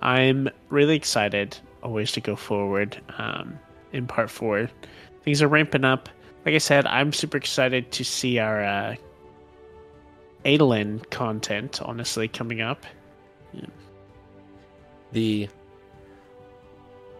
I'm 0.00 0.48
really 0.68 0.94
excited 0.96 1.56
always 1.82 2.12
to 2.12 2.20
go 2.20 2.36
forward 2.36 3.00
um, 3.18 3.58
in 3.92 4.06
part 4.06 4.30
four. 4.30 4.68
Things 5.22 5.42
are 5.42 5.48
ramping 5.48 5.84
up. 5.84 6.08
Like 6.44 6.54
I 6.54 6.58
said, 6.58 6.86
I'm 6.86 7.12
super 7.12 7.36
excited 7.36 7.92
to 7.92 8.04
see 8.04 8.38
our 8.38 8.62
uh, 8.64 8.96
Adolin 10.44 11.08
content, 11.10 11.80
honestly, 11.82 12.28
coming 12.28 12.60
up. 12.60 12.84
the 15.12 15.48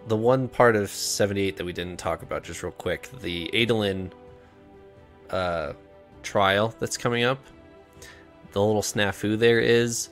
the 0.09 0.17
one 0.17 0.49
part 0.49 0.75
of 0.75 0.91
78 0.91 1.57
that 1.57 1.65
we 1.65 1.73
didn't 1.73 1.99
talk 1.99 2.23
about 2.23 2.43
just 2.43 2.63
real 2.63 2.73
quick 2.73 3.09
the 3.21 3.49
adolin 3.55 4.11
uh 5.31 5.73
trial 6.23 6.75
that's 6.81 6.97
coming 6.97 7.23
up 7.23 7.39
the 8.53 8.61
little 8.61 8.83
snafu 8.83 9.39
there 9.39 9.61
is 9.61 10.09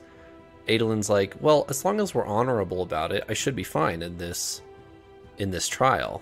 adolin's 0.67 1.09
like 1.09 1.35
well 1.41 1.65
as 1.69 1.83
long 1.83 1.99
as 1.99 2.15
we're 2.15 2.25
honorable 2.25 2.83
about 2.83 3.11
it 3.11 3.23
i 3.27 3.33
should 3.33 3.55
be 3.55 3.63
fine 3.63 4.01
in 4.01 4.17
this 4.17 4.61
in 5.39 5.51
this 5.51 5.67
trial 5.67 6.21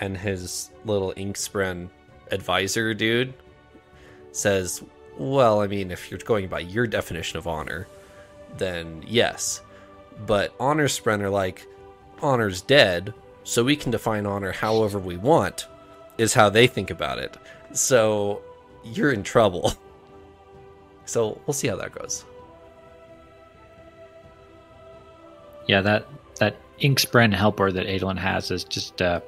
and 0.00 0.16
his 0.16 0.70
little 0.84 1.12
inkspren 1.14 1.88
advisor 2.30 2.92
dude 2.94 3.32
says 4.32 4.82
well 5.18 5.60
i 5.60 5.66
mean 5.66 5.90
if 5.90 6.10
you're 6.10 6.20
going 6.20 6.48
by 6.48 6.60
your 6.60 6.86
definition 6.86 7.38
of 7.38 7.46
honor 7.46 7.86
then 8.58 9.02
yes. 9.06 9.62
But 10.26 10.54
honor 10.58 10.88
spren 10.88 11.20
are 11.20 11.30
like 11.30 11.66
honor's 12.22 12.62
dead 12.62 13.12
so 13.44 13.62
we 13.64 13.76
can 13.76 13.90
define 13.90 14.26
honor 14.26 14.52
however 14.52 14.98
we 14.98 15.16
want 15.16 15.66
is 16.18 16.34
how 16.34 16.48
they 16.48 16.66
think 16.66 16.90
about 16.90 17.18
it. 17.18 17.36
So 17.72 18.42
you're 18.84 19.12
in 19.12 19.22
trouble. 19.22 19.72
So 21.08 21.40
we'll 21.46 21.54
see 21.54 21.68
how 21.68 21.76
that 21.76 21.92
goes. 21.92 22.24
Yeah, 25.68 25.80
that 25.82 26.04
that 26.40 26.56
Inkspren 26.80 27.32
helper 27.32 27.70
that 27.70 27.86
Adolin 27.86 28.18
has 28.18 28.50
is 28.50 28.64
just 28.64 29.00
uh, 29.00 29.20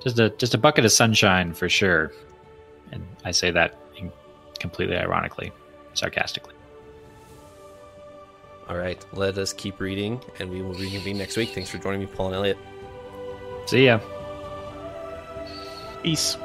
just 0.00 0.20
a 0.20 0.30
just 0.30 0.54
a 0.54 0.58
bucket 0.58 0.84
of 0.84 0.92
sunshine 0.92 1.54
for 1.54 1.68
sure. 1.68 2.12
And 2.92 3.06
I 3.24 3.30
say 3.32 3.50
that 3.50 3.74
completely 4.60 4.96
ironically, 4.96 5.52
sarcastically. 5.94 6.54
all 8.68 8.76
right 8.76 9.02
let 9.12 9.38
us 9.38 9.52
keep 9.54 9.80
reading 9.80 10.20
and 10.40 10.50
we 10.50 10.60
will 10.60 10.74
reconvene 10.74 11.16
next 11.16 11.36
week 11.38 11.50
thanks 11.54 11.70
for 11.70 11.78
joining 11.78 12.00
me 12.00 12.06
paul 12.06 12.26
and 12.26 12.34
elliot 12.36 12.58
See 13.68 13.84
ya. 13.84 14.00
Peace. 16.02 16.38